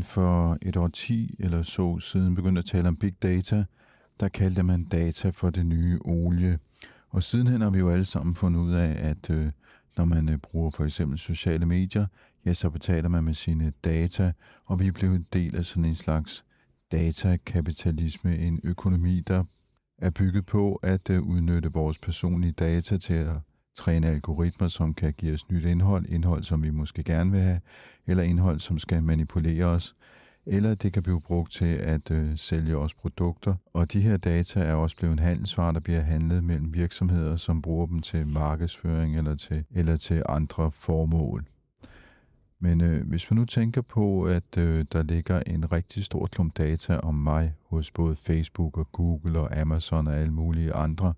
Man 0.00 0.04
for 0.04 0.58
et 0.62 0.76
år 0.76 0.88
10 0.88 1.36
eller 1.38 1.62
så 1.62 1.98
siden 1.98 2.34
begyndte 2.34 2.58
at 2.58 2.64
tale 2.64 2.88
om 2.88 2.96
big 2.96 3.22
data, 3.22 3.64
der 4.20 4.28
kaldte 4.28 4.62
man 4.62 4.84
data 4.84 5.30
for 5.30 5.50
det 5.50 5.66
nye 5.66 5.98
olie. 6.04 6.58
Og 7.08 7.22
sidenhen 7.22 7.60
har 7.60 7.70
vi 7.70 7.78
jo 7.78 7.90
alle 7.90 8.04
sammen 8.04 8.34
fundet 8.34 8.60
ud 8.60 8.72
af, 8.72 9.08
at 9.08 9.30
øh, 9.30 9.50
når 9.96 10.04
man 10.04 10.28
øh, 10.28 10.38
bruger 10.38 10.70
for 10.70 10.84
eksempel 10.84 11.18
sociale 11.18 11.66
medier, 11.66 12.06
ja, 12.46 12.54
så 12.54 12.70
betaler 12.70 13.08
man 13.08 13.24
med 13.24 13.34
sine 13.34 13.72
data, 13.84 14.32
og 14.64 14.80
vi 14.80 14.86
er 14.86 14.92
blevet 14.92 15.14
en 15.14 15.26
del 15.32 15.56
af 15.56 15.64
sådan 15.64 15.84
en 15.84 15.94
slags 15.94 16.44
datakapitalisme, 16.92 18.38
en 18.38 18.60
økonomi, 18.64 19.20
der 19.20 19.44
er 19.98 20.10
bygget 20.10 20.46
på 20.46 20.74
at 20.74 21.10
øh, 21.10 21.22
udnytte 21.22 21.72
vores 21.72 21.98
personlige 21.98 22.52
data 22.52 22.98
til 22.98 23.14
at 23.14 23.36
træne 23.80 24.06
algoritmer, 24.06 24.68
som 24.68 24.94
kan 24.94 25.12
give 25.12 25.34
os 25.34 25.50
nyt 25.50 25.64
indhold, 25.64 26.06
indhold, 26.08 26.44
som 26.44 26.62
vi 26.62 26.70
måske 26.70 27.02
gerne 27.02 27.30
vil 27.30 27.40
have, 27.40 27.60
eller 28.06 28.22
indhold, 28.22 28.60
som 28.60 28.78
skal 28.78 29.02
manipulere 29.02 29.64
os, 29.64 29.94
eller 30.46 30.74
det 30.74 30.92
kan 30.92 31.02
blive 31.02 31.20
brugt 31.20 31.52
til 31.52 31.74
at 31.74 32.10
øh, 32.10 32.38
sælge 32.38 32.76
os 32.76 32.94
produkter. 32.94 33.54
Og 33.72 33.92
de 33.92 34.00
her 34.00 34.16
data 34.16 34.60
er 34.60 34.74
også 34.74 34.96
blevet 34.96 35.12
en 35.12 35.18
handelsvare, 35.18 35.72
der 35.72 35.80
bliver 35.80 36.00
handlet 36.00 36.44
mellem 36.44 36.74
virksomheder, 36.74 37.36
som 37.36 37.62
bruger 37.62 37.86
dem 37.86 38.00
til 38.00 38.26
markedsføring 38.26 39.16
eller 39.18 39.34
til, 39.34 39.64
eller 39.70 39.96
til 39.96 40.22
andre 40.28 40.70
formål. 40.70 41.44
Men 42.58 42.80
øh, 42.80 43.08
hvis 43.08 43.30
man 43.30 43.38
nu 43.38 43.44
tænker 43.44 43.82
på, 43.82 44.24
at 44.24 44.58
øh, 44.58 44.84
der 44.92 45.02
ligger 45.02 45.42
en 45.46 45.72
rigtig 45.72 46.04
stor 46.04 46.26
klump 46.26 46.58
data 46.58 46.96
om 46.96 47.14
mig 47.14 47.54
hos 47.68 47.90
både 47.90 48.16
Facebook 48.16 48.78
og 48.78 48.92
Google 48.92 49.40
og 49.40 49.60
Amazon 49.60 50.06
og 50.06 50.14
alle 50.14 50.32
mulige 50.32 50.72
andre, 50.72 51.14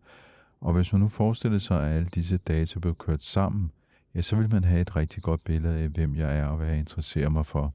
og 0.63 0.73
hvis 0.73 0.93
man 0.93 1.01
nu 1.01 1.09
forestiller 1.09 1.59
sig, 1.59 1.87
at 1.87 1.97
alle 1.97 2.09
disse 2.09 2.37
data 2.37 2.79
blev 2.79 2.95
kørt 2.95 3.23
sammen, 3.23 3.71
ja, 4.15 4.23
så 4.23 4.37
vil 4.37 4.51
man 4.51 4.65
have 4.65 4.81
et 4.81 4.97
rigtig 4.97 5.23
godt 5.23 5.45
billede 5.45 5.79
af, 5.79 5.89
hvem 5.89 6.17
jeg 6.17 6.39
er 6.39 6.47
og 6.47 6.57
hvad 6.57 6.69
jeg 6.69 6.79
interesserer 6.79 7.29
mig 7.29 7.47
for. 7.47 7.75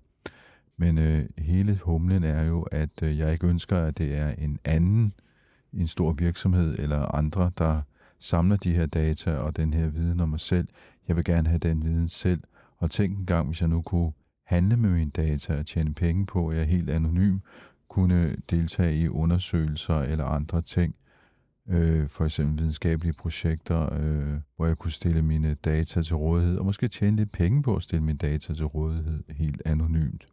Men 0.77 0.97
øh, 0.97 1.25
hele 1.37 1.79
humlen 1.83 2.23
er 2.23 2.43
jo, 2.43 2.61
at 2.61 3.03
øh, 3.03 3.17
jeg 3.17 3.33
ikke 3.33 3.47
ønsker, 3.47 3.77
at 3.77 3.97
det 3.97 4.17
er 4.17 4.29
en 4.29 4.59
anden, 4.65 5.13
en 5.73 5.87
stor 5.87 6.11
virksomhed 6.11 6.79
eller 6.79 7.15
andre, 7.15 7.51
der 7.57 7.81
samler 8.19 8.55
de 8.55 8.73
her 8.73 8.85
data 8.85 9.35
og 9.35 9.57
den 9.57 9.73
her 9.73 9.87
viden 9.87 10.19
om 10.19 10.29
mig 10.29 10.39
selv. 10.39 10.67
Jeg 11.07 11.15
vil 11.15 11.23
gerne 11.23 11.49
have 11.49 11.59
den 11.59 11.83
viden 11.83 12.09
selv. 12.09 12.43
Og 12.77 12.91
tænk 12.91 13.17
en 13.17 13.25
gang, 13.25 13.47
hvis 13.47 13.61
jeg 13.61 13.69
nu 13.69 13.81
kunne 13.81 14.11
handle 14.43 14.77
med 14.77 14.89
mine 14.89 15.11
data 15.11 15.59
og 15.59 15.65
tjene 15.65 15.93
penge 15.93 16.25
på, 16.25 16.49
at 16.49 16.55
jeg 16.55 16.63
er 16.63 16.67
helt 16.67 16.89
anonym, 16.89 17.39
kunne 17.89 18.35
deltage 18.49 18.97
i 18.99 19.07
undersøgelser 19.07 19.99
eller 19.99 20.25
andre 20.25 20.61
ting, 20.61 20.95
øh, 21.67 22.09
for 22.09 22.25
eksempel 22.25 22.59
videnskabelige 22.59 23.13
projekter, 23.13 23.93
øh, 23.93 24.39
hvor 24.55 24.65
jeg 24.65 24.77
kunne 24.77 24.91
stille 24.91 25.21
mine 25.21 25.53
data 25.53 26.01
til 26.01 26.15
rådighed, 26.15 26.57
og 26.57 26.65
måske 26.65 26.87
tjene 26.87 27.17
lidt 27.17 27.31
penge 27.31 27.63
på 27.63 27.75
at 27.75 27.83
stille 27.83 28.03
mine 28.03 28.17
data 28.17 28.53
til 28.53 28.65
rådighed 28.65 29.23
helt 29.29 29.61
anonymt. 29.65 30.27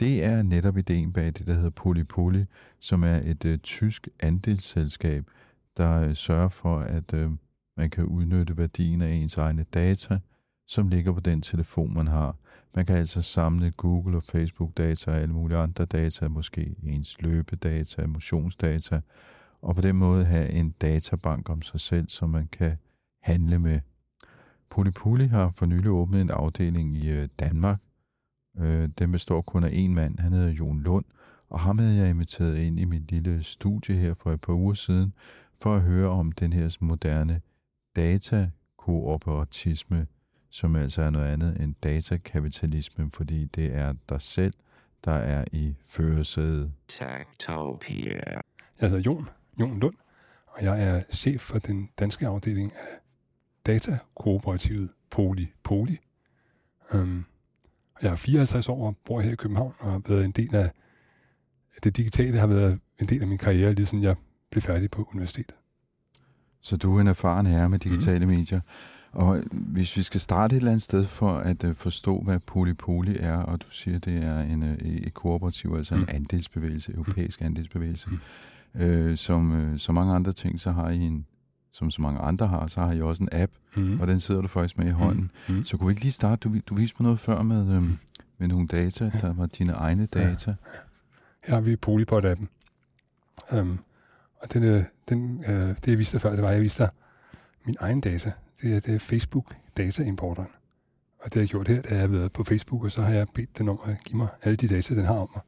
Det 0.00 0.24
er 0.24 0.42
netop 0.42 0.76
ideen 0.76 1.12
bag 1.12 1.26
det, 1.26 1.46
der 1.46 1.54
hedder 1.54 1.70
Polypoly, 1.70 2.44
som 2.78 3.02
er 3.02 3.20
et 3.24 3.44
øh, 3.44 3.58
tysk 3.58 4.08
andelsselskab, 4.20 5.24
der 5.76 6.02
øh, 6.02 6.14
sørger 6.14 6.48
for, 6.48 6.78
at 6.78 7.14
øh, 7.14 7.30
man 7.76 7.90
kan 7.90 8.04
udnytte 8.04 8.56
værdien 8.56 9.02
af 9.02 9.10
ens 9.10 9.36
egne 9.36 9.64
data, 9.74 10.18
som 10.66 10.88
ligger 10.88 11.12
på 11.12 11.20
den 11.20 11.42
telefon, 11.42 11.94
man 11.94 12.06
har. 12.06 12.36
Man 12.74 12.86
kan 12.86 12.96
altså 12.96 13.22
samle 13.22 13.70
Google 13.70 14.16
og 14.16 14.22
Facebook 14.22 14.76
data 14.76 15.10
og 15.10 15.16
alle 15.16 15.34
mulige 15.34 15.58
andre 15.58 15.84
data, 15.84 16.28
måske 16.28 16.74
ens 16.82 17.22
løbedata, 17.22 18.06
motionsdata, 18.06 19.00
og 19.62 19.74
på 19.74 19.80
den 19.80 19.96
måde 19.96 20.24
have 20.24 20.50
en 20.50 20.70
databank 20.70 21.50
om 21.50 21.62
sig 21.62 21.80
selv, 21.80 22.08
som 22.08 22.30
man 22.30 22.48
kan 22.52 22.78
handle 23.22 23.58
med. 23.58 23.80
Polypoly 24.70 25.28
har 25.28 25.50
for 25.50 25.66
nylig 25.66 25.90
åbnet 25.90 26.20
en 26.20 26.30
afdeling 26.30 26.96
i 26.96 27.10
øh, 27.10 27.28
Danmark. 27.38 27.78
Øh, 28.58 28.88
den 28.98 29.12
består 29.12 29.40
kun 29.40 29.64
af 29.64 29.70
en 29.72 29.94
mand, 29.94 30.18
han 30.18 30.32
hedder 30.32 30.52
Jon 30.52 30.80
Lund, 30.80 31.04
og 31.48 31.60
ham 31.60 31.78
havde 31.78 31.96
jeg 31.96 32.10
inviteret 32.10 32.58
ind 32.58 32.80
i 32.80 32.84
mit 32.84 33.10
lille 33.10 33.42
studie 33.42 33.96
her 33.96 34.14
for 34.14 34.32
et 34.32 34.40
par 34.40 34.52
uger 34.52 34.74
siden, 34.74 35.14
for 35.60 35.76
at 35.76 35.82
høre 35.82 36.08
om 36.08 36.32
den 36.32 36.52
her 36.52 36.76
moderne 36.80 37.40
datakoooperatisme, 37.96 40.06
som 40.50 40.76
altså 40.76 41.02
er 41.02 41.10
noget 41.10 41.26
andet 41.26 41.62
end 41.62 41.74
datakapitalisme, 41.82 43.10
fordi 43.10 43.44
det 43.44 43.74
er 43.74 43.94
dig 44.08 44.22
selv, 44.22 44.54
der 45.04 45.12
er 45.12 45.44
i 45.52 45.74
førersædet. 45.86 46.72
Techtopia. 46.88 48.40
Jeg 48.80 48.90
hedder 48.90 49.02
Jon, 49.06 49.28
Jon 49.60 49.80
Lund, 49.80 49.94
og 50.46 50.64
jeg 50.64 50.88
er 50.88 51.02
chef 51.12 51.40
for 51.40 51.58
den 51.58 51.88
danske 51.98 52.26
afdeling 52.26 52.72
af 52.72 52.98
datakooperativet 53.66 54.90
Poli 55.10 55.52
Poli. 55.62 55.98
Um, 56.94 57.24
jeg 58.02 58.12
er 58.12 58.16
54 58.16 58.68
år 58.68 58.86
og 58.86 58.96
bor 59.04 59.20
her 59.20 59.32
i 59.32 59.34
København 59.34 59.74
og 59.78 59.92
har 59.92 60.02
været 60.08 60.24
en 60.24 60.30
del 60.30 60.54
af 60.54 60.70
det 61.84 61.96
digitale, 61.96 62.38
har 62.38 62.46
været 62.46 62.78
en 63.00 63.06
del 63.06 63.22
af 63.22 63.28
min 63.28 63.38
karriere, 63.38 63.72
lige 63.72 63.86
siden 63.86 64.04
jeg 64.04 64.16
blev 64.50 64.62
færdig 64.62 64.90
på 64.90 65.08
universitetet. 65.12 65.56
Så 66.60 66.76
du 66.76 66.96
er 66.96 67.00
en 67.00 67.06
erfaren 67.06 67.46
herre 67.46 67.68
med 67.68 67.78
digitale 67.78 68.26
mm. 68.26 68.32
medier. 68.32 68.60
Og 69.12 69.42
hvis 69.50 69.96
vi 69.96 70.02
skal 70.02 70.20
starte 70.20 70.56
et 70.56 70.60
eller 70.60 70.70
andet 70.70 70.82
sted 70.82 71.06
for 71.06 71.36
at 71.36 71.64
uh, 71.64 71.74
forstå, 71.74 72.20
hvad 72.20 72.38
Polypoly 72.38 73.16
er, 73.20 73.36
og 73.36 73.62
du 73.62 73.70
siger, 73.70 73.98
det 73.98 74.24
er 74.24 74.40
en, 74.40 74.62
uh, 74.62 74.68
et 74.86 75.14
kooperativ, 75.14 75.74
altså 75.76 75.94
mm. 75.94 76.02
en 76.02 76.08
andelsbevægelse, 76.08 76.92
europæisk 76.92 77.42
andelsbevægelse, 77.42 78.10
mm. 78.10 78.18
Øh, 78.74 79.16
som 79.16 79.52
øh, 79.54 79.78
så 79.78 79.92
mange 79.92 80.14
andre 80.14 80.32
ting, 80.32 80.60
så 80.60 80.70
har 80.70 80.90
I 80.90 80.98
en, 80.98 81.26
som 81.72 81.90
så 81.90 82.02
mange 82.02 82.20
andre 82.20 82.46
har, 82.46 82.66
så 82.66 82.80
har 82.80 82.92
I 82.92 83.02
også 83.02 83.22
en 83.22 83.28
app, 83.32 83.52
Mm. 83.76 84.00
og 84.00 84.06
den 84.06 84.20
sidder 84.20 84.40
du 84.40 84.48
faktisk 84.48 84.78
med 84.78 84.86
i 84.86 84.90
hånden. 84.90 85.30
Mm. 85.48 85.64
Så 85.64 85.76
kunne 85.76 85.86
vi 85.86 85.92
ikke 85.92 86.02
lige 86.02 86.12
starte, 86.12 86.48
du, 86.48 86.58
du 86.66 86.74
viste 86.74 86.96
mig 87.00 87.04
noget 87.04 87.20
før 87.20 87.42
med, 87.42 87.76
øhm, 87.76 87.98
med 88.38 88.48
nogle 88.48 88.66
data, 88.66 89.10
der 89.20 89.32
var 89.32 89.46
dine 89.46 89.72
egne 89.72 90.06
data. 90.06 90.54
Her 91.44 91.54
har 91.54 91.60
vi 91.60 91.76
Polypod-appen. 91.86 92.46
Um, 93.58 93.78
og 94.42 94.52
den, 94.52 94.62
øh, 94.62 94.82
den, 95.08 95.44
øh, 95.48 95.68
det, 95.68 95.88
jeg 95.88 95.98
viste 95.98 96.12
dig 96.12 96.20
før, 96.22 96.30
det 96.30 96.42
var, 96.42 96.48
at 96.48 96.54
jeg 96.54 96.62
viste 96.62 96.82
dig 96.82 96.90
min 97.64 97.74
egen 97.80 98.00
data. 98.00 98.32
Det 98.62 98.76
er, 98.76 98.80
det 98.80 98.94
er 98.94 98.98
Facebook 98.98 99.54
dataimporteren. 99.76 100.48
Og 101.18 101.24
det, 101.24 101.36
jeg 101.36 101.42
har 101.42 101.46
gjort 101.46 101.68
her, 101.68 101.74
det 101.82 101.84
er, 101.84 101.88
at 101.88 101.92
jeg 101.92 102.00
har 102.00 102.08
været 102.08 102.32
på 102.32 102.44
Facebook, 102.44 102.84
og 102.84 102.90
så 102.92 103.02
har 103.02 103.12
jeg 103.12 103.26
bedt 103.34 103.58
den 103.58 103.68
om 103.68 103.78
at 103.84 104.04
give 104.04 104.16
mig 104.16 104.28
alle 104.42 104.56
de 104.56 104.68
data, 104.68 104.94
den 104.94 105.04
har 105.04 105.14
om 105.14 105.30
mig. 105.34 105.42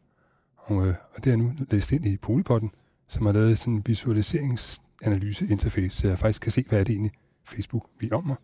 Og, 0.56 0.86
øh, 0.86 0.94
og 1.16 1.24
det 1.24 1.32
er 1.32 1.36
nu 1.36 1.52
læst 1.70 1.92
ind 1.92 2.06
i 2.06 2.16
Polypodden, 2.16 2.70
som 3.12 3.26
har 3.26 3.32
lavet 3.32 3.58
sådan 3.58 3.74
en 3.74 3.82
visualiseringsanalyse-interface, 3.86 6.00
så 6.00 6.08
jeg 6.08 6.18
faktisk 6.18 6.42
kan 6.42 6.52
se, 6.52 6.64
hvad 6.68 6.80
er 6.80 6.84
det 6.84 6.92
egentlig, 6.92 7.12
Facebook 7.44 7.86
vil 8.00 8.12
om 8.12 8.26
mig. 8.26 8.36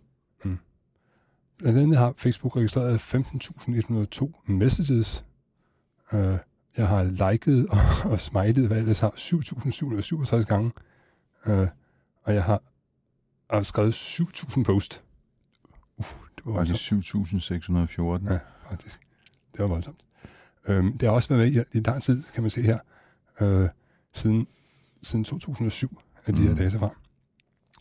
Blandt 1.57 1.80
andet 1.80 1.98
har 1.98 2.13
Facebook 2.18 2.56
registreret 2.56 3.16
15.102 3.16 4.51
messages. 4.51 5.25
Uh, 6.13 6.38
jeg 6.77 6.88
har 6.88 7.04
liket 7.31 7.68
og, 7.68 7.77
og 8.12 8.19
smilet, 8.19 8.68
hvad 8.68 8.77
jeg 8.77 8.81
ellers 8.81 9.00
har, 9.00 9.10
7.767 9.10 10.44
gange. 10.44 10.72
Uh, 11.48 11.68
og 12.24 12.33
jeg 12.33 12.44
har, 12.44 12.62
har 13.50 13.62
skrevet 13.62 13.94
7.000 13.94 14.63
post. 14.63 15.04
Uh, 15.98 16.06
det 16.36 16.45
var 16.45 16.63
det 16.63 16.69
voldsomt. 16.69 18.30
7.614? 18.30 18.33
Ja, 18.33 18.39
faktisk. 18.69 19.00
Det 19.51 19.60
var 19.60 19.68
voldsomt. 19.68 20.00
Øhm, 20.68 20.98
det 20.98 21.10
har 21.10 21.16
også 21.16 21.30
været 21.36 21.54
med 21.54 21.63
i, 21.74 21.77
i 21.77 21.81
lang 21.81 22.04
tid, 22.04 22.24
kan 22.33 22.44
man 22.44 22.50
se 22.50 22.62
her, 22.62 22.80
øh, 23.42 23.69
siden, 24.13 24.48
siden 25.04 25.24
2007, 25.25 26.01
at 26.25 26.38
de 26.38 26.42
Mm. 26.42 26.48
her 26.48 26.56
data 26.56 26.77
fra. 26.77 26.89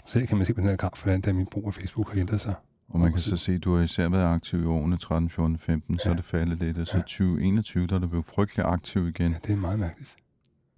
Så 0.07 0.19
her 0.19 0.27
kan 0.27 0.37
man 0.37 0.47
se 0.47 0.55
på 0.55 0.61
den 0.61 0.69
her 0.69 0.77
graf, 0.77 1.03
hvordan 1.03 1.21
der 1.21 1.33
min 1.33 1.47
brug 1.47 1.67
af 1.67 1.75
Facebook 1.75 2.13
har 2.13 2.21
ændret 2.21 2.41
sig. 2.41 2.55
Og 2.95 3.01
man 3.01 3.11
kan 3.13 3.21
så 3.21 3.37
se, 3.37 3.53
at 3.53 3.65
du 3.65 3.75
har 3.75 3.83
især 3.83 4.09
været 4.09 4.35
aktiv 4.35 4.63
i 4.63 4.67
årene 4.67 4.97
13, 4.97 5.31
14, 5.31 5.59
15, 5.59 5.99
så 5.99 6.09
er 6.09 6.13
Ja. 6.13 6.17
det 6.17 6.25
faldet 6.25 6.59
lidt, 6.59 6.79
og 6.79 6.87
så 6.87 6.97
Ja. 6.97 7.03
2021, 7.03 7.87
der 7.87 7.95
er 7.95 7.99
du 7.99 8.09
blevet 8.09 8.27
frygtelig 8.27 8.65
aktiv 8.67 9.09
igen. 9.09 9.33
Ja, 9.33 9.39
det 9.47 9.53
er 9.53 9.57
meget 9.57 9.79
mærkeligt, 9.79 10.17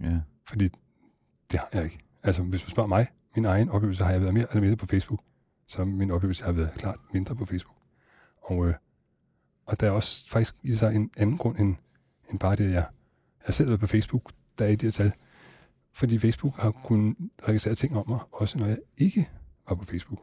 Ja. 0.00 0.20
fordi 0.48 0.68
det 1.50 1.60
har 1.60 1.68
jeg 1.72 1.84
ikke. 1.84 1.98
Altså, 2.22 2.42
hvis 2.42 2.62
du 2.62 2.70
spørger 2.70 2.88
mig, 2.88 3.06
min 3.36 3.44
egen 3.44 3.68
oplevelse, 3.68 4.04
har 4.04 4.10
jeg 4.12 4.20
været 4.20 4.34
mere 4.34 4.46
eller 4.50 4.60
mindre 4.60 4.76
på 4.76 4.86
Facebook, 4.86 5.20
så 5.66 5.84
min 5.84 6.10
oplevelse 6.10 6.44
har 6.44 6.52
været 6.52 6.72
klart 6.72 6.96
mindre 7.12 7.36
på 7.36 7.44
Facebook. 7.44 7.76
Og, 8.42 8.68
øh, 8.68 8.74
og 9.66 9.80
der 9.80 9.86
er 9.86 9.90
også 9.90 10.28
faktisk 10.30 10.54
i 10.62 10.74
sig 10.74 10.94
en 10.94 11.10
anden 11.16 11.38
grund 11.38 11.58
end, 11.58 11.76
end 12.30 12.38
bare 12.38 12.56
det, 12.56 12.64
at 12.64 12.70
jeg, 12.72 12.86
jeg 13.46 13.54
selv 13.54 13.68
været 13.68 13.80
på 13.80 13.86
Facebook, 13.86 14.32
der 14.58 14.64
er 14.64 14.68
i 14.68 14.76
de 14.76 14.86
her 14.86 14.90
tal. 14.90 15.12
Fordi 15.92 16.18
Facebook 16.18 16.56
har 16.56 16.70
kunnet 16.70 17.16
registrere 17.48 17.74
ting 17.74 17.96
om 17.96 18.08
mig, 18.08 18.18
også 18.32 18.58
når 18.58 18.66
jeg 18.66 18.78
ikke 18.98 19.28
var 19.68 19.74
på 19.76 19.84
Facebook. 19.84 20.18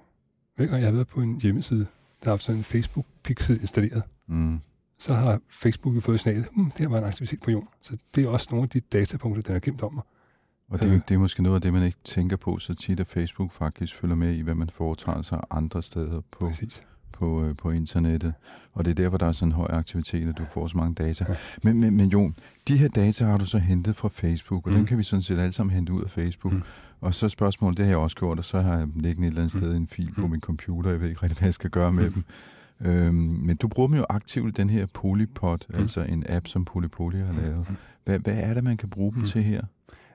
Hver 0.55 0.65
gang 0.65 0.79
jeg 0.81 0.87
har 0.87 0.93
været 0.93 1.07
på 1.07 1.21
en 1.21 1.41
hjemmeside, 1.41 1.79
der 1.79 1.85
har 2.23 2.31
haft 2.31 2.43
sådan 2.43 2.59
en 2.59 2.63
Facebook-pixel 2.63 3.61
installeret, 3.61 4.03
Mm. 4.27 4.59
så 4.99 5.13
har 5.13 5.39
Facebook 5.49 5.95
jo 5.95 6.01
fået 6.01 6.19
signalet, 6.19 6.47
hmm, 6.55 6.71
det 6.71 6.79
her 6.79 6.87
var 6.87 6.97
en 6.97 7.03
aktivitet 7.03 7.41
på 7.41 7.51
jorden. 7.51 7.67
Så 7.81 7.97
det 8.15 8.23
er 8.23 8.27
også 8.29 8.47
nogle 8.51 8.63
af 8.63 8.69
de 8.69 8.79
datapunkter, 8.79 9.41
den 9.41 9.53
har 9.53 9.59
gemt 9.59 9.83
om 9.83 9.93
mig. 9.93 10.03
Og 10.69 10.79
det, 10.79 10.87
er- 10.89 10.93
Øh. 10.93 11.01
det 11.09 11.15
er 11.15 11.19
måske 11.19 11.43
noget 11.43 11.55
af 11.55 11.61
det, 11.61 11.73
man 11.73 11.83
ikke 11.83 11.97
tænker 12.03 12.37
på 12.37 12.57
så 12.59 12.73
tit, 12.73 12.99
at 12.99 13.07
Facebook 13.07 13.51
faktisk 13.51 13.95
følger 13.95 14.15
med 14.15 14.35
i, 14.35 14.41
hvad 14.41 14.55
man 14.55 14.69
foretager 14.69 15.21
sig 15.21 15.39
andre 15.51 15.83
steder 15.83 16.21
på, 16.31 16.47
Præcis. 16.47 16.83
På, 17.13 17.43
øh, 17.43 17.55
på 17.55 17.71
internettet. 17.71 18.33
Og 18.73 18.85
det 18.85 18.91
er 18.91 18.95
derfor, 18.95 19.17
der 19.17 19.25
er 19.27 19.31
sådan 19.31 19.51
høj 19.51 19.67
aktivitet, 19.69 20.29
at 20.29 20.37
du 20.37 20.43
får 20.53 20.67
så 20.67 20.77
mange 20.77 20.93
data. 20.95 21.25
Men, 21.63 21.79
men, 21.79 21.97
men 21.97 22.09
jo, 22.09 22.31
de 22.67 22.77
her 22.77 22.87
data 22.87 23.25
har 23.25 23.37
du 23.37 23.45
så 23.45 23.57
hentet 23.57 23.95
fra 23.95 24.09
Facebook, 24.09 24.65
og 24.65 24.69
mm. 24.71 24.73
Mm. 24.73 24.77
dem 24.79 24.85
kan 24.85 24.97
vi 24.97 25.03
sådan 25.03 25.23
set 25.23 25.39
alle 25.39 25.53
sammen 25.53 25.75
hente 25.75 25.93
ud 25.93 26.03
af 26.03 26.09
Facebook. 26.09 26.53
Mm. 26.53 26.57
Mm. 26.59 26.63
Og 27.01 27.13
så 27.13 27.29
spørgsmålet, 27.29 27.77
det 27.77 27.85
har 27.85 27.91
jeg 27.91 27.97
også 27.97 28.17
gjort, 28.17 28.37
og 28.37 28.45
så 28.45 28.61
har 28.61 28.77
jeg 28.77 28.87
liggende 28.95 29.27
et 29.27 29.31
eller 29.31 29.41
andet 29.41 29.55
Mm. 29.55 29.61
sted 29.61 29.75
en 29.75 29.87
fil 29.87 30.11
på 30.15 30.21
Mm. 30.21 30.29
min 30.29 30.41
computer, 30.41 30.89
jeg 30.89 31.01
ved 31.01 31.09
ikke 31.09 31.23
rigtig, 31.23 31.37
hvad 31.39 31.47
jeg 31.47 31.53
skal 31.53 31.69
gøre 31.69 31.93
med 31.93 32.09
Mm. 32.09 32.13
dem. 32.13 32.23
Øhm, 32.91 33.15
men 33.15 33.55
du 33.55 33.67
bruger 33.67 33.87
dem 33.87 33.97
jo 33.97 34.05
aktivt 34.09 34.57
den 34.57 34.69
her 34.69 34.85
Polypod, 34.93 35.57
mm. 35.69 35.75
Mm. 35.75 35.81
altså 35.81 36.01
en 36.01 36.23
app, 36.29 36.47
som 36.47 36.65
Polypoly 36.65 37.15
har 37.17 37.41
lavet. 37.41 37.69
Mm. 37.69 37.75
Hvad, 38.05 38.19
hvad 38.19 38.33
er 38.37 38.53
det, 38.53 38.63
man 38.63 38.77
kan 38.77 38.89
bruge 38.89 39.11
dem 39.13 39.19
Mm. 39.19 39.25
til 39.27 39.43
her? 39.43 39.61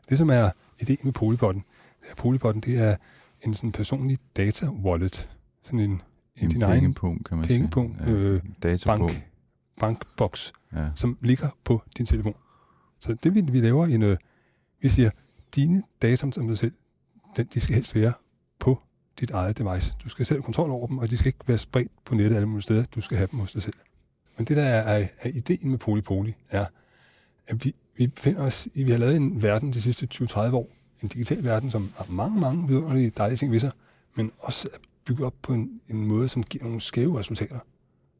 Det, 0.08 0.18
som 0.18 0.30
er 0.30 0.50
ideen 0.80 0.98
med 1.02 1.12
Polypoden, 1.12 1.64
det 2.00 2.06
er, 2.10 2.14
Polypoden, 2.16 2.60
det 2.60 2.78
er 2.78 2.96
en 3.42 3.54
sådan 3.54 3.72
personlig 3.72 4.18
data-wallet. 4.38 5.28
Sådan 5.64 5.80
en, 5.80 6.02
en 6.40 6.48
din 6.50 6.62
egen 6.62 6.94
kan 6.94 7.18
man 7.30 7.46
pengepunkt, 7.46 7.96
sige. 8.04 8.10
øh, 8.16 8.42
Datapunkt. 8.62 9.12
bank, 9.12 9.24
bankboks, 9.80 10.52
Ja. 10.72 10.88
som 10.94 11.18
ligger 11.20 11.48
på 11.64 11.82
din 11.98 12.06
telefon. 12.06 12.34
Så 13.00 13.14
det, 13.22 13.34
vi, 13.34 13.40
vi 13.40 13.60
laver 13.60 13.86
en, 13.86 14.02
øh, 14.02 14.16
vi 14.82 14.88
siger, 14.88 15.10
dine 15.54 15.82
data 16.02 16.26
om 16.40 16.48
dig 16.48 16.58
selv, 16.58 16.72
den, 17.36 17.46
de 17.54 17.60
skal 17.60 17.74
helst 17.74 17.94
være 17.94 18.12
på 18.58 18.82
dit 19.20 19.30
eget 19.30 19.58
device. 19.58 19.94
Du 20.04 20.08
skal 20.08 20.26
selv 20.26 20.42
kontrol 20.42 20.70
over 20.70 20.86
dem, 20.86 20.98
og 20.98 21.10
de 21.10 21.16
skal 21.16 21.26
ikke 21.28 21.38
være 21.46 21.58
spredt 21.58 21.92
på 22.04 22.14
nettet 22.14 22.36
alle 22.36 22.46
mulige 22.48 22.62
steder. 22.62 22.84
Du 22.94 23.00
skal 23.00 23.16
have 23.16 23.28
dem 23.32 23.38
hos 23.40 23.52
dig 23.52 23.62
selv. 23.62 23.74
Men 24.36 24.46
det, 24.46 24.56
der 24.56 24.62
er, 24.62 24.98
er, 25.00 25.06
er 25.20 25.28
ideen 25.28 25.70
med 25.70 25.78
Polypoly, 25.78 26.32
er, 26.50 26.66
at 27.46 27.64
vi, 27.64 27.74
vi 27.96 28.06
befinder 28.06 28.42
os 28.42 28.68
i, 28.74 28.82
vi 28.84 28.90
har 28.90 28.98
lavet 28.98 29.16
en 29.16 29.42
verden 29.42 29.72
de 29.72 29.80
sidste 29.82 30.08
20-30 30.14 30.38
år, 30.38 30.68
en 31.02 31.08
digital 31.08 31.44
verden, 31.44 31.70
som 31.70 31.92
har 31.96 32.06
mange, 32.08 32.40
mange 32.40 32.68
vidunderlige 32.68 33.10
dejlige 33.16 33.36
ting 33.36 33.52
ved 33.52 33.60
sig, 33.60 33.70
men 34.14 34.32
også 34.38 34.68
er 34.74 34.78
bygget 35.08 35.26
op 35.26 35.34
på 35.42 35.52
en, 35.52 35.80
en 35.88 36.06
måde, 36.06 36.28
som 36.28 36.42
giver 36.42 36.64
nogle 36.64 36.80
skæve 36.80 37.18
resultater, 37.18 37.58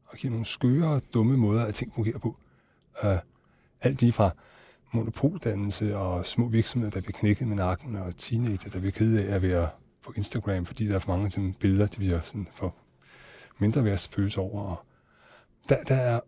og 0.05 0.17
giver 0.17 0.31
nogle 0.31 0.45
skøre, 0.45 0.99
dumme 1.13 1.37
måder, 1.37 1.65
at 1.65 1.75
ting 1.75 1.93
fungerer 1.95 2.19
på. 2.19 2.37
Uh, 3.03 3.17
alt 3.81 4.01
lige 4.01 4.11
fra 4.11 4.31
monopoldannelse 4.91 5.97
og 5.97 6.25
små 6.25 6.47
virksomheder, 6.47 6.91
der 6.91 7.01
bliver 7.01 7.19
knækket 7.19 7.47
med 7.47 7.55
nakken, 7.55 7.95
og 7.95 8.17
teenager, 8.17 8.69
der 8.69 8.79
bliver 8.79 8.91
kede 8.91 9.23
af 9.23 9.35
at 9.35 9.41
være 9.41 9.69
på 10.05 10.13
Instagram, 10.15 10.65
fordi 10.65 10.87
der 10.87 10.95
er 10.95 10.99
for 10.99 11.11
mange 11.11 11.31
sådan, 11.31 11.53
billeder, 11.53 11.87
de 11.87 11.97
bliver 11.97 12.21
sådan 12.23 12.47
for 12.53 12.75
mindre 13.59 13.83
værds 13.83 14.07
følelse 14.07 14.41
over. 14.41 14.61
Og 14.61 14.85
der, 15.69 15.83
der 15.83 15.95
er 15.95 16.19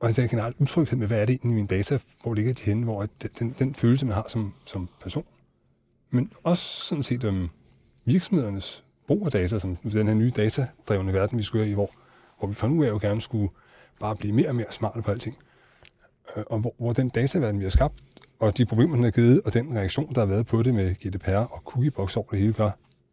og 0.00 0.16
der 0.16 0.22
er 0.22 0.28
generelt 0.28 0.56
utryghed 0.58 0.98
med, 0.98 1.06
hvad 1.06 1.20
er 1.20 1.26
det 1.26 1.32
egentlig 1.32 1.50
i 1.50 1.54
mine 1.54 1.68
data, 1.68 1.98
hvor 2.22 2.34
ligger 2.34 2.52
de 2.52 2.62
henne, 2.62 2.84
hvor 2.84 3.02
at 3.02 3.10
den, 3.38 3.54
den 3.58 3.74
følelse, 3.74 4.06
man 4.06 4.14
har 4.14 4.26
som, 4.28 4.54
som 4.64 4.88
person. 5.00 5.24
Men 6.10 6.32
også 6.42 6.62
sådan 6.62 7.02
set 7.02 7.24
øhm, 7.24 7.48
virksomhedernes 8.04 8.85
brug 9.06 9.26
af 9.26 9.32
data, 9.32 9.58
som 9.58 9.76
den 9.76 10.06
her 10.06 10.14
nye 10.14 10.32
datadrevne 10.36 11.12
verden, 11.12 11.38
vi 11.38 11.42
skulle 11.42 11.70
i, 11.70 11.72
hvor, 11.72 11.90
hvor 12.38 12.48
vi 12.48 12.54
fra 12.54 12.68
nu 12.68 12.84
af 12.84 12.88
jo 12.88 12.98
gerne 13.02 13.20
skulle 13.20 13.48
bare 14.00 14.16
blive 14.16 14.32
mere 14.32 14.48
og 14.48 14.54
mere 14.56 14.66
smarte 14.70 15.02
på 15.02 15.10
alting. 15.10 15.36
Øh, 16.36 16.44
og 16.46 16.58
hvor, 16.58 16.74
hvor 16.78 16.92
den 16.92 17.08
dataverden, 17.08 17.58
vi 17.60 17.64
har 17.64 17.70
skabt, 17.70 17.94
og 18.38 18.58
de 18.58 18.66
problemer, 18.66 18.94
den 18.94 19.04
har 19.04 19.10
givet, 19.10 19.40
og 19.44 19.54
den 19.54 19.76
reaktion, 19.76 20.14
der 20.14 20.20
har 20.20 20.26
været 20.26 20.46
på 20.46 20.62
det 20.62 20.74
med 20.74 20.94
GDPR 20.94 21.30
og 21.30 21.62
cookiebox 21.64 22.16
over 22.16 22.26
det 22.30 22.38
hele 22.38 22.52
gør, 22.52 22.70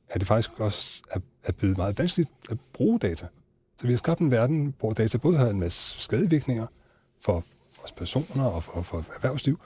at 0.09 0.19
det 0.19 0.27
faktisk 0.27 0.59
også 0.59 1.01
er, 1.11 1.19
er 1.43 1.51
blevet 1.51 1.77
meget 1.77 1.99
vanskeligt 1.99 2.29
at 2.49 2.57
bruge 2.73 2.99
data. 2.99 3.27
Så 3.81 3.87
vi 3.87 3.93
har 3.93 3.97
skabt 3.97 4.19
en 4.19 4.31
verden, 4.31 4.75
hvor 4.79 4.93
data 4.93 5.17
både 5.17 5.37
har 5.37 5.49
en 5.49 5.59
masse 5.59 5.99
skadevirkninger 5.99 6.67
for 7.21 7.43
os 7.83 7.91
personer 7.91 8.43
og 8.43 8.63
for, 8.63 8.81
for 8.81 9.05
erhvervsliv, 9.15 9.59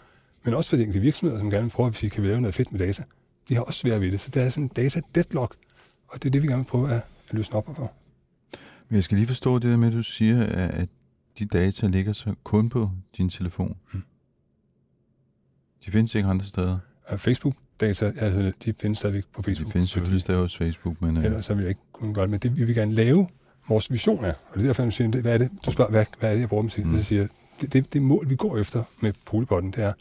men 0.43 0.53
også 0.53 0.69
for 0.69 0.77
de 0.77 0.81
enkelte 0.83 1.01
virksomheder, 1.01 1.39
som 1.39 1.51
gerne 1.51 1.63
vil 1.63 1.71
prøve 1.71 1.87
at 1.87 1.95
sige, 1.95 2.09
kan 2.09 2.23
vi 2.23 2.27
lave 2.27 2.41
noget 2.41 2.55
fedt 2.55 2.71
med 2.71 2.79
data. 2.79 3.03
De 3.49 3.55
har 3.55 3.61
også 3.61 3.79
svært 3.79 4.01
ved 4.01 4.11
det. 4.11 4.21
Så 4.21 4.29
der 4.29 4.41
er 4.41 4.49
sådan 4.49 4.63
en 4.63 4.67
data 4.67 5.01
deadlock, 5.15 5.55
og 6.07 6.23
det 6.23 6.25
er 6.25 6.31
det, 6.31 6.41
vi 6.43 6.47
gerne 6.47 6.63
vil 6.63 6.69
prøve 6.69 6.89
at, 6.91 7.01
at 7.27 7.33
løsne 7.33 7.55
op 7.57 7.65
for. 7.75 7.91
Men 8.89 8.95
jeg 8.95 9.03
skal 9.03 9.17
lige 9.17 9.27
forstå 9.27 9.59
det 9.59 9.71
der 9.71 9.77
med, 9.77 9.87
at 9.87 9.93
du 9.93 10.03
siger, 10.03 10.43
at 10.67 10.89
de 11.39 11.45
data 11.45 11.87
ligger 11.87 12.13
så 12.13 12.33
kun 12.43 12.69
på 12.69 12.91
din 13.17 13.29
telefon. 13.29 13.77
Mm. 13.93 14.01
De 15.85 15.91
findes 15.91 16.15
ikke 16.15 16.29
andre 16.29 16.45
steder. 16.45 16.79
Og 17.07 17.19
Facebook-data, 17.19 18.05
altså, 18.17 18.53
de 18.65 18.73
findes 18.81 18.97
stadigvæk 18.97 19.23
på 19.33 19.41
De 19.41 19.43
Facebook. 19.43 19.71
findes 19.73 19.91
jo 19.91 19.93
selvfølgelig. 19.93 20.21
stadig 20.21 20.41
hos 20.41 20.57
Facebook, 20.57 21.01
men... 21.01 21.17
øh, 21.17 21.25
Ellers 21.25 21.45
så 21.45 21.53
vil 21.53 21.61
jeg 21.61 21.69
ikke 21.69 21.81
kunne 21.91 22.13
gøre 22.13 22.23
det. 22.23 22.29
Men 22.31 22.39
det 22.39 22.57
vi 22.57 22.63
vil 22.63 22.75
gerne 22.75 22.93
lave, 22.93 23.27
vores 23.67 23.91
vision 23.91 24.25
er, 24.25 24.33
og 24.49 24.53
det 24.55 24.61
er 24.61 24.65
derfor, 24.67 24.83
jeg 24.83 24.93
siger, 24.93 25.21
hvad 25.21 25.33
er 25.33 25.37
det? 25.37 25.51
Du 25.65 25.71
spørger, 25.71 25.91
hvad, 25.91 26.05
hvad 26.19 26.29
er 26.29 26.33
det, 26.33 26.41
jeg 26.41 26.49
bruger 26.49 26.63
dem 26.63 26.69
til? 26.69 26.87
Mm. 26.87 26.97
Så 26.97 27.03
siger 27.03 27.27
det, 27.61 27.73
det, 27.73 27.93
det 27.93 28.01
mål, 28.01 28.29
vi 28.29 28.35
går 28.35 28.57
efter 28.57 28.83
med 29.01 29.13
Polybotten, 29.25 29.71
det 29.71 29.83
er, 29.83 29.93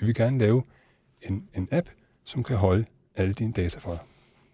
vi 0.00 0.06
vil 0.06 0.14
gerne 0.14 0.38
lave 0.38 0.62
en, 1.22 1.48
en 1.54 1.68
app, 1.70 1.88
som 2.24 2.42
kan 2.42 2.56
holde 2.56 2.84
alle 3.16 3.32
dine 3.34 3.52
data 3.52 3.78
for 3.78 3.90
dig. 3.90 4.00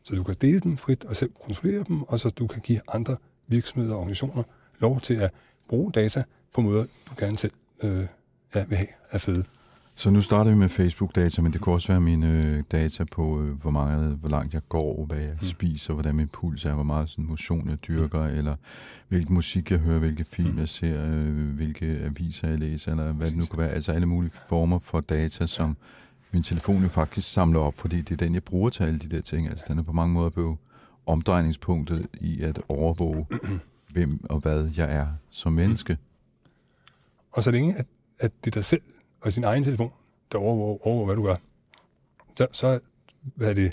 Så 0.03 0.15
du 0.17 0.23
kan 0.23 0.35
dele 0.41 0.61
dem 0.61 0.77
frit 0.77 1.05
og 1.05 1.17
selv 1.17 1.31
kontrollere 1.45 1.85
dem, 1.89 2.03
og 2.03 2.21
så 2.21 2.31
du 2.31 2.47
kan 2.47 2.61
give 2.63 2.81
andre 2.89 3.17
virksomheder 3.47 3.95
og 3.95 4.01
organisationer 4.01 4.43
lov 4.81 5.01
til 5.01 5.15
at 5.15 5.31
bruge 5.69 5.93
data 5.93 6.23
på 6.55 6.61
måder, 6.61 6.83
du 6.83 7.15
gerne 7.19 7.39
selv 7.39 7.53
øh, 7.83 8.07
ja, 8.55 8.65
vil 8.69 8.77
have 8.77 8.89
er 9.11 9.19
fede. 9.19 9.45
Så 9.95 10.11
nu 10.11 10.21
starter 10.21 10.51
vi 10.51 10.57
med 10.57 10.69
Facebook-data, 10.69 11.43
men 11.43 11.53
det 11.53 11.61
kunne 11.61 11.75
også 11.75 11.89
være 11.89 12.01
mine 12.01 12.45
øh, 12.45 12.63
data 12.73 13.05
på, 13.05 13.41
øh, 13.43 13.61
hvor, 13.61 13.71
meget, 13.71 14.11
hvor 14.21 14.29
langt 14.29 14.55
jeg 14.55 14.63
går, 14.69 15.05
hvad 15.07 15.19
jeg 15.19 15.37
Mm. 15.41 15.47
spiser, 15.49 15.93
hvordan 15.95 16.15
min 16.15 16.29
puls 16.29 16.65
er, 16.65 16.75
hvor 16.75 16.83
meget 16.83 17.11
sådan, 17.11 17.25
motion 17.27 17.69
jeg 17.69 17.79
dyrker, 17.89 18.25
eller 18.25 18.57
hvilken 19.09 19.35
musik 19.35 19.71
jeg 19.71 19.79
hører, 19.79 19.99
hvilke 19.99 20.25
film 20.25 20.53
Mm. 20.53 20.59
jeg 20.59 20.69
ser, 20.69 21.07
øh, 21.07 21.55
hvilke 21.55 21.87
aviser 21.87 22.49
jeg 22.49 22.59
læser, 22.59 22.91
eller 22.91 23.13
hvad 23.13 23.27
det 23.29 23.37
nu 23.37 23.45
kan 23.45 23.59
være. 23.59 23.71
Altså 23.71 23.93
alle 23.93 24.07
mulige 24.07 24.33
former 24.49 24.79
for 24.79 25.01
data, 25.01 25.47
som 25.47 25.77
min 26.33 26.43
telefon 26.43 26.83
jo 26.83 26.89
faktisk 26.89 27.33
samler 27.33 27.61
op, 27.61 27.75
fordi 27.75 28.01
det 28.01 28.11
er 28.11 28.17
den, 28.17 28.35
jeg 28.35 28.45
bruger 28.45 28.71
til 28.71 28.85
alle 28.85 28.99
de 28.99 29.09
der 29.09 29.21
ting. 29.23 29.49
Altså 29.49 29.65
den 29.69 29.79
er 29.79 29.83
på 29.83 29.93
mange 29.93 30.15
måder 30.15 30.31
blevet 30.31 30.57
omdrejningspunktet 31.07 32.07
i 32.21 32.43
at 32.43 32.61
overvåge, 32.69 33.27
hvem 33.93 34.25
og 34.31 34.41
hvad 34.41 34.71
jeg 34.77 34.93
er 34.95 35.07
som 35.31 35.53
menneske. 35.53 35.99
Og 37.33 37.43
så 37.43 37.51
længe, 37.51 37.75
at, 37.79 37.87
at 38.19 38.33
det 38.45 38.51
er 38.51 38.55
dig 38.55 38.65
selv 38.65 38.83
og 39.21 39.33
sin 39.33 39.45
egen 39.45 39.65
telefon, 39.65 39.93
der 40.33 40.39
overvåger, 40.39 40.87
overvåger 40.87 41.07
hvad 41.07 41.17
du 41.17 41.23
gør, 41.23 41.37
så, 42.37 42.47
så, 42.53 42.81
hvad 43.23 43.51
er 43.51 43.55
det, 43.55 43.73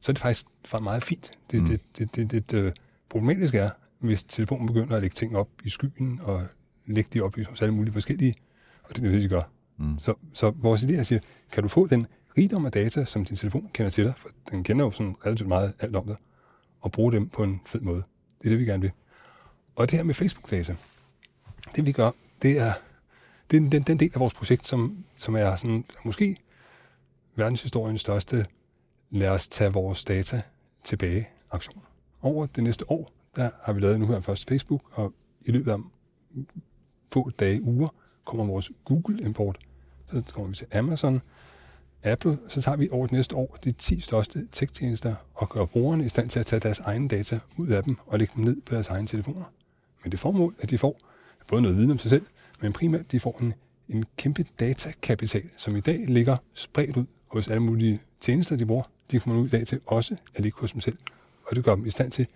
så 0.00 0.12
er 0.12 0.14
det 0.14 0.22
faktisk 0.22 0.46
meget 0.82 1.04
fint. 1.04 1.32
Det, 1.50 1.60
Mm. 1.60 1.68
mm. 1.68 1.70
det, 1.70 1.80
det, 1.98 2.16
det, 2.16 2.30
det, 2.30 2.50
det 2.50 2.78
problematiske 3.08 3.58
er, 3.58 3.70
hvis 3.98 4.24
telefonen 4.24 4.66
begynder 4.66 4.96
at 4.96 5.02
lægge 5.02 5.14
ting 5.14 5.36
op 5.36 5.48
i 5.64 5.68
skyen 5.68 6.20
og 6.22 6.42
lægge 6.86 7.10
de 7.14 7.20
oplysninger 7.20 7.50
hos 7.50 7.62
alle 7.62 7.74
mulige 7.74 7.92
forskellige, 7.92 8.34
og 8.82 8.96
det 8.96 9.06
er 9.06 9.10
det, 9.10 9.22
de 9.22 9.28
gør. 9.28 9.42
Mm. 9.80 9.98
Så, 9.98 10.14
så 10.32 10.50
vores 10.50 10.82
idé 10.82 10.94
er 10.94 11.00
at 11.00 11.06
sige, 11.06 11.20
kan 11.52 11.62
du 11.62 11.68
få 11.68 11.86
den 11.86 12.06
rigdom 12.38 12.66
af 12.66 12.72
data, 12.72 13.04
som 13.04 13.24
din 13.24 13.36
telefon 13.36 13.70
kender 13.72 13.90
til 13.90 14.04
dig, 14.04 14.14
for 14.16 14.28
den 14.50 14.64
kender 14.64 14.84
jo 14.84 14.90
sådan 14.90 15.16
relativt 15.26 15.48
meget 15.48 15.74
alt 15.80 15.96
om 15.96 16.06
dig, 16.06 16.16
og 16.80 16.92
bruge 16.92 17.12
dem 17.12 17.28
på 17.28 17.42
en 17.42 17.60
fed 17.66 17.80
måde. 17.80 18.02
Det 18.38 18.44
er 18.44 18.48
det, 18.48 18.58
vi 18.58 18.64
gerne 18.64 18.80
vil. 18.80 18.90
Og 19.76 19.90
det 19.90 19.98
her 19.98 20.04
med 20.04 20.14
Facebook-data, 20.14 20.76
det 21.76 21.86
vi 21.86 21.92
gør, 21.92 22.10
det 22.42 22.58
er, 22.58 22.72
det 23.50 23.56
er 23.56 23.70
den, 23.70 23.82
den 23.82 24.00
del 24.00 24.10
af 24.14 24.20
vores 24.20 24.34
projekt, 24.34 24.66
som, 24.66 25.04
som 25.16 25.36
er 25.36 25.56
sådan, 25.56 25.84
måske 26.04 26.36
verdenshistoriens 27.36 28.00
største 28.00 28.46
lad 29.10 29.28
os 29.28 29.48
tage 29.48 29.72
vores 29.72 30.04
data 30.04 30.42
tilbage 30.84 31.28
aktion. 31.50 31.82
Over 32.22 32.46
det 32.46 32.64
næste 32.64 32.90
år, 32.90 33.12
der 33.36 33.50
har 33.62 33.72
vi 33.72 33.80
lavet 33.80 34.00
nu 34.00 34.06
her 34.06 34.20
først 34.20 34.48
Facebook, 34.48 34.82
og 34.92 35.14
i 35.46 35.50
løbet 35.50 35.72
af 35.72 35.78
få 37.12 37.30
dage, 37.30 37.62
uger, 37.62 37.88
kommer 38.24 38.44
vores 38.44 38.70
Google-import. 38.84 39.58
Så 40.12 40.22
kommer 40.34 40.48
vi 40.48 40.54
til 40.54 40.66
Amazon, 40.72 41.20
Apple, 42.02 42.38
så 42.48 42.62
tager 42.62 42.76
vi 42.76 42.88
over 42.92 43.06
det 43.06 43.12
næste 43.12 43.36
år 43.36 43.58
de 43.64 43.72
10 43.72 44.00
største 44.00 44.46
tech-tjenester 44.52 45.14
og 45.34 45.48
gør 45.48 45.64
brugerne 45.64 46.04
i 46.04 46.08
stand 46.08 46.30
til 46.30 46.40
at 46.40 46.46
tage 46.46 46.60
deres 46.60 46.78
egne 46.78 47.08
data 47.08 47.38
ud 47.56 47.68
af 47.68 47.84
dem 47.84 47.96
og 48.06 48.18
lægge 48.18 48.32
dem 48.36 48.44
ned 48.44 48.56
på 48.66 48.74
deres 48.74 48.88
egne 48.88 49.06
telefoner. 49.06 49.44
Men 50.02 50.12
det 50.12 50.20
formål, 50.20 50.54
at 50.60 50.70
de 50.70 50.78
får 50.78 50.96
både 51.48 51.62
noget 51.62 51.76
viden 51.76 51.90
om 51.90 51.98
sig 51.98 52.10
selv, 52.10 52.26
men 52.62 52.72
primært 52.72 53.12
de 53.12 53.20
får 53.20 53.38
en 53.40 53.54
en 53.90 54.04
kæmpe 54.16 54.44
datakapital, 54.60 55.42
som 55.56 55.76
i 55.76 55.80
dag 55.80 56.04
ligger 56.08 56.36
spredt 56.54 56.96
ud 56.96 57.04
hos 57.26 57.50
alle 57.50 57.62
mulige 57.62 58.00
tjenester, 58.20 58.56
de 58.56 58.66
bruger. 58.66 58.82
De 59.10 59.20
kommer 59.20 59.40
nu 59.40 59.46
i 59.46 59.48
dag 59.48 59.66
til 59.66 59.80
også 59.86 60.16
at 60.34 60.42
ligge 60.42 60.60
hos 60.60 60.72
dem 60.72 60.80
selv. 60.80 60.98
Og 61.46 61.56
det 61.56 61.64
gør 61.64 61.74
dem 61.74 61.86
i 61.86 61.90
stand 61.90 62.10
til, 62.10 62.26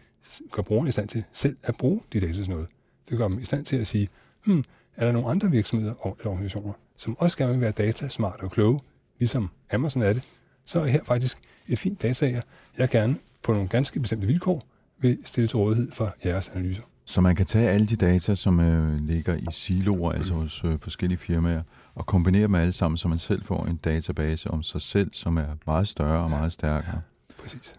gør 0.50 0.62
brugerne 0.62 0.88
i 0.88 0.92
stand 0.92 1.08
til 1.08 1.24
selv 1.32 1.56
at 1.62 1.76
bruge 1.76 2.00
de 2.12 2.20
data 2.20 2.32
til 2.32 2.50
noget. 2.50 2.66
Det 3.08 3.18
gør 3.18 3.28
dem 3.28 3.38
i 3.38 3.44
stand 3.44 3.64
til 3.64 3.76
at 3.76 3.86
sige, 3.86 4.08
hmm, 4.44 4.64
er 4.96 5.04
der 5.04 5.12
nogle 5.12 5.28
andre 5.28 5.50
virksomheder 5.50 5.94
og 6.00 6.16
eller 6.18 6.30
organisationer, 6.30 6.72
som 6.96 7.16
også 7.18 7.38
gerne 7.38 7.52
vil 7.52 7.60
være 7.60 7.72
data 7.72 8.08
smart 8.08 8.40
og 8.42 8.50
kloge, 8.50 8.80
ligesom 9.18 9.50
Amazon 9.72 10.02
er 10.02 10.12
det, 10.12 10.22
så 10.64 10.80
er 10.80 10.86
her 10.86 11.04
faktisk 11.04 11.38
et 11.68 11.78
fint 11.78 12.02
datager, 12.02 12.40
jeg 12.78 12.88
gerne 12.88 13.16
på 13.42 13.52
nogle 13.52 13.68
ganske 13.68 14.00
bestemte 14.00 14.26
vilkår 14.26 14.62
vil 14.98 15.18
stille 15.24 15.48
til 15.48 15.56
rådighed 15.56 15.92
for 15.92 16.14
jeres 16.24 16.48
analyser. 16.48 16.82
Så 17.04 17.20
man 17.20 17.36
kan 17.36 17.46
tage 17.46 17.70
alle 17.70 17.86
de 17.86 17.96
data, 17.96 18.34
som 18.34 18.60
øh, 18.60 19.00
ligger 19.00 19.34
i 19.34 19.46
siloer, 19.50 20.12
altså 20.12 20.34
hos 20.34 20.64
øh, 20.64 20.78
forskellige 20.78 21.18
firmaer, 21.18 21.62
og 21.94 22.06
kombinere 22.06 22.42
dem 22.42 22.54
alle 22.54 22.72
sammen, 22.72 22.98
så 22.98 23.08
man 23.08 23.18
selv 23.18 23.44
får 23.44 23.66
en 23.66 23.76
database 23.76 24.50
om 24.50 24.62
sig 24.62 24.82
selv, 24.82 25.10
som 25.12 25.36
er 25.36 25.56
meget 25.66 25.88
større 25.88 26.24
og 26.24 26.30
meget 26.30 26.52
stærkere. 26.52 27.00
Præcis. 27.42 27.74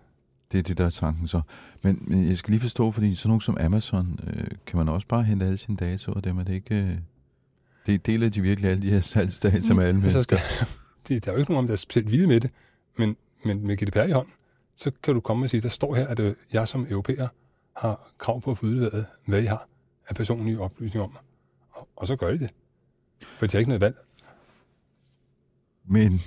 Det 0.51 0.57
er 0.57 0.63
det, 0.63 0.77
der 0.77 0.85
er 0.85 0.89
tanken 0.89 1.27
så. 1.27 1.41
Men, 1.81 2.03
men 2.07 2.27
jeg 2.27 2.37
skal 2.37 2.51
lige 2.51 2.61
forstå, 2.61 2.91
fordi 2.91 3.15
sådan 3.15 3.29
nogen 3.29 3.41
som 3.41 3.57
Amazon, 3.59 4.19
øh, 4.27 4.47
kan 4.65 4.77
man 4.77 4.89
også 4.89 5.07
bare 5.07 5.23
hente 5.23 5.45
alle 5.45 5.57
sine 5.57 5.77
data 5.77 6.11
over 6.11 6.21
dem, 6.21 6.37
er 6.37 6.43
det 6.43 6.53
ikke... 6.53 6.75
Øh, 6.75 6.97
det 7.85 8.05
deler 8.05 8.29
de 8.29 8.41
virkelig 8.41 8.69
alle 8.71 8.81
de 8.81 8.89
her 8.91 8.99
salgsdata 8.99 9.73
med 9.73 9.85
alle 9.85 10.03
Altså, 10.03 10.17
mennesker. 10.17 10.37
skal, 10.37 10.67
det, 11.07 11.25
der 11.25 11.31
er 11.31 11.35
jo 11.35 11.39
ikke 11.39 11.51
nogen, 11.51 11.67
der 11.67 11.73
er 11.73 11.77
specielt 11.77 12.11
vilde 12.11 12.27
med 12.27 12.39
det, 12.39 12.51
men, 12.97 13.15
men 13.45 13.67
med 13.67 13.77
GDPR 13.77 13.99
i 14.03 14.11
hånden, 14.11 14.33
så 14.77 14.91
kan 15.03 15.13
du 15.13 15.19
komme 15.19 15.45
og 15.45 15.49
sige, 15.49 15.61
der 15.61 15.69
står 15.69 15.95
her, 15.95 16.07
at 16.07 16.19
øh, 16.19 16.35
jeg 16.53 16.67
som 16.67 16.87
europæer 16.89 17.27
har 17.77 18.11
krav 18.17 18.41
på 18.41 18.51
at 18.51 18.57
få 18.57 18.65
udleveret, 18.65 19.05
hvad 19.27 19.41
I 19.41 19.45
har 19.45 19.67
af 20.09 20.15
personlige 20.15 20.59
oplysninger 20.59 21.03
om 21.03 21.11
mig. 21.11 21.21
Og, 21.71 21.87
og 21.95 22.07
så 22.07 22.15
gør 22.15 22.31
de 22.31 22.39
det. 22.39 22.49
For 23.21 23.47
de 23.47 23.51
har 23.51 23.59
ikke 23.59 23.69
noget 23.69 23.81
valg. 23.81 23.95
Men 25.87 26.21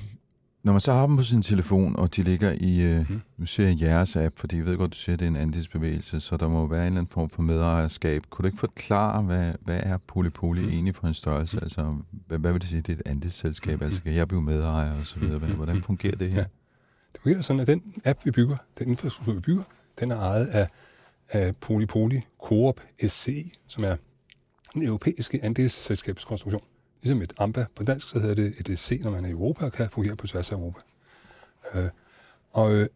når 0.63 0.73
man 0.73 0.81
så 0.81 0.93
har 0.93 1.07
dem 1.07 1.17
på 1.17 1.23
sin 1.23 1.43
telefon, 1.43 1.97
og 1.97 2.17
de 2.17 2.23
ligger 2.23 2.53
i, 2.61 2.83
øh, 2.83 2.99
Mhm. 3.01 3.21
nu 3.37 3.47
ser 3.47 3.65
jeg 3.69 3.81
jeres 3.81 4.17
app, 4.17 4.39
fordi 4.39 4.57
jeg 4.57 4.65
ved 4.65 4.77
godt, 4.77 4.93
du 4.93 4.97
siger, 4.97 5.15
at 5.15 5.21
det 5.21 5.27
er 5.27 5.31
en 5.31 5.37
andelsbevægelse, 5.37 6.21
så 6.21 6.37
der 6.37 6.49
må 6.49 6.67
være 6.67 6.81
en 6.81 6.87
eller 6.87 6.99
anden 7.01 7.13
form 7.13 7.31
for 7.31 7.43
medejerskab. 7.43 8.23
Kunne 8.31 8.43
du 8.43 8.47
ikke 8.47 8.59
forklare, 8.59 9.23
hvad, 9.23 9.53
hvad 9.61 9.81
er 9.83 9.97
Polypoly 10.07 10.59
Mhm. 10.61 10.69
egentlig 10.69 10.95
for 10.95 11.07
en 11.07 11.15
størrelse? 11.15 11.59
Altså, 11.63 11.97
hvad, 12.27 12.39
hvad 12.39 12.53
vil 12.53 12.61
det 12.61 12.69
sige, 12.71 12.81
det 12.81 12.93
er 12.93 12.97
et 12.97 13.03
andelsselskab? 13.11 13.75
Mhm. 13.79 13.85
Altså, 13.87 14.03
kan 14.03 14.15
jeg 14.15 14.29
blive 14.29 14.43
medejer 14.43 15.01
og 15.01 15.07
så 15.07 15.19
videre? 15.19 15.39
Hvad- 15.39 15.49
Hvordan 15.49 15.83
fungerer 15.83 16.17
det 16.17 16.31
her? 16.31 16.39
Ja. 16.41 16.45
Det 17.13 17.21
fungerer 17.23 17.43
sådan, 17.43 17.61
at 17.61 17.67
den 17.67 17.83
app, 18.05 18.19
vi 18.25 18.31
bygger, 18.31 18.57
den 18.79 18.89
infrastruktur, 18.89 19.35
vi 19.35 19.41
bygger, 19.41 19.63
den 20.01 20.11
er 20.11 20.17
ejet 20.21 20.47
af, 20.47 20.69
af 21.31 21.57
Polypoly 21.57 22.21
Coop 22.43 22.81
SCE, 23.09 23.45
som 23.69 23.85
er 23.85 23.97
den 24.75 24.83
europæiske 24.87 25.45
andelsselskabskonstruktion. 25.45 26.63
Ligesom 27.03 27.23
et 27.23 27.33
AMBA 27.39 27.67
på 27.75 27.85
dansk, 27.85 28.09
så 28.09 28.19
hedder 28.19 28.35
det 28.35 28.55
et 28.61 28.69
EC, 28.69 29.01
når 29.03 29.11
man 29.11 29.25
er 29.25 29.29
i 29.29 29.33
Europa 29.33 29.65
og 29.65 29.73
kan 29.73 29.91
fungere 29.91 30.17
på 30.17 30.27
tværs 30.27 30.53
af 30.53 30.57
Europa. 30.57 30.81
Øh, 31.75 31.89
og 32.53 32.75
øh, 32.75 32.89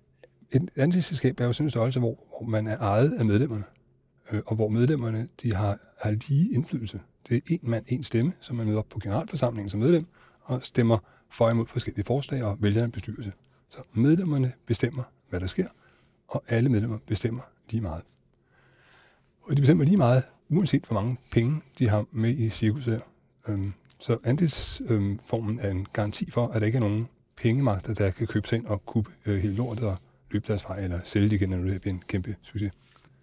et 0.52 0.68
andelsselskab 0.76 1.40
er 1.40 1.44
jo 1.44 1.52
sådan 1.52 1.66
en 1.66 1.70
størrelse, 1.70 1.98
hvor, 1.98 2.18
hvor 2.28 2.46
man 2.48 2.66
er 2.66 2.78
ejet 2.78 3.12
af 3.12 3.24
medlemmerne, 3.24 3.64
øh, 4.32 4.42
og 4.46 4.54
hvor 4.54 4.68
medlemmerne 4.68 5.28
de 5.42 5.54
har, 5.54 5.78
har 6.02 6.10
lige 6.10 6.54
indflydelse. 6.54 7.00
Det 7.28 7.36
er 7.36 7.40
en 7.48 7.70
mand, 7.70 7.84
en 7.88 8.02
stemme, 8.02 8.32
som 8.40 8.56
man 8.56 8.66
møder 8.66 8.78
op 8.78 8.88
på 8.88 8.98
generalforsamlingen 8.98 9.68
som 9.70 9.80
medlem, 9.80 10.06
og 10.42 10.60
stemmer 10.62 10.98
for 11.30 11.44
og 11.44 11.50
imod 11.50 11.66
forskellige 11.66 12.04
forslag 12.04 12.44
og 12.44 12.56
vælger 12.60 12.84
en 12.84 12.90
bestyrelse. 12.90 13.32
Så 13.70 13.82
medlemmerne 13.92 14.52
bestemmer, 14.66 15.02
hvad 15.30 15.40
der 15.40 15.46
sker, 15.46 15.66
og 16.28 16.42
alle 16.48 16.68
medlemmer 16.68 16.98
bestemmer 17.06 17.42
lige 17.70 17.80
meget. 17.80 18.02
Og 19.42 19.56
de 19.56 19.62
bestemmer 19.62 19.84
lige 19.84 19.96
meget, 19.96 20.22
uanset 20.48 20.84
hvor 20.84 20.94
mange 20.94 21.16
penge 21.30 21.62
de 21.78 21.88
har 21.88 22.04
med 22.12 22.30
i 22.30 22.50
cirkuset 22.50 22.94
her. 22.94 23.00
Øhm, 23.48 23.72
så 24.02 24.18
andelsformen 24.24 25.60
er 25.60 25.70
en 25.70 25.86
garanti 25.92 26.30
for, 26.30 26.46
at 26.46 26.60
der 26.60 26.66
ikke 26.66 26.76
er 26.76 26.80
nogen 26.80 27.06
pengemagter, 27.36 27.94
der 27.94 28.10
kan 28.10 28.26
købe 28.26 28.48
sig 28.48 28.56
ind 28.56 28.66
og 28.66 28.86
kubbe 28.86 29.10
øh, 29.26 29.38
hele 29.40 29.54
lortet 29.54 29.84
og 29.84 29.98
løbe 30.30 30.44
deres 30.48 30.64
vej, 30.68 30.80
eller 30.84 31.00
sælge 31.04 31.28
det 31.28 31.36
igen, 31.36 31.50
når 31.50 31.56
det 31.56 31.80
bliver 31.80 31.94
en 31.94 32.02
kæmpe 32.08 32.36
succes. 32.42 32.72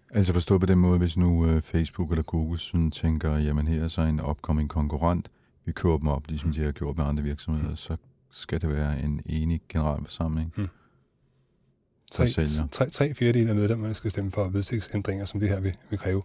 Altså 0.09 0.33
forstå 0.33 0.57
på 0.57 0.65
den 0.65 0.79
måde, 0.79 0.98
hvis 0.98 1.17
nu 1.17 1.45
øh, 1.45 1.62
Facebook 1.62 2.09
eller 2.09 2.24
Google 2.24 2.59
sådan 2.59 2.91
tænker, 2.91 3.38
jamen 3.38 3.67
her 3.67 3.83
er 3.83 3.88
så 3.88 4.01
en 4.01 4.21
upcoming 4.21 4.69
konkurrent, 4.69 5.31
vi 5.65 5.71
køber 5.71 5.98
dem 5.98 6.07
op, 6.07 6.27
ligesom 6.27 6.53
de 6.53 6.63
har 6.63 6.71
gjort 6.71 6.98
med 6.98 7.05
andre 7.05 7.24
virksomheder, 7.24 7.75
så 7.75 7.95
skal 8.31 8.62
det 8.62 8.69
være 8.69 9.03
en 9.03 9.21
enig 9.25 9.62
generalforsamling, 9.69 10.53
Mm. 10.57 10.67
Tre, 12.12 12.27
tre, 12.71 12.89
tre 12.89 13.13
fjerdedel 13.13 13.50
af 13.50 13.55
medlemmerne 13.55 13.93
skal 13.93 14.12
stemme 14.12 14.31
for 14.31 14.50
vedtægtsændringer, 14.50 15.25
som 15.25 15.39
det 15.39 15.50
her 15.50 15.59
vil, 15.59 15.77
vil 15.89 16.00
kræve. 16.00 16.24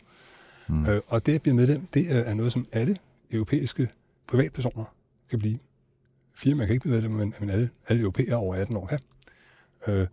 Mm. 0.68 0.74
Mm. 0.74 0.86
Øh, 0.86 1.00
og 1.06 1.26
det 1.26 1.34
at 1.34 1.42
blive 1.42 1.54
medlem, 1.54 1.86
det 1.94 2.00
øh, 2.00 2.16
er 2.16 2.34
noget, 2.34 2.52
som 2.52 2.66
alle 2.72 2.96
europæiske 3.30 3.88
privatpersoner 4.26 4.84
kan 5.30 5.38
blive. 5.38 5.58
Firmaer 6.34 6.66
kan 6.66 6.74
ikke 6.74 6.82
blive 6.82 6.94
medlem, 6.94 7.12
men, 7.12 7.34
men 7.40 7.50
alle, 7.50 7.70
alle 7.88 8.02
europæere 8.02 8.36
over 8.36 8.54
18 8.54 8.76
år 8.76 8.86
kan. 8.86 8.98
Øh, 9.88 10.06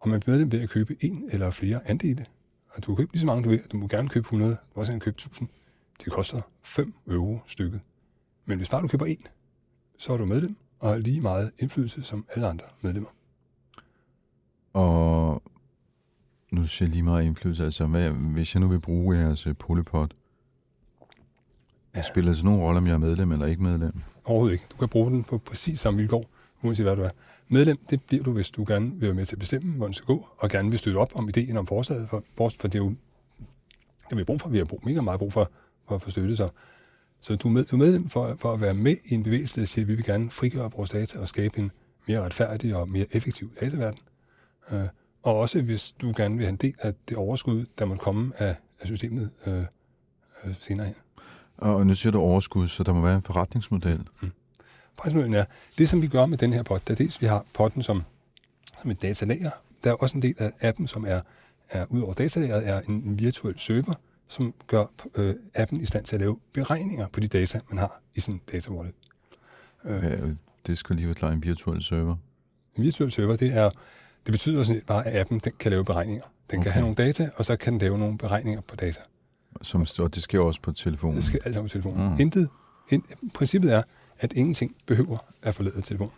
og 0.00 0.08
man 0.08 0.20
bliver 0.20 0.34
medlem 0.34 0.52
ved 0.52 0.60
at 0.60 0.68
købe 0.68 0.96
en 1.00 1.28
eller 1.32 1.50
flere 1.50 1.88
andele. 1.88 2.26
Og 2.70 2.84
du 2.84 2.94
kan 2.94 2.96
købe 2.96 3.12
lige 3.12 3.20
så 3.20 3.26
mange, 3.26 3.44
du 3.44 3.48
vil. 3.48 3.60
Du 3.72 3.76
må 3.76 3.88
gerne 3.88 4.08
købe 4.08 4.24
100, 4.24 4.52
du 4.52 4.58
må 4.74 4.80
også 4.80 4.92
gerne 4.92 5.00
købe 5.00 5.14
1000. 5.14 5.48
Det 6.04 6.12
koster 6.12 6.40
5 6.62 6.94
euro 7.06 7.40
stykket. 7.46 7.80
Men 8.44 8.58
hvis 8.58 8.68
bare 8.68 8.82
du 8.82 8.88
køber 8.88 9.06
en, 9.06 9.26
så 9.98 10.12
er 10.12 10.16
du 10.16 10.26
medlem 10.26 10.56
og 10.78 10.88
har 10.88 10.98
lige 10.98 11.20
meget 11.20 11.52
indflydelse 11.58 12.02
som 12.02 12.26
alle 12.34 12.48
andre 12.48 12.64
medlemmer. 12.82 13.10
Og 14.72 15.42
nu 16.50 16.66
siger 16.66 16.86
jeg 16.86 16.92
lige 16.92 17.02
meget 17.02 17.24
indflydelse, 17.24 17.64
altså 17.64 17.86
hvad, 17.86 18.10
hvis 18.10 18.54
jeg 18.54 18.60
nu 18.60 18.68
vil 18.68 18.80
bruge 18.80 19.18
jeres 19.18 19.46
øh, 19.46 19.54
Ja. 21.96 22.02
spiller 22.02 22.30
det 22.30 22.36
sådan 22.38 22.50
nogen 22.50 22.62
rolle, 22.62 22.78
om 22.78 22.86
jeg 22.86 22.92
er 22.92 22.98
medlem 22.98 23.32
eller 23.32 23.46
ikke 23.46 23.62
medlem? 23.62 23.92
Overhovedet 24.24 24.52
ikke. 24.52 24.64
Du 24.70 24.76
kan 24.76 24.88
bruge 24.88 25.10
den 25.10 25.24
på 25.24 25.38
præcis 25.38 25.80
samme 25.80 25.98
vilkår, 25.98 26.30
uanset 26.62 26.86
hvad 26.86 26.96
du 26.96 27.02
er. 27.02 27.10
Medlem, 27.48 27.78
det 27.90 28.02
bliver 28.02 28.24
du, 28.24 28.32
hvis 28.32 28.50
du 28.50 28.64
gerne 28.68 28.90
vil 28.90 29.02
være 29.02 29.14
med 29.14 29.26
til 29.26 29.34
at 29.34 29.38
bestemme, 29.38 29.74
hvor 29.74 29.86
den 29.86 29.94
skal 29.94 30.06
gå, 30.06 30.28
og 30.38 30.50
gerne 30.50 30.70
vil 30.70 30.78
støtte 30.78 30.98
op 30.98 31.10
om 31.14 31.28
ideen 31.28 31.56
om 31.56 31.66
forslaget, 31.66 32.08
for, 32.08 32.24
for, 32.36 32.48
for 32.60 32.68
det 32.68 32.78
er 32.78 32.84
jo 32.84 32.94
det 34.10 34.16
vi 34.16 34.16
har 34.16 34.24
brug 34.24 34.40
for. 34.40 34.48
Vi 34.48 34.58
har 34.58 34.64
brug, 34.64 34.80
mega 34.84 35.00
meget 35.00 35.18
brug 35.18 35.32
for, 35.32 35.50
for 35.88 35.94
at 35.94 36.02
få 36.02 36.10
støtte. 36.10 36.36
Så, 36.36 36.48
så 37.20 37.36
du, 37.36 37.48
er 37.48 37.52
med, 37.52 37.64
du 37.64 37.76
er 37.76 37.78
medlem 37.78 38.08
for, 38.08 38.36
for 38.40 38.52
at 38.52 38.60
være 38.60 38.74
med 38.74 38.96
i 39.04 39.14
en 39.14 39.22
bevægelse, 39.22 39.60
der 39.60 39.66
siger, 39.66 39.84
at 39.84 39.88
vi 39.88 39.94
vil 39.94 40.04
gerne 40.04 40.30
frigøre 40.30 40.70
vores 40.76 40.90
data 40.90 41.18
og 41.18 41.28
skabe 41.28 41.58
en 41.58 41.70
mere 42.08 42.20
retfærdig 42.20 42.76
og 42.76 42.88
mere 42.88 43.06
effektiv 43.12 43.50
dataverden. 43.60 43.98
Øh, 44.72 44.84
og 45.22 45.38
også 45.38 45.62
hvis 45.62 45.92
du 45.92 46.12
gerne 46.16 46.36
vil 46.36 46.44
have 46.44 46.50
en 46.50 46.56
del 46.56 46.74
af 46.78 46.94
det 47.08 47.16
overskud, 47.16 47.66
der 47.78 47.84
måtte 47.84 48.02
komme 48.02 48.32
af, 48.38 48.56
af 48.80 48.86
systemet 48.86 49.30
øh, 49.46 49.64
øh, 50.44 50.54
senere 50.54 50.86
hen. 50.86 50.94
Og 51.58 51.86
nu 51.86 51.94
siger 51.94 52.12
du 52.12 52.18
overskud, 52.20 52.68
så 52.68 52.82
der 52.82 52.92
må 52.92 53.00
være 53.00 53.16
en 53.16 53.22
forretningsmodel. 53.22 54.08
Forretningsmodellen 54.94 55.34
er, 55.34 55.44
det 55.78 55.88
som 55.88 56.02
vi 56.02 56.06
gør 56.06 56.26
med 56.26 56.38
den 56.38 56.52
her 56.52 56.62
pot, 56.62 56.88
der 56.88 56.94
dels 56.94 57.20
vi 57.20 57.26
har 57.26 57.44
potten 57.54 57.82
som, 57.82 58.02
som 58.82 58.90
et 58.90 59.02
datalager, 59.02 59.50
der 59.84 59.90
er 59.90 59.94
også 59.94 60.16
en 60.16 60.22
del 60.22 60.34
af 60.38 60.52
appen, 60.60 60.86
som 60.86 61.04
er, 61.08 61.20
er 61.70 61.86
ud 61.90 62.00
over 62.00 62.14
datalageret, 62.14 62.68
er 62.68 62.80
en, 62.80 62.94
en 62.94 63.18
virtuel 63.18 63.58
server, 63.58 63.94
som 64.28 64.54
gør 64.66 64.84
øh, 65.14 65.34
appen 65.54 65.80
i 65.80 65.86
stand 65.86 66.04
til 66.04 66.16
at 66.16 66.20
lave 66.20 66.38
beregninger 66.52 67.06
på 67.08 67.20
de 67.20 67.28
data, 67.28 67.60
man 67.70 67.78
har 67.78 68.00
i 68.14 68.20
sin 68.20 68.40
data 68.52 68.70
wallet. 68.70 68.94
Øh, 69.84 70.02
Ja, 70.02 70.16
det 70.66 70.78
skal 70.78 70.96
lige 70.96 71.06
være 71.06 71.14
klar 71.14 71.30
en 71.30 71.42
virtuel 71.42 71.82
server. 71.82 72.16
En 72.76 72.82
virtuel 72.82 73.10
server, 73.10 73.36
det, 73.36 73.56
er, 73.56 73.70
det 74.26 74.32
betyder 74.32 74.62
sådan 74.62 74.76
set 74.76 74.86
bare, 74.86 75.06
at 75.06 75.20
appen 75.20 75.38
den 75.38 75.52
kan 75.58 75.70
lave 75.70 75.84
beregninger. 75.84 76.24
Den 76.50 76.58
okay. 76.58 76.64
kan 76.64 76.72
have 76.72 76.80
nogle 76.80 76.96
data, 76.96 77.30
og 77.36 77.44
så 77.44 77.56
kan 77.56 77.72
den 77.72 77.80
lave 77.80 77.98
nogle 77.98 78.18
beregninger 78.18 78.60
på 78.60 78.76
data. 78.76 79.00
Som, 79.62 79.86
og 79.98 80.14
det 80.14 80.22
sker 80.22 80.40
også 80.40 80.60
på 80.60 80.72
telefonen. 80.72 81.16
Det 81.16 81.24
skal 81.24 81.40
alt 81.44 81.54
sammen 81.54 81.68
på 81.68 81.72
telefonen. 81.72 82.08
Mm. 82.08 82.20
Intet, 82.20 82.48
in, 82.90 83.04
princippet 83.34 83.74
er, 83.74 83.82
at 84.18 84.32
ingenting 84.32 84.76
behøver 84.86 85.18
at 85.42 85.54
forlade 85.54 85.80
telefonen. 85.80 86.12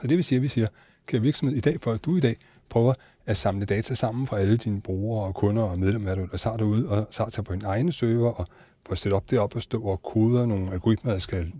Så 0.00 0.08
det 0.08 0.16
vil 0.16 0.24
sige, 0.24 0.36
at 0.36 0.42
vi 0.42 0.48
siger, 0.48 0.66
kan 1.06 1.22
virksomhed 1.22 1.56
i 1.56 1.60
dag, 1.60 1.80
for 1.80 1.92
at 1.92 2.04
du 2.04 2.16
i 2.16 2.20
dag 2.20 2.36
prøver 2.68 2.94
at 3.26 3.36
samle 3.36 3.64
data 3.64 3.94
sammen 3.94 4.26
fra 4.26 4.38
alle 4.38 4.56
dine 4.56 4.80
brugere 4.80 5.26
og 5.26 5.34
kunder 5.34 5.62
og 5.62 5.78
medlemmer, 5.78 6.12
ellers 6.12 6.42
har 6.42 6.56
derude, 6.56 6.88
og 6.88 7.06
så 7.10 7.30
tager 7.30 7.42
på 7.42 7.52
en 7.52 7.64
egen 7.64 7.92
server 7.92 8.30
og 8.30 8.46
får 8.86 8.94
sætte 8.94 9.14
op 9.14 9.30
derop 9.30 9.56
og 9.56 9.62
stå 9.62 9.82
og 9.82 10.02
koder 10.02 10.46
nogle 10.46 10.72
algoritmer, 10.72 11.12
der 11.12 11.18
skal 11.18 11.52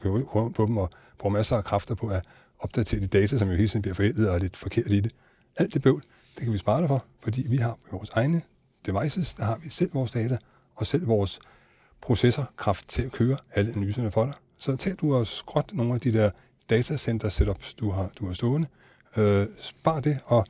køre 0.00 0.22
rundt 0.22 0.56
på 0.56 0.66
dem 0.66 0.76
og 0.76 0.90
bruge 1.18 1.32
masser 1.32 1.56
af 1.56 1.64
kræfter 1.64 1.94
på 1.94 2.08
at 2.08 2.24
opdatere 2.58 3.00
de 3.00 3.06
data, 3.06 3.38
som 3.38 3.48
jo 3.48 3.54
hele 3.54 3.68
tiden 3.68 3.82
bliver 3.82 3.94
forældet 3.94 4.28
og 4.28 4.34
er 4.34 4.38
lidt 4.38 4.56
forkert 4.56 4.86
i 4.86 5.00
det. 5.00 5.12
Alt 5.56 5.74
det 5.74 5.82
bøvl, 5.82 6.02
det 6.34 6.44
kan 6.44 6.52
vi 6.52 6.58
spare 6.58 6.80
dig 6.80 6.88
for, 6.88 7.04
fordi 7.22 7.46
vi 7.48 7.56
har 7.56 7.78
vores 7.92 8.10
egne 8.10 8.42
devices, 8.92 9.34
der 9.34 9.44
har 9.44 9.56
vi 9.56 9.68
selv 9.70 9.94
vores 9.94 10.10
data, 10.10 10.38
og 10.76 10.86
selv 10.86 11.06
vores 11.06 11.40
processorkraft 12.00 12.88
til 12.88 13.02
at 13.02 13.12
køre 13.12 13.36
alle 13.54 13.72
analyserne 13.72 14.10
for 14.10 14.24
dig. 14.24 14.34
Så 14.58 14.76
tag 14.76 14.94
du 15.00 15.14
og 15.14 15.26
skråt 15.26 15.72
nogle 15.74 15.94
af 15.94 16.00
de 16.00 16.12
der 16.12 16.30
datacenter 16.70 17.28
setups, 17.28 17.74
du 17.74 17.90
har, 17.90 18.10
du 18.18 18.26
har 18.26 18.32
stående. 18.32 18.68
Øh, 19.16 19.46
spar 19.60 20.00
det 20.00 20.18
og 20.26 20.46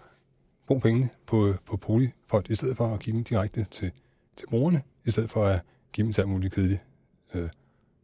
brug 0.66 0.82
pengene 0.82 1.09
på, 1.26 1.54
på 1.66 1.76
Polypod, 1.76 2.42
i 2.50 2.54
stedet 2.54 2.76
for 2.76 2.94
at 2.94 3.00
give 3.00 3.16
dem 3.16 3.25
direkte 3.25 3.64
til, 3.64 3.92
til 4.37 4.47
brugerne, 4.47 4.82
i 5.04 5.11
stedet 5.11 5.30
for 5.30 5.44
at 5.47 5.61
give 5.92 6.04
dem 6.04 6.12
til 6.12 6.20
alt 6.20 6.30
muligt 6.30 6.54
kedeligt 6.54 6.82
øh, 7.35 7.49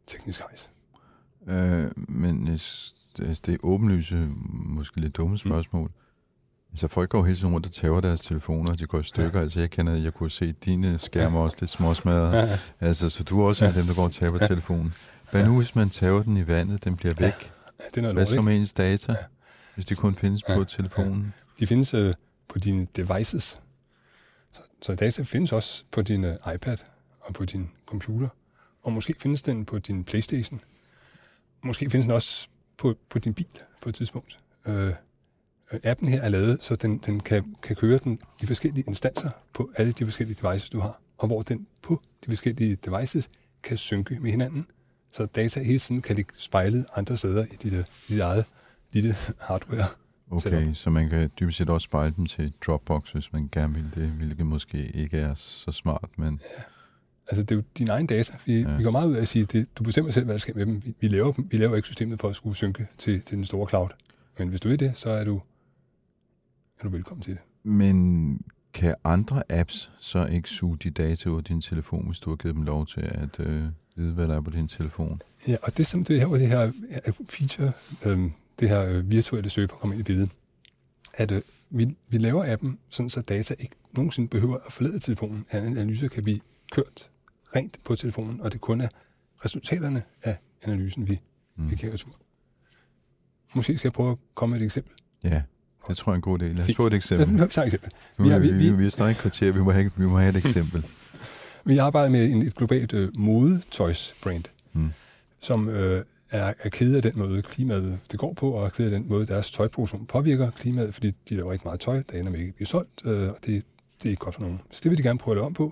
teknisk 0.07 0.41
rejse. 0.45 0.69
Øh, 1.47 1.91
men 2.09 2.47
øh, 2.47 2.57
s- 2.59 2.93
det 3.17 3.45
det 3.45 3.53
er 3.53 3.57
åbenlyse, 3.63 4.15
måske 4.51 4.99
lidt 5.01 5.17
dumme 5.17 5.37
spørgsmål. 5.37 5.87
Mm. 5.87 5.93
Altså 6.77 6.87
folk 6.87 7.09
går 7.09 7.23
hele 7.25 7.37
tiden 7.37 7.53
rundt 7.53 7.65
og 7.65 7.71
tager 7.71 8.01
deres 8.01 8.21
telefoner, 8.21 8.71
og 8.71 8.79
de 8.79 8.85
går 8.85 8.99
i 8.99 9.03
stykker. 9.03 9.37
Ja. 9.39 9.43
Altså 9.43 9.59
jeg 9.59 9.69
kender, 9.69 9.93
jeg 9.93 10.13
kunne 10.13 10.31
se 10.31 10.51
dine 10.51 10.99
skærme 10.99 11.39
også 11.39 11.57
lidt 11.59 11.71
småsmadret. 11.71 12.33
Ja. 12.47 12.59
Altså, 12.79 13.09
så 13.09 13.23
du 13.23 13.41
er 13.41 13.47
også 13.47 13.65
en 13.65 13.69
af 13.69 13.73
dem, 13.73 13.85
der 13.85 13.95
går 13.95 14.03
og 14.03 14.11
taber 14.11 14.37
telefonen. 14.47 14.93
Hvad 15.31 15.45
nu, 15.45 15.57
hvis 15.57 15.75
man 15.75 15.89
tager 15.89 16.23
den 16.23 16.37
i 16.37 16.47
vandet, 16.47 16.83
den 16.83 16.95
bliver 16.95 17.13
væk? 17.19 17.51
Ja, 17.79 17.83
det 17.89 17.97
er 17.97 18.01
noget 18.01 18.15
Hvad 18.15 18.25
så 18.25 18.41
med 18.41 18.55
ens 18.57 18.73
data, 18.73 19.11
Ja. 19.11 19.17
hvis 19.75 19.85
de 19.85 19.95
kun 19.95 20.15
findes 20.15 20.43
Ja, 20.49 20.55
på 20.55 20.63
telefonen? 20.63 21.33
De 21.59 21.67
findes 21.67 21.93
øh, 21.93 22.13
på 22.47 22.59
dine 22.59 22.87
devices. 22.95 23.59
Så, 24.51 24.59
så 24.81 24.95
data 24.95 25.23
findes 25.23 25.51
også 25.51 25.83
på 25.91 26.01
din 26.01 26.23
øh, 26.23 26.35
iPad 26.55 26.77
og 27.21 27.33
på 27.33 27.45
din 27.45 27.69
computer. 27.85 28.29
Og 28.83 28.93
måske 28.93 29.15
findes 29.19 29.43
den 29.43 29.65
på 29.65 29.79
din 29.79 30.03
Playstation. 30.03 30.61
Måske 31.63 31.89
findes 31.89 32.05
den 32.05 32.11
også 32.11 32.47
på, 32.77 32.95
på 33.09 33.19
din 33.19 33.33
bil 33.33 33.47
på 33.81 33.89
et 33.89 33.95
tidspunkt. 33.95 34.39
Øh, 34.67 34.93
appen 35.83 36.09
her 36.09 36.21
er 36.21 36.29
lavet, 36.29 36.63
så 36.63 36.75
den, 36.75 36.97
den 36.97 37.19
kan, 37.19 37.55
kan 37.63 37.75
køre 37.75 37.99
den 38.03 38.19
i 38.41 38.45
forskellige 38.45 38.83
instanser 38.87 39.29
på 39.53 39.71
alle 39.75 39.91
de 39.91 40.05
forskellige 40.05 40.37
devices, 40.41 40.69
du 40.69 40.79
har. 40.79 41.01
Og 41.17 41.27
hvor 41.27 41.41
den 41.41 41.67
på 41.83 42.01
de 42.25 42.31
forskellige 42.31 42.75
devices 42.75 43.29
kan 43.63 43.77
synke 43.77 44.19
med 44.21 44.31
hinanden. 44.31 44.67
Så 45.11 45.25
data 45.25 45.63
hele 45.63 45.79
tiden 45.79 46.01
kan 46.01 46.15
ligge 46.15 46.33
spejlet 46.37 46.85
andre 46.95 47.17
steder 47.17 47.45
i 47.45 47.55
dit, 47.63 47.73
øh, 47.73 47.83
dit 48.09 48.19
eget 48.19 48.45
lille 48.93 49.15
hardware. 49.39 49.87
Okay, 50.31 50.73
så 50.73 50.89
man 50.89 51.09
kan 51.09 51.31
dybest 51.39 51.57
set 51.57 51.69
også 51.69 51.85
spejle 51.85 52.13
dem 52.17 52.25
til 52.25 52.53
Dropbox, 52.65 53.11
hvis 53.11 53.33
man 53.33 53.49
gerne 53.51 53.73
vil 53.73 53.91
det, 53.95 54.09
hvilket 54.09 54.45
måske 54.45 54.77
ikke 54.77 55.17
er 55.17 55.33
så 55.35 55.71
smart, 55.71 56.09
men 56.17 56.39
Altså, 57.29 57.43
det 57.43 57.51
er 57.51 57.55
jo 57.55 57.63
dine 57.77 57.91
egne 57.91 58.07
data. 58.07 58.37
Vi, 58.45 58.61
Ja. 58.61 58.69
ja. 58.69 58.77
vi 58.77 58.83
går 58.83 58.91
meget 58.91 59.07
ud 59.07 59.15
af 59.15 59.21
at 59.21 59.27
sige, 59.27 59.59
at 59.59 59.65
du 59.77 59.83
bestemmer 59.83 60.11
selv, 60.11 60.25
hvad 60.25 60.33
der 60.33 60.39
sker 60.39 60.53
med 60.53 60.65
dem. 60.65 60.81
Vi, 60.85 60.93
vi, 60.99 61.07
laver, 61.07 61.31
dem. 61.31 61.47
vi 61.51 61.57
laver 61.57 61.75
ikke 61.75 61.85
systemet 61.85 62.19
for 62.19 62.29
at 62.29 62.35
skulle 62.35 62.55
synke 62.55 62.87
til, 62.97 63.21
til 63.21 63.37
den 63.37 63.45
store 63.45 63.69
cloud. 63.69 63.89
Men 64.39 64.47
hvis 64.47 64.61
du 64.61 64.69
er 64.69 64.75
det, 64.75 64.91
så 64.95 65.09
er 65.09 65.23
du, 65.23 65.41
er 66.79 66.83
du 66.83 66.89
velkommen 66.89 67.21
til 67.21 67.33
det. 67.33 67.41
Men 67.63 68.41
kan 68.73 68.95
andre 69.03 69.43
apps 69.49 69.91
så 69.99 70.25
ikke 70.25 70.49
suge 70.49 70.77
de 70.77 70.89
data 70.89 71.29
ud 71.29 71.37
af 71.37 71.43
din 71.43 71.61
telefon, 71.61 72.05
hvis 72.05 72.19
du 72.19 72.29
har 72.29 72.37
givet 72.37 72.55
dem 72.55 72.63
lov 72.63 72.85
til 72.85 73.01
at 73.01 73.39
øh, 73.39 73.63
vide, 73.95 74.13
hvad 74.13 74.27
der 74.27 74.35
er 74.35 74.41
på 74.41 74.51
din 74.51 74.67
telefon? 74.67 75.21
Ja, 75.47 75.55
og 75.63 75.77
det 75.77 75.87
som 75.87 76.03
det 76.03 76.19
her, 76.19 76.27
det 76.27 76.47
her 76.47 76.71
øh, 77.07 77.13
feature, 77.29 77.71
øh, 78.05 78.31
det 78.59 78.69
her 78.69 78.85
øh, 78.85 79.11
virtuelle 79.11 79.49
server 79.49 79.67
kommer 79.67 79.93
ind 79.93 79.99
i 79.99 80.03
billedet, 80.03 80.29
at 81.13 81.31
øh, 81.31 81.41
vi, 81.69 81.87
vi 82.09 82.17
laver 82.17 82.53
appen, 82.53 82.79
sådan 82.89 83.09
så 83.09 83.21
data 83.21 83.55
ikke 83.59 83.75
nogensinde 83.95 84.29
behøver 84.29 84.57
at 84.65 84.73
forlade 84.73 84.99
telefonen. 84.99 85.45
At 85.49 85.63
en 85.63 85.77
analyse 85.77 86.07
kan 86.07 86.23
blive 86.23 86.39
kørt 86.71 87.09
rent 87.55 87.79
på 87.83 87.95
telefonen, 87.95 88.41
og 88.41 88.51
det 88.51 88.61
kun 88.61 88.81
er 88.81 88.87
resultaterne 89.45 90.03
af 90.23 90.37
analysen, 90.63 91.07
vi, 91.07 91.19
mm. 91.55 91.71
vi 91.71 91.75
kan 91.75 91.93
retur. 91.93 92.11
Måske 93.55 93.77
skal 93.77 93.87
jeg 93.87 93.93
prøve 93.93 94.11
at 94.11 94.17
komme 94.35 94.53
med 94.53 94.61
et 94.61 94.65
eksempel. 94.65 94.93
Ja, 95.23 95.41
det 95.87 95.97
tror 95.97 96.11
jeg 96.11 96.13
er 96.13 96.15
en 96.15 96.21
god 96.21 96.39
idé. 96.39 96.43
Lad 96.45 96.59
os 96.59 96.65
Fint. 96.65 96.77
få 96.77 96.87
et 96.87 96.91
Ja, 96.91 96.95
eksempel. 96.95 97.41
eksempel. 97.65 97.91
Nu, 98.17 98.23
Vi 98.25 98.29
har- 98.29 98.39
vi, 98.39 98.47
vi- 98.51 98.57
vi, 98.57 98.71
vi- 98.75 98.85
er 98.85 98.89
snart 98.89 99.11
et 99.11 99.17
kvarter, 99.17 99.51
vi 99.51 99.59
må 99.59 99.71
have, 99.71 99.91
vi 99.95 100.05
må 100.05 100.17
have 100.17 100.29
et 100.29 100.45
eksempel. 100.45 100.85
Vi 101.65 101.77
arbejder 101.77 102.09
med 102.09 102.25
en, 102.31 102.41
et 102.41 102.55
globalt 102.55 102.93
øh, 102.93 103.09
modetøjsbrand, 103.17 104.43
Mm. 104.73 104.89
som 105.41 105.69
øh, 105.69 106.03
er, 106.31 106.53
er 106.63 106.69
ked 106.69 106.95
af 106.95 107.01
den 107.01 107.11
måde, 107.15 107.41
klimaet 107.41 107.99
det 108.11 108.19
går 108.19 108.33
på, 108.33 108.51
og 108.51 108.65
er 108.65 108.69
ked 108.69 108.85
af 108.85 108.91
den 108.91 109.05
måde, 109.09 109.25
deres 109.27 109.51
tøjproduktion 109.51 110.05
påvirker 110.05 110.51
klimaet, 110.51 110.93
fordi 110.93 111.11
de 111.29 111.35
laver 111.35 111.53
ikke 111.53 111.65
meget 111.65 111.79
tøj, 111.79 112.03
der 112.11 112.19
ender 112.19 112.31
med 112.31 112.39
ikke 112.39 112.49
at 112.49 112.55
blive 112.55 112.67
solgt, 112.67 113.05
øh, 113.05 113.29
og 113.29 113.35
det, 113.45 113.63
det 114.03 114.05
er 114.05 114.09
ikke 114.09 114.19
godt 114.19 114.35
for 114.35 114.41
nogen. 114.41 114.59
Så 114.71 114.79
det 114.83 114.89
vil 114.91 114.97
de 114.97 115.03
gerne 115.03 115.19
prøve 115.19 115.33
at 115.33 115.37
lave 115.37 115.45
om 115.45 115.53
på, 115.53 115.65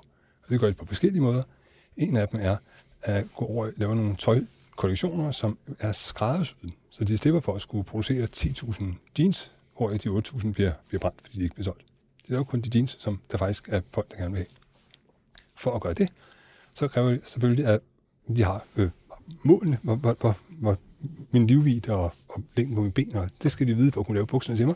og 0.44 0.50
det 0.50 0.60
gør 0.60 0.68
de 0.68 0.74
på 0.74 0.86
forskellige 0.86 1.22
måder. 1.22 1.44
En 1.98 2.18
af 2.18 2.28
dem 2.28 2.40
er 2.44 2.58
at 3.02 3.26
gå 3.36 3.46
over 3.46 3.66
og 3.66 3.72
lave 3.78 3.96
nogle 3.96 4.16
tøjkollektioner, 4.16 5.32
som 5.32 5.58
er 5.80 5.92
skræddersyet, 5.92 6.72
så 6.90 7.04
de 7.04 7.18
slipper 7.18 7.42
for 7.42 7.54
at 7.56 7.62
skulle 7.62 7.84
producere 7.84 8.28
10.000 8.36 8.84
jeans, 9.20 9.52
hvor 9.78 9.90
de 9.90 10.10
8.000 10.10 10.52
bliver, 10.52 10.72
bliver 10.88 11.00
brændt, 11.00 11.22
fordi 11.22 11.38
de 11.38 11.44
ikke 11.44 11.56
bliver 11.56 11.64
solgt. 11.64 11.86
Det 12.28 12.34
er 12.34 12.38
jo 12.38 12.44
kun 12.44 12.62
de 12.62 12.78
jeans, 12.78 12.98
som 13.00 13.20
der 13.32 13.38
faktisk 13.38 13.70
er 13.70 13.82
folk, 13.92 14.12
der 14.12 14.18
gerne 14.18 14.32
vil 14.32 14.38
have. 14.38 14.48
For 15.56 15.72
at 15.72 15.82
gøre 15.82 15.94
det, 15.94 16.10
så 16.74 16.88
kræver 16.88 17.10
det 17.10 17.22
selvfølgelig, 17.26 17.66
at 17.66 17.80
de 18.38 18.44
har 18.44 18.66
øh, 18.76 18.90
målene, 19.44 19.80
hvor, 19.84 19.96
hvor, 19.96 20.16
hvor, 20.20 20.38
hvor 20.50 20.78
min 21.32 21.48
livvidde 21.48 21.94
og, 21.94 22.14
og 22.30 22.44
længden 22.56 22.76
på 22.76 22.82
mine 22.82 22.94
ben, 22.94 23.16
og 23.16 23.30
det 23.44 23.52
skal 23.52 23.68
de 23.68 23.76
vide 23.76 23.92
for 23.92 24.02
at 24.02 24.08
kunne 24.08 24.16
lave 24.16 24.28
bukserne 24.28 24.58
til 24.58 24.68
mig. 24.68 24.76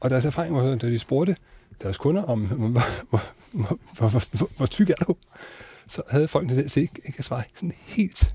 Og 0.00 0.10
deres 0.10 0.24
erfaring 0.24 0.54
var, 0.54 0.62
sådan, 0.62 0.78
da 0.78 0.86
de 0.86 0.98
spurgte 0.98 1.36
deres 1.82 1.98
kunder 1.98 2.22
om, 2.22 2.46
hvor, 2.46 2.56
hvor, 2.66 2.80
hvor, 3.10 3.78
hvor, 3.98 4.08
hvor, 4.08 4.36
hvor, 4.38 4.50
hvor 4.56 4.66
tyk 4.66 4.90
er 4.90 4.94
du, 4.94 5.16
så 5.86 6.02
havde 6.10 6.28
folk 6.28 6.48
det 6.48 6.70
til 6.70 6.82
ikke, 6.82 7.00
ikke 7.04 7.18
at 7.18 7.24
svare 7.24 7.44
sådan 7.54 7.72
helt 7.80 8.34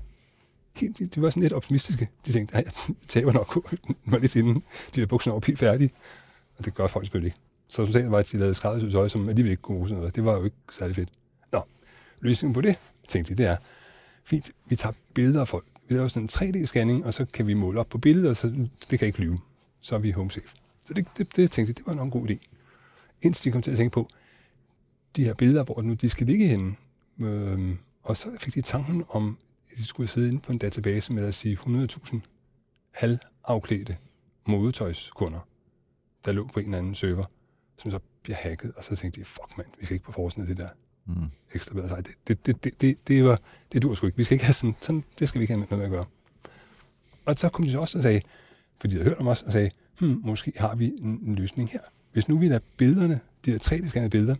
de, 0.88 1.06
de 1.06 1.22
var 1.22 1.30
sådan 1.30 1.42
lidt 1.42 1.52
optimistiske. 1.52 2.08
De 2.26 2.32
tænkte, 2.32 2.56
at 2.56 2.64
jeg 2.64 2.94
taber 3.08 3.32
nok 3.32 3.72
mig 4.10 4.20
lidt 4.20 4.36
inden 4.36 4.62
de 4.94 5.00
der 5.00 5.06
bukserne 5.06 5.34
var 5.34 5.42
helt 5.46 5.58
færdige. 5.58 5.90
Og 6.58 6.64
det 6.64 6.74
gør 6.74 6.86
folk 6.86 7.06
selvfølgelig 7.06 7.28
ikke. 7.28 7.38
Så 7.68 7.82
resultatet 7.82 8.10
var, 8.10 8.18
at 8.18 8.32
de 8.32 8.38
lavede 8.38 8.54
skræddersyet 8.54 8.92
tøj, 8.92 9.08
som 9.08 9.28
alligevel 9.28 9.50
ikke 9.50 9.62
kunne 9.62 9.76
bruge 9.76 9.88
sådan 9.88 9.98
noget. 9.98 10.16
Det 10.16 10.24
var 10.24 10.32
jo 10.38 10.44
ikke 10.44 10.56
særlig 10.72 10.96
fedt. 10.96 11.08
Nå, 11.52 11.62
løsningen 12.20 12.54
på 12.54 12.60
det, 12.60 12.76
tænkte 13.08 13.34
de, 13.34 13.42
det 13.42 13.46
er, 13.46 13.56
fint, 14.24 14.50
vi 14.68 14.76
tager 14.76 14.92
billeder 15.14 15.40
af 15.40 15.48
folk. 15.48 15.64
Vi 15.88 15.94
laver 15.94 16.08
sådan 16.08 16.22
en 16.22 16.28
3D-scanning, 16.28 17.06
og 17.06 17.14
så 17.14 17.24
kan 17.32 17.46
vi 17.46 17.54
måle 17.54 17.80
op 17.80 17.88
på 17.88 17.98
billeder, 17.98 18.34
så 18.34 18.68
det 18.90 18.98
kan 18.98 19.06
ikke 19.06 19.18
lyve. 19.18 19.38
Så 19.80 19.94
er 19.94 19.98
vi 19.98 20.10
home 20.10 20.30
safe. 20.30 20.48
Så 20.86 20.94
det, 20.94 21.06
det, 21.18 21.36
det 21.36 21.50
tænkte 21.50 21.70
jeg, 21.70 21.78
det 21.78 21.86
var 21.86 21.94
nok 21.94 22.04
en 22.04 22.10
god 22.10 22.30
idé. 22.30 22.36
Indtil 23.22 23.44
de 23.44 23.50
kom 23.52 23.62
til 23.62 23.70
at 23.70 23.76
tænke 23.76 23.92
på, 23.92 24.08
de 25.16 25.24
her 25.24 25.34
billeder, 25.34 25.64
hvor 25.64 25.82
nu 25.82 25.94
de 25.94 26.08
skal 26.08 26.26
ligge 26.26 26.46
henne. 26.46 26.74
Øhm, 27.20 27.78
og 28.02 28.16
så 28.16 28.28
fik 28.40 28.54
de 28.54 28.62
tanken 28.62 29.04
om, 29.08 29.38
de 29.76 29.84
skulle 29.84 30.08
sidde 30.08 30.28
inde 30.28 30.40
på 30.40 30.52
en 30.52 30.58
database 30.58 31.12
med, 31.12 31.28
os 31.28 31.36
sige, 31.36 31.56
100.000 31.56 32.20
halvafklædte 32.90 33.96
modetøjskunder, 34.46 35.40
der 36.24 36.32
lå 36.32 36.48
på 36.52 36.60
en 36.60 36.66
eller 36.66 36.78
anden 36.78 36.94
server, 36.94 37.24
som 37.78 37.90
så 37.90 37.98
bliver 38.22 38.36
hacket, 38.36 38.72
og 38.76 38.84
så 38.84 38.96
tænkte 38.96 39.20
de, 39.20 39.24
fuck 39.24 39.56
mand, 39.56 39.68
vi 39.78 39.84
skal 39.84 39.94
ikke 39.94 40.06
på 40.06 40.12
forsiden 40.12 40.42
af 40.42 40.48
det 40.48 40.56
der 40.56 40.68
Mm. 41.06 41.30
ekstra 41.54 41.74
bedre 41.74 41.88
sejt. 41.88 42.08
Det, 42.28 42.46
det, 42.46 42.64
det, 42.64 42.80
det, 42.80 43.08
det, 43.08 43.24
var, 43.24 43.40
det 43.72 43.82
dur 43.82 43.94
sgu 43.94 44.06
ikke. 44.06 44.16
Vi 44.16 44.24
skal 44.24 44.34
ikke 44.34 44.44
have 44.44 44.54
sådan, 44.54 44.74
sådan, 44.80 45.04
det 45.18 45.28
skal 45.28 45.38
vi 45.38 45.42
ikke 45.42 45.54
have 45.54 45.66
noget 45.70 45.78
med 45.78 45.84
at 45.84 45.90
gøre. 45.90 46.04
Og 47.26 47.34
så 47.34 47.48
kom 47.48 47.64
de 47.64 47.70
så 47.70 47.80
også 47.80 47.98
og 47.98 48.02
sagde, 48.02 48.20
fordi 48.80 48.94
de 48.94 48.98
havde 48.98 49.10
hørt 49.10 49.18
om 49.18 49.26
os, 49.26 49.42
og 49.42 49.52
sagde, 49.52 49.70
hmm, 49.98 50.20
måske 50.24 50.52
har 50.56 50.74
vi 50.74 50.92
en, 50.98 51.20
en 51.26 51.34
løsning 51.34 51.70
her. 51.70 51.80
Hvis 52.12 52.28
nu 52.28 52.38
vi 52.38 52.48
lader 52.48 52.60
billederne, 52.76 53.20
de 53.44 53.50
her 53.50 53.58
3D-scannede 53.58 54.08
billeder, 54.08 54.36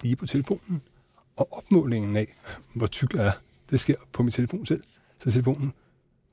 blive 0.00 0.16
på 0.16 0.26
telefonen, 0.26 0.82
og 1.36 1.48
opmålingen 1.52 2.16
af, 2.16 2.34
hvor 2.74 2.86
tyk 2.86 3.14
er, 3.14 3.32
det 3.70 3.80
sker 3.80 3.96
på 4.12 4.22
min 4.22 4.32
telefon 4.32 4.66
selv. 4.66 4.82
Så 5.18 5.30
telefonen 5.30 5.72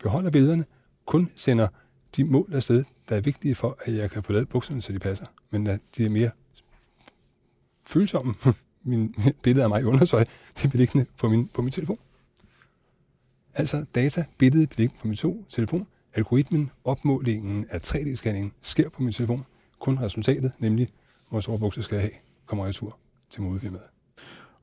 beholder 0.04 0.32
billederne, 0.32 0.66
kun 1.06 1.30
sender 1.36 1.68
de 2.16 2.24
mål 2.24 2.54
afsted, 2.54 2.84
der 3.10 3.16
er 3.16 3.22
vigtige 3.22 3.56
for, 3.56 3.78
at 3.86 3.96
jeg 3.96 4.12
kan 4.12 4.24
få 4.24 4.34
lavet 4.34 4.50
bukserne, 4.50 4.82
så 4.82 4.94
de 4.94 5.00
passer. 5.00 5.26
Men 5.50 5.68
at 5.68 5.80
de 5.98 6.06
er 6.06 6.10
mere 6.10 6.30
følsomme. 7.88 8.34
Min 8.84 9.16
billede 9.44 9.64
af 9.64 9.70
mig 9.70 9.82
i 9.82 9.84
undersøg, 9.84 10.26
det 10.58 10.66
er 10.66 10.70
beliggende 10.70 11.06
på 11.18 11.30
min, 11.30 11.48
på 11.48 11.62
min 11.62 11.72
telefon. 11.72 12.00
Altså 13.54 13.86
data, 13.96 14.26
billedet 14.38 14.70
beliggende 14.70 15.02
på 15.02 15.08
min 15.08 15.16
to, 15.16 15.46
telefon, 15.50 15.88
algoritmen, 16.14 16.72
opmålingen 16.84 17.66
af 17.70 17.80
3D-scanningen 17.88 18.52
sker 18.62 18.90
på 18.90 19.04
min 19.04 19.14
telefon. 19.14 19.46
Kun 19.80 20.00
resultatet, 20.00 20.52
nemlig 20.60 20.90
hvor 21.30 21.40
store 21.40 21.60
bukser 21.60 21.82
skal 21.82 21.96
jeg 21.96 22.04
have, 22.04 22.12
kommer 22.46 22.66
jeg 22.66 22.74
tur 22.74 22.98
til 23.30 23.42
modefirmaet. 23.42 23.84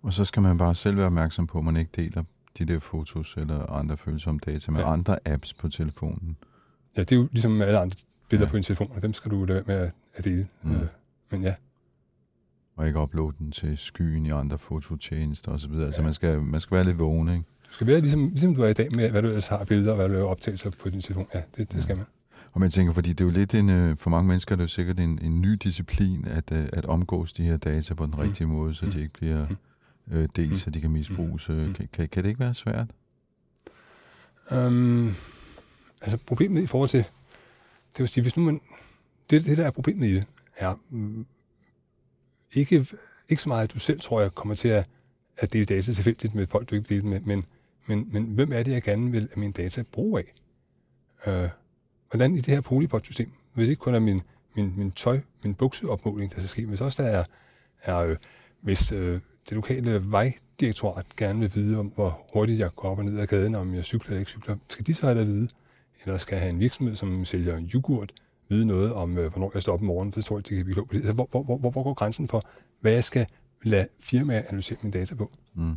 Og 0.03 0.13
så 0.13 0.25
skal 0.25 0.43
man 0.43 0.59
bare 0.59 0.75
selv 0.75 0.97
være 0.97 1.07
opmærksom 1.07 1.47
på, 1.47 1.59
at 1.59 1.65
man 1.65 1.77
ikke 1.77 1.91
deler 1.97 2.23
de 2.59 2.65
der 2.65 2.79
fotos 2.79 3.35
eller 3.37 3.67
andre 3.67 3.97
følsomme 3.97 4.41
data 4.47 4.71
med 4.71 4.81
Ja. 4.81 4.93
andre 4.93 5.19
apps 5.25 5.55
på 5.55 5.69
telefonen. 5.69 6.37
Ja, 6.97 7.01
det 7.03 7.13
er 7.13 7.17
jo 7.17 7.29
ligesom 7.33 7.63
alle 7.63 7.79
andre 7.79 7.97
billeder 8.29 8.45
Ja. 8.45 8.49
ja. 8.49 8.51
på 8.51 8.57
din 8.57 8.63
telefon, 8.63 8.91
og 8.95 9.03
dem 9.03 9.13
skal 9.13 9.31
du 9.31 9.45
lade 9.45 9.65
med 9.67 9.91
at, 10.15 10.25
dele. 10.25 10.47
Mm. 10.63 10.75
Øh, 10.75 10.81
men 11.31 11.43
ja, 11.43 11.55
Og 12.77 12.87
ikke 12.87 13.01
uploade 13.01 13.37
den 13.39 13.51
til 13.53 13.79
skyen 13.79 14.27
i 14.27 14.31
andre 14.31 14.59
fototjenester 14.59 15.53
osv. 15.53 15.73
Altså 15.73 16.01
Ja. 16.01 16.05
man 16.05 16.15
skal, 16.15 16.41
man 16.43 16.61
skal 16.61 16.75
være 16.75 16.85
lidt 16.85 16.99
vågen, 16.99 17.29
ikke? 17.29 17.45
du 17.69 17.73
skal 17.73 17.87
være 17.87 18.01
ligesom, 18.01 18.29
ligesom 18.29 18.55
du 18.55 18.63
er 18.63 18.69
i 18.69 18.73
dag 18.73 18.89
med, 18.97 19.11
hvad 19.11 19.23
du 19.23 19.29
ellers 19.29 19.47
har 19.47 19.65
billeder, 19.65 19.91
og 19.91 19.97
hvad 19.97 20.09
du 20.09 20.13
laver 20.15 20.27
optagelser 20.29 20.71
på 20.83 20.89
din 20.91 21.01
telefon. 21.01 21.27
Ja, 21.35 21.43
det, 21.57 21.73
det 21.73 21.83
skal 21.83 21.97
man. 21.97 22.07
Og 22.53 22.61
man 22.61 22.71
tænker, 22.71 22.93
fordi 22.93 23.09
det 23.13 23.21
er 23.21 23.25
jo 23.25 23.31
lidt 23.31 23.55
en, 23.55 23.71
øh, 23.71 23.97
for 23.97 24.11
mange 24.11 24.29
mennesker 24.29 24.53
er 24.53 24.57
det 24.57 24.63
jo 24.63 24.69
sikkert 24.69 25.01
en, 25.01 25.19
en 25.23 25.41
ny 25.41 25.53
disciplin, 25.53 26.25
at, 26.29 26.53
øh, 26.53 26.69
at 26.73 26.85
omgås 26.87 27.33
de 27.33 27.43
her 27.43 27.57
data 27.57 27.95
på 27.95 28.05
den 28.07 28.15
Mm. 28.17 28.19
rigtige 28.21 28.47
måde, 28.47 28.75
så 28.75 28.87
Mm. 28.87 28.93
de 28.93 29.01
ikke 29.01 29.13
bliver 29.15 29.49
Mm. 29.49 29.57
Øh, 30.11 30.29
delt, 30.37 30.51
Mm. 30.51 30.57
så 30.57 30.71
de 30.71 30.81
kan 30.81 30.91
misbruges. 30.91 31.51
Øh, 31.51 31.67
Mm. 31.67 31.75
Kan, 31.75 31.89
kan, 31.93 32.09
kan 32.09 32.23
det 32.23 32.29
ikke 32.29 32.41
være 32.41 32.55
svært? 32.55 32.87
Um, 34.51 35.15
altså 36.03 36.17
problemet 36.27 36.63
i 36.63 36.67
forhold 36.67 36.89
til, 36.89 36.99
det 37.93 37.99
vil 37.99 38.09
sige, 38.09 38.23
hvis 38.23 38.37
nu 38.37 38.43
man, 38.45 38.61
det, 39.31 39.45
det 39.45 39.59
der 39.59 39.67
er 39.67 39.71
problemet 39.71 40.07
i 40.07 40.15
det, 40.15 40.25
er 40.57 40.75
mm, 40.91 41.27
ikke, 42.53 42.87
ikke 43.29 43.43
så 43.43 43.49
meget, 43.49 43.65
at 43.65 43.75
du 43.75 43.79
selv 43.79 44.01
tror, 44.01 44.21
jeg 44.21 44.35
kommer 44.35 44.55
til 44.55 44.69
at, 44.69 44.87
at 45.39 45.53
dele 45.53 45.65
data 45.65 45.93
tilfældigt 45.93 46.35
med 46.35 46.47
folk, 46.47 46.71
du 46.71 46.75
ikke 46.75 46.89
vil 46.89 46.97
dele 46.99 47.09
med, 47.09 47.21
men, 47.21 47.45
men, 47.87 48.09
men 48.13 48.25
hvem 48.25 48.53
er 48.53 48.63
det, 48.63 48.73
jeg 48.73 48.83
gerne 48.83 49.11
vil, 49.11 49.29
at 49.33 49.37
mine 49.37 49.53
data 49.53 49.83
brug 49.93 50.19
af? 50.19 50.35
Uh, 51.27 51.51
hvordan 52.11 52.35
i 52.35 52.41
det 52.41 52.55
her 52.55 52.61
polypod-system, 52.61 53.31
hvis 53.55 53.65
det 53.65 53.71
ikke 53.71 53.81
kun 53.81 53.95
er 53.95 53.99
min, 53.99 54.23
min, 54.57 54.73
min 54.77 54.91
tøj, 54.93 55.21
min 55.45 55.55
bukseopmåling, 55.55 56.31
der 56.35 56.37
skal 56.41 56.49
ske, 56.49 56.67
hvis 56.67 56.81
også 56.81 57.03
der 57.03 57.09
er, 57.09 57.25
er 57.83 57.99
øh, 57.99 58.17
hvis 58.61 58.93
øh, 58.93 59.21
det 59.49 59.55
lokale 59.55 60.13
vejdirektorat 60.13 61.07
gerne 61.17 61.41
vil 61.41 61.55
vide, 61.55 61.79
om 61.79 61.93
hvor 61.95 62.27
hurtigt 62.33 62.59
jeg 62.59 62.71
går 62.77 62.89
op 62.89 62.99
og 62.99 63.05
ned 63.05 63.19
ad 63.19 63.27
gaden, 63.27 63.55
om 63.55 63.75
jeg 63.75 63.85
cykler 63.85 64.11
eller 64.11 64.19
ikke 64.19 64.31
cykler, 64.31 64.57
skal 64.69 64.87
de 64.87 64.95
så 64.95 65.03
have 65.03 65.15
det 65.15 65.21
at 65.21 65.27
vide? 65.27 65.49
Eller 66.05 66.19
skal 66.19 66.35
jeg 66.35 66.43
have 66.43 66.51
en 66.51 66.61
virksomhed, 66.61 66.95
som 66.95 67.25
sælger 67.25 67.61
yoghurt, 67.75 68.13
vide 68.49 68.67
noget 68.67 68.93
om, 68.93 69.19
øh, 69.19 69.31
hvornår 69.31 69.51
jeg 69.55 69.63
står 69.63 69.73
op 69.73 69.81
om 69.81 69.87
morgenen, 69.87 70.13
for 70.13 70.21
så 70.21 70.27
tror 70.29 70.37
jeg, 70.39 70.49
de 70.49 70.57
kan 70.57 70.65
blive 70.65 70.75
klog 70.75 70.89
på 70.89 70.95
det. 70.95 71.15
Hvor, 71.15 71.29
hvor, 71.31 71.43
hvor, 71.43 71.71
hvor 71.71 71.83
går 71.83 71.95
grænsen 71.95 72.29
for, 72.29 72.43
hvad 72.81 72.93
jeg 72.93 73.05
skal 73.05 73.27
lade 73.63 73.89
firmaer 74.01 74.43
analysere 74.49 74.79
mine 74.83 74.93
data 74.93 75.15
på? 75.15 75.31
Mm. 75.55 75.77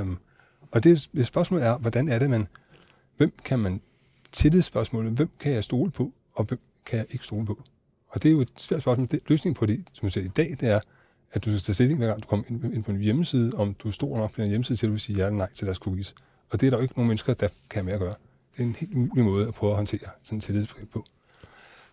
Um, 0.00 0.18
og 0.70 0.84
det, 0.84 1.08
det 1.12 1.26
spørgsmål 1.26 1.60
er, 1.60 1.78
hvordan 1.78 2.08
er 2.08 2.18
det, 2.18 2.30
man 2.30 2.46
hvem 3.16 3.32
kan 3.44 3.58
man 3.58 3.80
tillidsspørgsmålet, 4.32 5.12
hvem 5.12 5.30
kan 5.40 5.52
jeg 5.52 5.64
stole 5.64 5.90
på, 5.90 6.12
og 6.32 6.44
hvem 6.44 6.60
kan 6.86 6.98
jeg 6.98 7.06
ikke 7.10 7.24
stole 7.24 7.46
på? 7.46 7.62
Og 8.08 8.22
det 8.22 8.28
er 8.28 8.32
jo 8.32 8.40
et 8.40 8.52
svært 8.56 8.80
spørgsmål. 8.80 9.08
Det, 9.10 9.20
løsningen 9.28 9.54
på 9.54 9.66
det, 9.66 9.84
som 9.92 10.06
jeg 10.06 10.12
siger 10.12 10.24
i 10.24 10.28
dag, 10.28 10.56
det 10.60 10.68
er, 10.68 10.80
at 11.36 11.44
du 11.44 11.50
skal 11.50 11.60
tage 11.60 11.74
stilling, 11.74 11.98
hver 11.98 12.08
gang 12.08 12.22
du 12.22 12.28
kommer 12.28 12.44
ind, 12.48 12.74
ind 12.74 12.84
på 12.84 12.90
en 12.90 13.00
hjemmeside, 13.00 13.52
om 13.54 13.74
du 13.74 13.88
er 13.88 13.92
stor 13.92 14.18
nok 14.18 14.34
på 14.34 14.42
en 14.42 14.48
hjemmeside 14.48 14.78
til, 14.78 14.86
at 14.86 14.92
du 14.92 14.96
sige 14.96 15.16
ja 15.16 15.26
eller 15.26 15.38
nej 15.38 15.52
til 15.52 15.66
deres 15.66 15.78
cookies. 15.78 16.14
Og 16.50 16.60
det 16.60 16.66
er 16.66 16.70
der 16.70 16.76
jo 16.76 16.82
ikke 16.82 16.94
nogen 16.96 17.08
mennesker, 17.08 17.34
der 17.34 17.48
kan 17.70 17.78
have 17.78 17.84
med 17.84 17.92
at 17.92 18.00
gøre. 18.00 18.14
Det 18.52 18.62
er 18.62 18.66
en 18.66 18.74
helt 18.74 18.94
umulig 18.94 19.24
måde 19.24 19.48
at 19.48 19.54
prøve 19.54 19.70
at 19.72 19.76
håndtere 19.76 20.08
sådan 20.22 20.38
et 20.38 20.44
tillidsbegreb 20.44 20.90
på. 20.92 21.04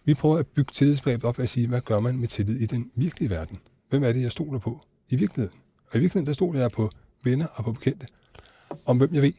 Vi 0.06 0.14
prøver 0.14 0.38
at 0.38 0.48
bygge 0.48 0.72
tillidsbegrebet 0.74 1.26
op 1.26 1.38
ved 1.38 1.44
at 1.44 1.50
sige, 1.50 1.68
hvad 1.68 1.82
gør 1.82 2.00
man 2.00 2.18
med 2.18 2.28
tillid 2.28 2.60
i 2.60 2.66
den 2.66 2.92
virkelige 2.96 3.30
verden? 3.30 3.60
Hvem 3.90 4.04
er 4.04 4.12
det, 4.14 4.22
jeg 4.22 4.32
stoler 4.32 4.60
på 4.60 4.82
i 5.10 5.16
virkeligheden? 5.16 5.60
Og 5.92 5.98
i 5.98 6.00
virkeligheden, 6.00 6.26
der 6.26 6.34
stoler 6.34 6.60
jeg 6.60 6.72
på 6.72 6.90
venner 7.24 7.48
og 7.56 7.64
på 7.64 7.72
bekendte, 7.72 8.08
om 8.86 8.98
hvem 8.98 9.14
jeg 9.14 9.22
ved, 9.22 9.34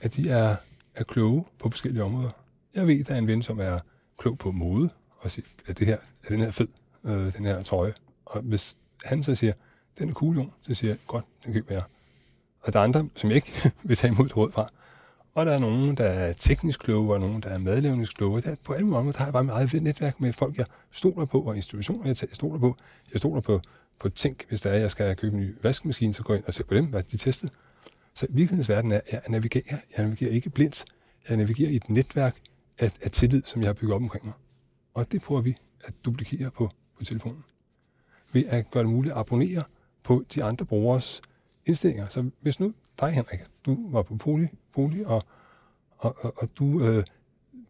at 0.00 0.16
de 0.16 0.30
er, 0.30 0.56
er 0.94 1.04
kloge 1.04 1.44
på 1.58 1.70
forskellige 1.70 2.04
områder. 2.04 2.30
Jeg 2.74 2.86
ved, 2.86 3.04
der 3.04 3.14
er 3.14 3.18
en 3.18 3.26
ven, 3.26 3.42
som 3.42 3.60
er 3.60 3.78
klog 4.18 4.38
på 4.38 4.50
mode, 4.50 4.90
og 5.18 5.30
siger, 5.30 5.46
at 5.66 5.78
det 5.78 5.86
her, 5.86 5.98
er 6.24 6.28
den 6.28 6.40
her 6.40 6.50
fed, 6.50 6.68
øh, 7.04 7.36
den 7.36 7.44
her 7.44 7.62
trøje. 7.62 7.94
Og 8.26 8.40
hvis 8.40 8.76
han 9.04 9.22
så 9.22 9.34
siger, 9.34 9.52
den 9.98 10.08
er 10.08 10.12
cool, 10.12 10.36
Jon, 10.36 10.52
så 10.62 10.74
siger 10.74 10.90
jeg, 10.90 10.98
godt, 11.06 11.24
den 11.44 11.52
køber 11.52 11.74
jeg. 11.74 11.82
Og 12.60 12.72
der 12.72 12.78
er 12.78 12.84
andre, 12.84 13.08
som 13.14 13.30
jeg 13.30 13.36
ikke 13.36 13.72
vil 13.84 13.96
tage 13.96 14.12
imod 14.12 14.36
råd 14.36 14.52
fra. 14.52 14.68
Og 15.34 15.46
der 15.46 15.52
er 15.52 15.58
nogen, 15.58 15.96
der 15.96 16.04
er 16.04 16.32
teknisk 16.32 16.80
kloge, 16.80 17.14
og 17.14 17.20
nogen, 17.20 17.42
der 17.42 17.48
er 17.48 17.58
madlavningskloge. 17.58 18.42
kloge. 18.42 18.56
Der, 18.56 18.60
på 18.64 18.72
alle 18.72 18.86
måder 18.86 19.18
har 19.18 19.24
jeg 19.26 19.32
bare 19.32 19.44
meget 19.44 19.82
netværk 19.82 20.20
med 20.20 20.32
folk, 20.32 20.58
jeg 20.58 20.66
stoler 20.90 21.26
på, 21.26 21.40
og 21.40 21.56
institutioner, 21.56 22.06
jeg 22.06 22.16
stoler 22.32 22.58
på. 22.58 22.76
Jeg 23.12 23.18
stoler 23.18 23.40
på, 23.40 23.60
på 23.98 24.08
Tænk, 24.08 24.48
hvis 24.48 24.60
der 24.60 24.70
er, 24.70 24.78
jeg 24.78 24.90
skal 24.90 25.16
købe 25.16 25.36
en 25.36 25.42
ny 25.42 25.56
vaskemaskine, 25.62 26.14
så 26.14 26.22
går 26.22 26.34
jeg 26.34 26.38
ind 26.38 26.46
og 26.46 26.54
ser 26.54 26.64
på 26.64 26.74
dem, 26.74 26.86
hvad 26.86 27.02
de 27.02 27.16
testede. 27.16 27.52
Så 28.14 28.26
virkelighedens 28.30 28.68
verden 28.68 28.92
er, 28.92 29.00
at 29.06 29.12
jeg 29.12 29.22
navigerer, 29.28 29.64
jeg 29.96 30.04
navigerer 30.04 30.30
ikke 30.30 30.50
blindt. 30.50 30.84
Jeg 31.28 31.36
navigerer 31.36 31.70
i 31.70 31.76
et 31.76 31.90
netværk 31.90 32.36
af, 32.78 32.92
af 33.02 33.10
tillid, 33.10 33.42
som 33.46 33.62
jeg 33.62 33.68
har 33.68 33.74
bygget 33.74 33.94
op 33.94 34.02
omkring 34.02 34.24
mig. 34.24 34.34
Og 34.94 35.12
det 35.12 35.22
prøver 35.22 35.40
vi 35.40 35.56
at 35.84 35.94
duplikere 36.04 36.50
på, 36.50 36.70
på 36.98 37.04
telefonen. 37.04 37.44
Ved 38.32 38.44
at 38.46 38.70
gøre 38.70 38.82
det 38.82 38.90
muligt 38.90 39.12
at 39.12 39.18
abonnere 39.18 39.64
på 40.02 40.24
de 40.34 40.44
andre 40.44 40.66
brugers 40.66 41.20
indstillinger. 41.66 42.08
Så 42.08 42.30
hvis 42.40 42.60
nu 42.60 42.74
dig, 43.00 43.10
Henrik, 43.10 43.40
du 43.66 43.90
var 43.90 44.02
på 44.02 44.16
poli, 44.16 44.46
poli 44.74 45.02
og, 45.06 45.24
og, 45.98 46.16
og, 46.20 46.34
og 46.36 46.48
du 46.58 46.84
øh, 46.84 47.04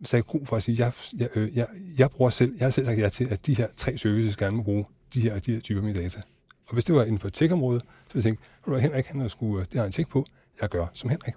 sagde 0.02 0.22
god 0.22 0.46
for 0.46 0.56
at 0.56 0.62
sige, 0.62 0.84
jeg, 0.84 0.92
jeg, 1.18 1.28
øh, 1.34 1.56
jeg, 1.56 1.66
jeg 1.98 2.10
bruger 2.10 2.30
selv, 2.30 2.56
jeg 2.58 2.66
har 2.66 2.70
selv 2.70 2.86
sagt 2.86 2.98
ja 2.98 3.08
til, 3.08 3.24
at 3.24 3.46
de 3.46 3.54
her 3.54 3.68
tre 3.76 3.98
services 3.98 4.36
gerne 4.36 4.56
må 4.56 4.62
bruge 4.62 4.84
de 5.14 5.20
her, 5.20 5.38
de 5.38 5.52
her 5.52 5.60
typer 5.60 5.82
mine 5.82 5.98
data. 5.98 6.22
Og 6.66 6.72
hvis 6.72 6.84
det 6.84 6.94
var 6.94 7.02
inden 7.02 7.18
for 7.18 7.28
tech-området, 7.28 7.82
så 7.82 8.14
ville 8.14 8.28
jeg 8.28 8.36
tænke, 8.64 8.76
at 8.76 8.82
Henrik, 8.82 9.06
han 9.06 9.20
har 9.20 9.28
skulle, 9.28 9.60
øh, 9.60 9.66
det 9.72 9.74
har 9.74 9.86
en 9.86 9.92
tjek 9.92 10.08
på, 10.08 10.26
jeg 10.60 10.68
gør 10.68 10.86
som 10.92 11.10
Henrik. 11.10 11.34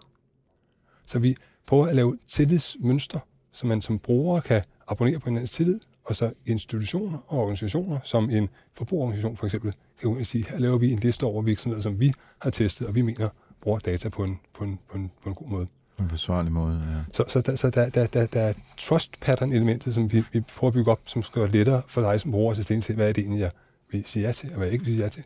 Så 1.06 1.20
vi 1.20 1.36
prøver 1.66 1.88
at 1.88 1.96
lave 1.96 2.18
tillidsmønstre, 2.28 3.20
så 3.52 3.68
man 3.68 3.82
som 3.82 4.00
bruger 4.00 4.42
kan 4.42 4.62
abonnere 4.88 5.20
på 5.20 5.26
hinandens 5.26 5.52
tillid, 5.52 5.80
og 6.04 6.16
så 6.16 6.34
institutioner 6.46 7.20
og 7.28 7.40
organisationer, 7.40 8.00
som 8.04 8.30
en 8.30 8.50
forbrugerorganisation 8.74 9.38
for 9.38 9.46
eksempel, 9.46 9.72
kan 9.72 10.10
gå 10.10 10.14
ind 10.14 10.20
og 10.20 10.26
sige, 10.26 10.46
her 10.50 10.60
laver 10.60 10.78
vi 10.78 10.92
en 10.92 11.00
liste 11.00 11.24
over 11.24 11.42
virksomheder, 11.42 11.82
som 11.82 12.00
vi 12.00 12.14
har 12.42 12.50
testet, 12.50 12.88
og 12.88 12.96
vi 12.96 13.02
mener 13.02 13.30
bruger 13.62 13.80
data 13.80 14.10
på 14.10 14.24
en, 14.24 14.40
på 14.54 14.64
en, 14.64 14.80
på 14.92 14.98
en, 14.98 15.12
på 15.24 15.30
en 15.30 15.36
god 15.36 15.48
måde. 15.48 15.68
På 15.98 16.04
en 16.04 16.10
forsvarlig 16.10 16.52
måde, 16.52 16.74
ja. 16.74 17.14
Så, 17.14 17.24
så, 17.28 17.42
der, 17.42 17.56
så 17.56 17.70
der, 17.70 17.90
der, 17.90 18.08
der, 18.08 18.26
der 18.26 18.42
er 18.42 18.54
trust 18.78 19.20
pattern 19.20 19.52
elementet, 19.52 19.94
som 19.94 20.12
vi, 20.12 20.24
vi 20.34 20.40
prøver 20.40 20.70
at 20.70 20.74
bygge 20.74 20.92
op, 20.92 21.02
som 21.06 21.24
skal 21.24 21.42
gøre 21.42 21.52
lettere 21.52 21.82
for 21.88 22.02
dig 22.02 22.22
som 22.22 22.32
bruger 22.32 22.52
at 22.52 22.66
tage 22.66 22.82
til, 22.82 22.96
hvad 22.96 23.10
er 23.10 23.14
det 23.14 23.22
egentlig, 23.22 23.42
jeg 23.42 23.52
vil 23.92 24.06
sige 24.06 24.26
ja 24.26 24.32
til, 24.32 24.50
og 24.50 24.56
hvad 24.56 24.68
jeg 24.68 24.74
ikke 24.74 24.86
vil 24.86 24.94
sige 24.94 25.04
ja 25.04 25.10
til. 25.10 25.24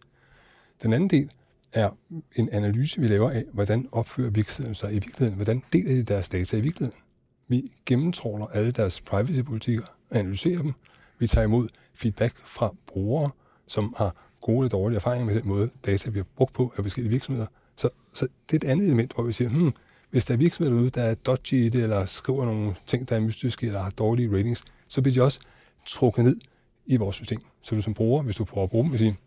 Den 0.83 0.93
anden 0.93 1.09
del 1.09 1.31
er 1.73 1.89
en 2.35 2.49
analyse, 2.49 3.01
vi 3.01 3.07
laver 3.07 3.31
af, 3.31 3.43
hvordan 3.53 3.89
opfører 3.91 4.29
virksomheden 4.29 4.75
sig 4.75 4.91
i 4.91 4.93
virkeligheden, 4.93 5.35
hvordan 5.35 5.63
deler 5.73 5.95
de 5.95 6.03
deres 6.03 6.29
data 6.29 6.57
i 6.57 6.61
virkeligheden. 6.61 7.01
Vi 7.47 7.71
gennemtråler 7.85 8.45
alle 8.45 8.71
deres 8.71 9.01
privacy-politikker, 9.01 9.85
analyserer 10.11 10.61
dem, 10.61 10.73
vi 11.19 11.27
tager 11.27 11.45
imod 11.45 11.67
feedback 11.93 12.47
fra 12.47 12.75
brugere, 12.87 13.29
som 13.67 13.93
har 13.97 14.15
gode 14.41 14.57
eller 14.57 14.69
dårlige 14.69 14.95
erfaringer 14.95 15.25
med 15.25 15.35
den 15.35 15.47
måde, 15.47 15.69
data 15.85 16.09
bliver 16.09 16.25
brugt 16.35 16.53
på 16.53 16.73
af 16.77 16.83
forskellige 16.83 17.11
virksomheder. 17.11 17.47
Så, 17.75 17.89
så 18.13 18.27
det 18.51 18.63
er 18.63 18.67
et 18.67 18.71
andet 18.71 18.85
element, 18.85 19.13
hvor 19.13 19.23
vi 19.23 19.33
siger, 19.33 19.49
hmm, 19.49 19.73
hvis 20.09 20.25
der 20.25 20.33
er 20.33 20.37
virksomheder 20.37 20.77
derude, 20.77 20.89
der 20.89 21.03
er 21.03 21.15
dodgy 21.15 21.53
i 21.53 21.69
det, 21.69 21.83
eller 21.83 22.05
skriver 22.05 22.45
nogle 22.45 22.75
ting, 22.85 23.09
der 23.09 23.15
er 23.15 23.19
mystiske, 23.19 23.67
eller 23.67 23.81
har 23.81 23.89
dårlige 23.89 24.37
ratings, 24.37 24.63
så 24.87 25.01
bliver 25.01 25.13
de 25.13 25.21
også 25.21 25.39
trukket 25.85 26.25
ned 26.25 26.37
i 26.85 26.97
vores 26.97 27.15
system. 27.15 27.41
Så 27.61 27.75
du 27.75 27.81
som 27.81 27.93
bruger, 27.93 28.23
hvis 28.23 28.35
du 28.35 28.45
prøver 28.45 28.63
at 28.63 28.69
bruge 28.69 28.83
dem, 28.83 28.91
vil 28.91 28.99
sige, 28.99 29.17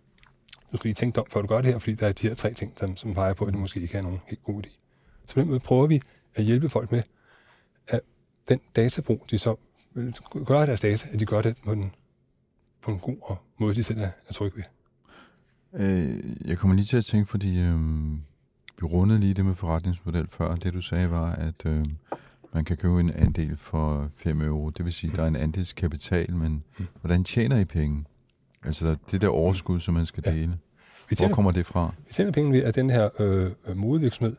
du 0.73 0.77
skal 0.77 0.89
lige 0.89 0.95
tænke 0.95 1.15
dig 1.15 1.23
om, 1.23 1.31
før 1.31 1.41
du 1.41 1.47
gør 1.47 1.61
det 1.61 1.73
her, 1.73 1.79
fordi 1.79 1.95
der 1.95 2.07
er 2.07 2.13
de 2.13 2.29
her 2.29 2.35
tre 2.35 2.55
ting, 2.55 2.73
som, 2.77 2.97
som 2.97 3.15
peger 3.15 3.35
på, 3.35 3.45
at 3.45 3.53
det 3.53 3.61
måske 3.61 3.81
ikke 3.81 3.99
er 3.99 4.03
nogen 4.03 4.21
helt 4.27 4.43
god 4.45 4.67
idé. 4.67 4.79
Så 5.27 5.35
på 5.35 5.41
den 5.41 5.49
måde 5.49 5.61
prøver 5.61 5.87
vi 5.87 6.01
at 6.35 6.45
hjælpe 6.45 6.69
folk 6.69 6.93
med, 6.93 7.03
at 7.89 8.01
den 8.49 8.61
databrug, 8.77 9.25
de 9.31 9.39
så 9.39 9.57
gør 10.47 10.67
deres 10.67 10.81
data, 10.81 11.09
at 11.13 11.21
de 11.21 11.27
gør 11.27 11.43
det 11.43 11.57
på 11.65 11.73
en, 11.73 11.95
på 12.83 12.91
en 12.91 12.99
god 12.99 13.37
måde, 13.59 13.75
de 13.75 13.83
selv 13.83 14.01
er, 14.01 14.11
er 14.29 14.33
trygge 14.33 14.57
ved. 14.57 14.65
Øh, 15.81 16.49
jeg 16.49 16.59
kommer 16.59 16.77
lige 16.77 16.87
til 16.87 16.97
at 16.97 17.05
tænke, 17.05 17.31
fordi 17.31 17.61
øh, 17.61 18.13
vi 18.81 18.87
rundede 18.87 19.21
lige 19.21 19.35
det 19.35 19.45
med 19.45 19.55
forretningsmodel 19.55 20.29
før. 20.31 20.55
Det 20.55 20.75
du 20.75 20.81
sagde 20.83 21.11
var, 21.11 21.33
at 21.33 21.67
øh, 21.67 21.85
man 22.55 22.65
kan 22.65 22.77
købe 22.77 23.01
en 23.01 23.11
andel 23.11 23.57
for 23.57 24.11
5 24.17 24.43
euro. 24.43 24.71
Det 24.71 24.85
vil 24.85 24.93
sige, 24.93 25.11
at 25.11 25.17
der 25.17 25.23
er 25.23 25.29
en 25.29 25.37
andelskapital, 25.37 26.35
men 26.35 26.65
hvordan 27.01 27.25
tjener 27.25 27.59
I 27.59 27.65
penge? 27.65 28.05
Altså 28.65 28.87
der, 28.87 28.97
det 29.11 29.21
der 29.21 29.29
overskud, 29.29 29.81
som 29.81 29.95
man 29.95 30.07
skal 30.07 30.23
ja. 30.27 30.33
dele. 30.33 30.59
Vi 31.11 31.17
tjener, 31.17 31.29
Hvor 31.29 31.35
kommer 31.35 31.51
det 31.51 31.67
fra? 31.67 31.93
Vi 32.07 32.13
tjener 32.13 32.33
penge 32.33 32.53
ved, 32.53 32.63
at 32.63 32.75
den 32.75 32.91
her 32.91 33.09
øh, 33.21 33.77
modevirksomhed, 33.77 34.37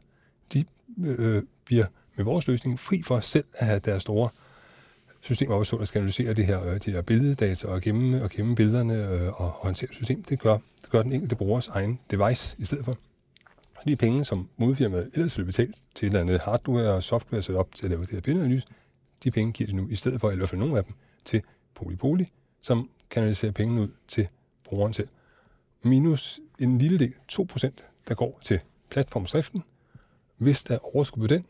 de 0.53 0.65
øh, 1.05 1.43
bliver 1.65 1.85
med 2.15 2.25
vores 2.25 2.47
løsning 2.47 2.79
fri 2.79 3.01
for 3.01 3.19
selv 3.19 3.45
at 3.53 3.67
have 3.67 3.79
deres 3.79 4.01
store 4.01 4.29
systemer 5.21 5.55
også, 5.55 5.77
der 5.77 5.85
skal 5.85 5.99
analysere 5.99 6.33
det 6.33 6.45
her, 6.45 6.63
øh, 6.63 6.77
de 6.85 6.91
her 6.91 7.01
billeddata 7.01 7.67
og 7.67 7.81
gemme, 7.81 8.23
og 8.23 8.29
gemme 8.29 8.55
billederne 8.55 9.07
øh, 9.07 9.41
og, 9.41 9.49
håndtere 9.49 9.93
system. 9.93 10.23
Det 10.23 10.39
gør, 10.39 10.57
det 10.81 10.89
gør 10.89 11.03
den 11.03 11.13
enkelte 11.13 11.35
brugers 11.35 11.67
egen 11.67 11.99
device 12.11 12.55
i 12.59 12.65
stedet 12.65 12.85
for. 12.85 12.97
Så 13.79 13.83
de 13.87 13.95
penge, 13.95 14.25
som 14.25 14.49
modfirmaet 14.57 15.09
ellers 15.13 15.37
ville 15.37 15.45
betale 15.45 15.73
til 15.95 16.05
et 16.05 16.09
eller 16.09 16.19
andet 16.19 16.39
hardware 16.39 16.93
og 16.93 17.03
software 17.03 17.41
sat 17.41 17.55
op 17.55 17.75
til 17.75 17.85
at 17.85 17.89
lave 17.89 18.01
det 18.01 18.11
her 18.11 18.21
billedanalyse, 18.21 18.67
de 19.23 19.31
penge 19.31 19.53
giver 19.53 19.69
de 19.69 19.75
nu 19.75 19.87
i 19.89 19.95
stedet 19.95 20.21
for, 20.21 20.27
eller 20.27 20.37
i 20.37 20.39
hvert 20.39 20.49
fald 20.49 20.59
nogle 20.59 20.77
af 20.77 20.83
dem, 20.83 20.93
til 21.25 21.41
Polypoly, 21.75 22.25
som 22.61 22.89
kanaliserer 23.09 23.51
pengene 23.51 23.81
ud 23.81 23.87
til 24.07 24.27
brugeren 24.63 24.93
selv. 24.93 25.07
Minus 25.83 26.39
en 26.59 26.77
lille 26.77 26.99
del, 26.99 27.13
2%, 27.31 27.69
der 28.07 28.15
går 28.15 28.39
til 28.43 28.59
platformsdriften. 28.89 29.63
Hvis 30.37 30.63
der 30.63 30.75
er 30.75 30.95
overskud 30.95 31.21
på 31.21 31.27
den, 31.27 31.45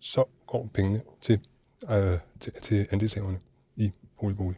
så 0.00 0.24
går 0.46 0.68
pengene 0.74 1.00
til, 1.20 1.40
øh, 1.90 2.18
til, 2.40 2.52
til 2.62 2.86
andelshaverne 2.90 3.38
i 3.76 3.92
Polypoly. 4.20 4.54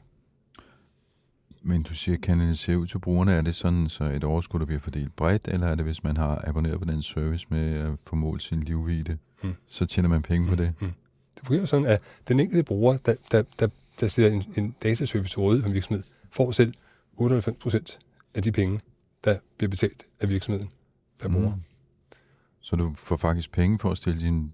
Men 1.62 1.82
du 1.82 1.94
siger, 1.94 2.18
kanalisere 2.18 2.78
ud 2.78 2.87
til 2.87 2.98
brugerne, 2.98 3.32
er 3.32 3.42
det 3.42 3.56
sådan, 3.56 3.88
så 3.88 4.04
et 4.04 4.24
overskud, 4.24 4.61
der 4.61 4.66
bliver 4.66 4.80
fordelt 4.80 5.16
bredt, 5.16 5.48
eller 5.48 5.66
er 5.66 5.74
det, 5.74 5.85
hvis 5.85 6.04
man 6.04 6.16
har 6.16 6.44
abonneret 6.46 6.78
på 6.78 6.85
den 6.85 7.02
service 7.02 7.46
med 7.50 7.74
at 7.74 7.92
få 8.06 8.16
målt 8.16 8.42
sin 8.42 8.62
livvide, 8.62 9.18
mm. 9.42 9.54
så 9.66 9.87
tjener 9.87 10.08
man 10.08 10.22
penge 10.22 10.44
mm. 10.44 10.56
på 10.56 10.62
det? 10.62 10.74
Mm. 10.80 10.92
Det 11.35 11.46
fungerer 11.46 11.66
sådan, 11.66 11.87
at 11.87 12.02
den 12.28 12.40
enkelte 12.40 12.62
bruger, 12.62 12.96
der, 12.96 13.14
der, 13.30 13.42
der, 13.58 13.68
der 14.00 14.08
stiller 14.08 14.30
en, 14.30 14.44
en 14.56 14.74
dataservice 14.82 15.32
til 15.32 15.38
rådighed 15.38 15.62
for 15.62 15.68
en 15.68 15.74
virksomhed, 15.74 16.02
får 16.30 16.50
selv 16.50 16.74
98 17.16 17.56
procent 17.61 17.98
af 18.35 18.42
de 18.42 18.52
penge, 18.52 18.80
der 19.24 19.38
bliver 19.56 19.70
betalt 19.70 20.04
af 20.20 20.28
virksomheden 20.28 20.70
per 21.18 21.28
mm. 21.28 21.35
bruger. 21.35 21.52
Så 22.61 22.76
du 22.76 22.94
får 22.96 23.16
faktisk 23.16 23.52
penge 23.52 23.78
for 23.78 23.90
at 23.90 23.98
stille 23.98 24.20
dine 24.20 24.50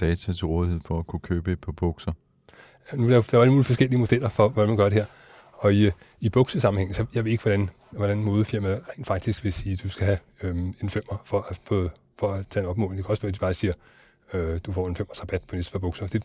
data 0.00 0.32
til 0.32 0.46
rådighed 0.46 0.80
for 0.84 0.98
at 0.98 1.06
kunne 1.06 1.20
købe 1.20 1.52
et 1.52 1.60
par 1.60 1.72
bukser? 1.72 2.12
Nu 2.94 3.04
er 3.04 3.08
der, 3.10 3.22
der 3.22 3.38
er 3.38 3.42
alle 3.42 3.52
mulige 3.52 3.64
forskellige 3.64 3.98
modeller 3.98 4.28
for, 4.28 4.48
hvordan 4.48 4.68
man 4.68 4.76
gør 4.76 4.84
det 4.84 4.94
her. 4.94 5.04
Og 5.52 5.74
i, 5.74 5.90
i 6.20 6.28
buksesammenhæng, 6.28 6.94
så 6.94 7.06
jeg 7.14 7.24
ved 7.24 7.32
ikke, 7.32 7.42
hvordan, 7.42 7.70
hvordan 7.90 8.18
modefirmaet 8.18 8.80
rent 8.88 9.06
faktisk 9.06 9.44
vil 9.44 9.52
sige, 9.52 9.72
at 9.72 9.82
du 9.82 9.88
skal 9.88 10.06
have 10.06 10.18
øhm, 10.42 10.74
en 10.82 10.90
femmer 10.90 11.22
for 11.24 11.46
at, 11.50 11.60
få, 11.64 11.90
for 12.18 12.32
at 12.32 12.46
tage 12.46 12.64
en 12.64 12.70
opmåling. 12.70 12.96
Det 12.96 13.04
kan 13.04 13.10
også 13.10 13.22
være, 13.22 13.28
at 13.28 13.34
de 13.34 13.40
bare 13.40 13.54
siger, 13.54 13.72
øh, 14.34 14.60
du 14.66 14.72
får 14.72 14.88
en 14.88 14.96
femmer 14.96 15.20
rabat 15.20 15.42
på 15.42 15.56
næste 15.56 15.72
par 15.72 15.78
bukser. 15.78 16.06
Det, 16.06 16.22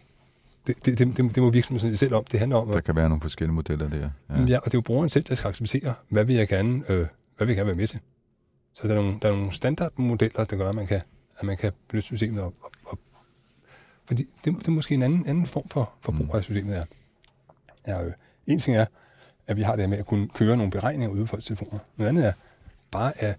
det, 0.68 0.86
det, 0.86 0.98
det, 0.98 1.36
det 1.36 1.44
må 1.44 1.50
virksomheden 1.50 1.98
selv 1.98 2.16
om. 2.16 2.24
Det 2.24 2.40
handler 2.40 2.58
om... 2.58 2.68
Der 2.68 2.82
kan 2.82 2.96
være 2.96 3.10
nogle 3.10 3.22
forskellige 3.22 3.56
modeller 3.56 3.90
der. 3.90 4.10
Ja, 4.30 4.46
ja 4.48 4.58
og 4.58 4.66
det 4.66 4.74
er 4.74 4.78
jo 4.78 4.82
brugeren 4.82 5.10
selv, 5.10 5.24
der 5.24 5.36
skal 5.36 5.48
acceptere, 5.50 5.94
hvad 6.10 6.24
vil 6.24 6.36
jeg 6.36 6.48
gerne, 6.48 6.84
øh, 6.90 7.08
hvad 7.38 7.48
vil 7.48 7.48
jeg 7.48 7.56
gerne 7.56 7.68
være 7.68 7.76
med 7.76 7.88
til. 7.88 8.00
Så 8.74 8.88
der 8.88 8.94
er 8.94 9.02
nogle, 9.02 9.18
der 9.22 9.28
er 9.28 9.34
nogle 9.34 9.52
standardmodeller, 9.52 10.44
der 10.44 10.58
gør, 10.58 10.70
at 10.70 10.76
man 10.76 10.88
kan, 10.88 11.02
at 11.38 11.44
man 11.44 11.58
kan 11.58 11.72
benytte 11.88 12.06
systemet 12.06 12.44
op. 12.44 12.54
Fordi 14.12 14.24
det, 14.45 14.56
det 14.60 14.67
er 14.67 14.71
måske 14.71 14.95
en 14.95 15.04
anden, 15.04 15.26
anden 15.28 15.45
form 15.45 15.69
for, 15.69 15.93
for 16.02 16.12
brug 16.12 16.36
af 16.36 16.43
systemet 16.43 16.78
er. 16.78 16.86
Ja, 17.88 18.06
øh, 18.06 18.13
en 18.47 18.60
ting 18.60 18.78
er, 18.78 18.86
at 19.47 19.58
vi 19.58 19.62
har 19.62 19.76
det 19.76 19.89
med 19.89 19.97
at 19.97 20.06
kunne 20.06 20.28
køre 20.28 20.58
nogle 20.58 20.71
beregninger 20.71 21.13
ude 21.13 21.21
på 21.21 21.28
folks 21.28 21.45
telefoner. 21.45 21.80
Noget 21.97 22.10
andet 22.10 22.26
er 22.26 22.34
bare 22.91 23.21
at, 23.21 23.38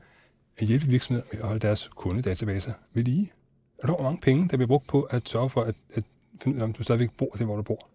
at 0.58 0.66
hjælpe 0.66 0.87
virksomheder 0.87 1.26
med 1.32 1.40
at 1.40 1.46
holde 1.46 1.61
deres 1.61 1.88
kundedatabaser 1.88 2.72
ved 2.94 3.04
lige. 3.04 3.32
Er 3.82 3.87
der 3.87 4.02
mange 4.02 4.20
penge, 4.20 4.48
der 4.48 4.56
bliver 4.56 4.66
brugt 4.66 4.87
på 4.87 5.02
at 5.02 5.28
sørge 5.28 5.50
for 5.50 5.61
at, 5.61 5.74
at 5.94 6.04
finde 6.42 6.56
ud 6.56 6.61
af, 6.61 6.64
om 6.64 6.72
du 6.72 6.82
stadigvæk 6.82 7.11
bor 7.11 7.30
der, 7.38 7.44
hvor 7.44 7.56
du 7.56 7.62
bor. 7.62 7.88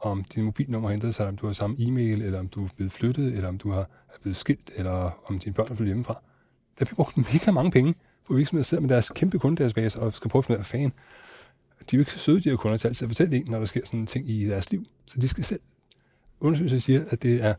Om 0.00 0.24
din 0.24 0.44
mobilnummer 0.44 0.88
har 0.88 0.94
ændret 0.94 1.14
sig, 1.14 1.28
om 1.28 1.36
du 1.36 1.46
har 1.46 1.52
samme 1.52 1.76
e-mail, 1.78 2.22
eller 2.22 2.38
om 2.38 2.48
du 2.48 2.64
er 2.64 2.68
blevet 2.76 2.92
flyttet, 2.92 3.34
eller 3.34 3.48
om 3.48 3.58
du 3.58 3.70
har 3.70 3.80
er 3.80 4.18
blevet 4.22 4.36
skilt, 4.36 4.70
eller 4.76 5.22
om 5.26 5.38
dine 5.38 5.54
børn 5.54 5.66
er 5.66 5.74
flyttet 5.74 5.86
hjemmefra. 5.86 6.22
Der 6.78 6.84
bliver 6.84 6.96
brugt 6.96 7.16
mega 7.32 7.50
mange 7.50 7.70
penge 7.70 7.94
på 8.26 8.34
virksomheder, 8.34 8.62
der 8.62 8.66
sidder 8.66 8.80
med 8.80 8.90
deres 8.90 9.10
kæmpe 9.10 9.38
kundedatabaser 9.38 10.00
og 10.00 10.14
skal 10.14 10.30
prøve 10.30 10.40
at 10.40 10.46
finde 10.46 10.58
ud 10.58 10.60
af, 10.60 10.66
fan, 10.66 10.92
de 11.90 11.96
er 11.96 11.98
jo 11.98 12.00
ikke 12.00 12.12
så 12.12 12.18
søde, 12.18 12.40
de 12.40 12.50
her 12.50 12.56
kunder, 12.56 12.78
til 12.78 12.88
altid 12.88 13.04
at 13.04 13.10
fortælle 13.10 13.36
en, 13.36 13.46
når 13.48 13.58
der 13.58 13.66
sker 13.66 13.80
sådan 13.86 14.00
en 14.00 14.06
ting 14.06 14.30
i 14.30 14.46
deres 14.46 14.70
liv. 14.70 14.86
Så 15.06 15.20
de 15.20 15.28
skal 15.28 15.44
selv. 15.44 15.60
Undersøgelser 16.40 16.78
siger, 16.78 17.04
at 17.08 17.22
det 17.22 17.42
er 17.42 17.54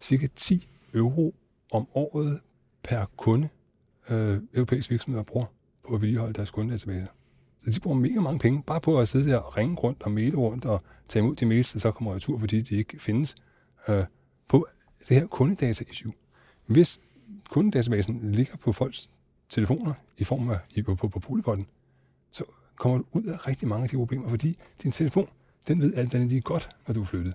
cirka 0.00 0.26
10 0.36 0.68
euro 0.94 1.34
om 1.72 1.86
året 1.94 2.40
per 2.84 3.04
kunde, 3.16 3.48
øh, 4.10 4.38
europæiske 4.54 4.90
virksomheder 4.90 5.24
bruger 5.24 5.46
på 5.88 5.94
at 5.94 6.00
vedligeholde 6.00 6.34
deres 6.34 6.50
kundedatabaser. 6.50 7.06
Så 7.64 7.70
de 7.70 7.80
bruger 7.80 7.98
mega 7.98 8.20
mange 8.20 8.38
penge, 8.38 8.62
bare 8.62 8.80
på 8.80 9.00
at 9.00 9.08
sidde 9.08 9.30
der 9.30 9.38
og 9.38 9.56
ringe 9.56 9.74
rundt 9.74 10.02
og 10.02 10.10
maile 10.10 10.36
rundt 10.36 10.64
og 10.64 10.82
tage 11.08 11.22
imod 11.22 11.36
de 11.36 11.46
mails, 11.46 11.72
der 11.72 11.78
så 11.78 11.90
kommer 11.90 12.14
retur, 12.14 12.38
fordi 12.38 12.60
de 12.60 12.76
ikke 12.76 13.00
findes, 13.00 13.36
øh, 13.88 14.04
på 14.48 14.66
det 15.08 15.16
her 15.16 15.26
kundedata-issue. 15.26 16.12
Hvis 16.66 17.00
kundedatabasen 17.50 18.32
ligger 18.32 18.56
på 18.56 18.72
folks 18.72 19.10
telefoner 19.48 19.94
i 20.18 20.24
form 20.24 20.50
af 20.50 20.58
i, 20.74 20.82
på, 20.82 20.94
på, 20.94 21.08
på 21.08 21.20
polypotten, 21.20 21.66
kommer 22.76 22.98
du 22.98 23.04
ud 23.12 23.22
af 23.22 23.48
rigtig 23.48 23.68
mange 23.68 23.82
af 23.82 23.88
de 23.88 23.96
problemer, 23.96 24.28
fordi 24.28 24.58
din 24.82 24.92
telefon, 24.92 25.28
den 25.68 25.80
ved 25.80 25.94
alt 25.94 26.14
andet 26.14 26.28
lige 26.28 26.40
godt, 26.40 26.68
når 26.86 26.94
du 26.94 27.00
er 27.00 27.04
flyttet. 27.04 27.34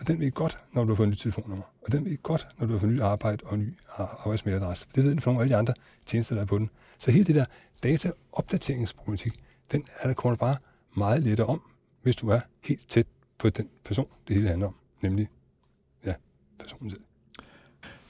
Og 0.00 0.08
den 0.08 0.20
ved 0.20 0.30
godt, 0.30 0.58
når 0.72 0.84
du 0.84 0.88
har 0.88 0.94
fået 0.94 1.08
nyt 1.08 1.18
telefonnummer. 1.18 1.64
Og 1.86 1.92
den 1.92 2.04
ved 2.04 2.22
godt, 2.22 2.48
når 2.58 2.66
du 2.66 2.72
har 2.72 2.80
fået 2.80 2.92
nyt 2.92 3.00
arbejde 3.00 3.44
og 3.46 3.58
ny 3.58 3.74
arbejdsmailadresse. 3.98 4.86
Det 4.94 5.04
ved 5.04 5.10
den 5.10 5.20
for 5.20 5.30
nogle 5.30 5.40
af 5.40 5.42
alle 5.42 5.54
de 5.54 5.58
andre 5.58 5.74
tjenester, 6.06 6.34
der 6.34 6.42
er 6.42 6.46
på 6.46 6.58
den. 6.58 6.70
Så 6.98 7.10
hele 7.10 7.24
det 7.24 7.34
der 7.34 7.44
dataopdateringsproblematik, 7.82 9.40
den 9.72 9.84
er 10.00 10.06
der 10.06 10.14
kommer 10.14 10.36
bare 10.36 10.56
meget 10.96 11.22
lettere 11.22 11.46
om, 11.46 11.62
hvis 12.02 12.16
du 12.16 12.28
er 12.28 12.40
helt 12.60 12.88
tæt 12.88 13.06
på 13.38 13.50
den 13.50 13.68
person, 13.84 14.06
det 14.28 14.36
hele 14.36 14.48
handler 14.48 14.66
om. 14.66 14.74
Nemlig, 15.02 15.28
ja, 16.06 16.14
personen 16.58 16.90
selv. 16.90 17.02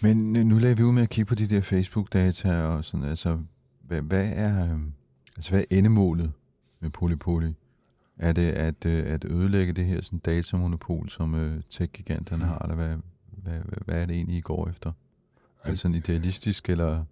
Men 0.01 0.37
øh, 0.37 0.45
nu 0.45 0.59
lader 0.59 0.75
vi 0.75 0.83
ud 0.83 0.93
med 0.93 1.03
at 1.03 1.11
kigge 1.11 1.29
på 1.29 1.35
de 1.35 1.47
der 1.47 1.61
Facebook-data 1.61 2.63
og 2.63 2.85
sådan, 2.85 3.07
altså, 3.07 3.39
hvad, 3.83 4.03
hvad 4.03 4.33
er, 4.35 4.65
øh, 4.65 4.81
altså, 5.37 5.51
hvad 5.51 5.61
er 5.61 5.65
endemålet 5.71 6.33
med 6.83 6.91
Polypoly? 6.91 7.53
Er 8.19 8.33
det 8.33 8.53
at, 8.53 8.87
øh, 8.87 9.13
at 9.15 9.25
ødelægge 9.25 9.73
det 9.73 9.85
her 9.85 10.03
sådan 10.03 10.19
datamonopol, 10.19 11.11
som 11.11 11.35
øh, 11.35 11.63
tech-giganterne 11.71 12.45
har, 12.45 12.59
eller 12.59 12.75
hvad, 12.75 12.97
hvad, 13.43 13.53
hvad, 13.53 13.79
hvad 13.85 14.03
er 14.03 14.07
det 14.07 14.17
egentlig, 14.17 14.37
I 14.37 14.41
går 14.41 14.69
efter? 14.69 14.93
Er 15.65 15.69
det 15.71 15.79
sådan 15.79 15.95
idealistisk, 15.95 16.69
eller? 16.69 17.05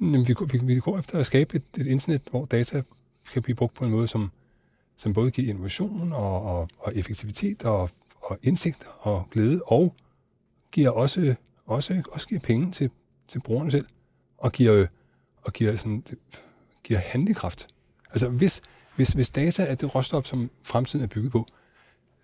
Jamen, 0.00 0.28
vi, 0.28 0.34
vi, 0.52 0.58
vi 0.58 0.80
går 0.80 0.98
efter 0.98 1.18
at 1.18 1.26
skabe 1.26 1.56
et, 1.56 1.64
et 1.78 1.86
internet, 1.86 2.22
hvor 2.30 2.44
data 2.44 2.82
kan 3.32 3.42
blive 3.42 3.56
brugt 3.56 3.74
på 3.74 3.84
en 3.84 3.90
måde, 3.90 4.08
som, 4.08 4.30
som 4.96 5.12
både 5.12 5.30
giver 5.30 5.48
innovation 5.48 6.12
og, 6.12 6.42
og, 6.42 6.68
og 6.78 6.96
effektivitet 6.96 7.64
og, 7.64 7.90
og 8.22 8.38
indsigt 8.42 8.86
og 9.00 9.28
glæde, 9.30 9.62
og 9.66 9.96
giver 10.72 10.90
også, 10.90 11.34
også, 11.66 12.02
også 12.12 12.28
giver 12.28 12.40
penge 12.40 12.72
til, 12.72 12.90
til 13.28 13.40
brugerne 13.40 13.70
selv, 13.70 13.86
og 14.38 14.52
giver, 14.52 14.86
og 15.42 15.52
giver, 15.52 15.76
sådan, 15.76 16.04
giver 16.84 17.00
handlekraft. 17.00 17.68
Altså 18.12 18.28
hvis, 18.28 18.60
hvis, 18.96 19.08
hvis 19.08 19.30
data 19.30 19.64
er 19.64 19.74
det 19.74 19.94
råstof, 19.94 20.26
som 20.26 20.50
fremtiden 20.62 21.04
er 21.04 21.08
bygget 21.08 21.32
på, 21.32 21.46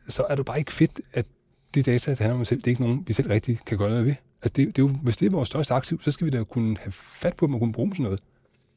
så 0.09 0.25
er 0.29 0.35
det 0.35 0.45
bare 0.45 0.59
ikke 0.59 0.73
fedt, 0.73 1.01
at 1.13 1.27
de 1.75 1.83
data, 1.83 2.11
der 2.11 2.17
handler 2.17 2.35
om 2.35 2.41
os 2.41 2.49
selv, 2.49 2.61
det 2.61 2.67
er 2.67 2.71
ikke 2.71 2.83
nogen, 2.83 3.05
vi 3.07 3.13
selv 3.13 3.29
rigtig 3.29 3.59
kan 3.67 3.79
gøre 3.79 3.89
noget 3.89 4.05
ved. 4.07 4.15
Altså 4.43 4.53
det, 4.57 4.67
det 4.67 4.79
er 4.79 4.83
jo, 4.83 4.89
hvis 4.89 5.17
det 5.17 5.27
er 5.27 5.31
vores 5.31 5.49
største 5.49 5.75
aktiv, 5.75 6.01
så 6.01 6.11
skal 6.11 6.25
vi 6.25 6.31
da 6.31 6.45
kunne 6.45 6.77
have 6.79 6.93
fat 6.93 7.37
på 7.37 7.47
dem 7.47 7.55
og 7.55 7.61
kunne 7.61 7.73
bruge 7.73 7.87
dem 7.87 7.95
til 7.95 8.03
noget. 8.03 8.21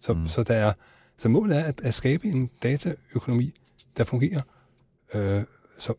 Så, 0.01 0.13
mm. 0.13 0.27
så, 0.27 0.43
der 0.43 0.53
er, 0.55 0.73
så 1.17 1.29
målet 1.29 1.57
er 1.57 1.63
at, 1.63 1.81
at 1.81 1.93
skabe 1.93 2.27
en 2.27 2.49
dataøkonomi, 2.63 3.53
der 3.97 4.03
fungerer, 4.03 4.41
øh, 5.13 5.43
så 5.79 5.93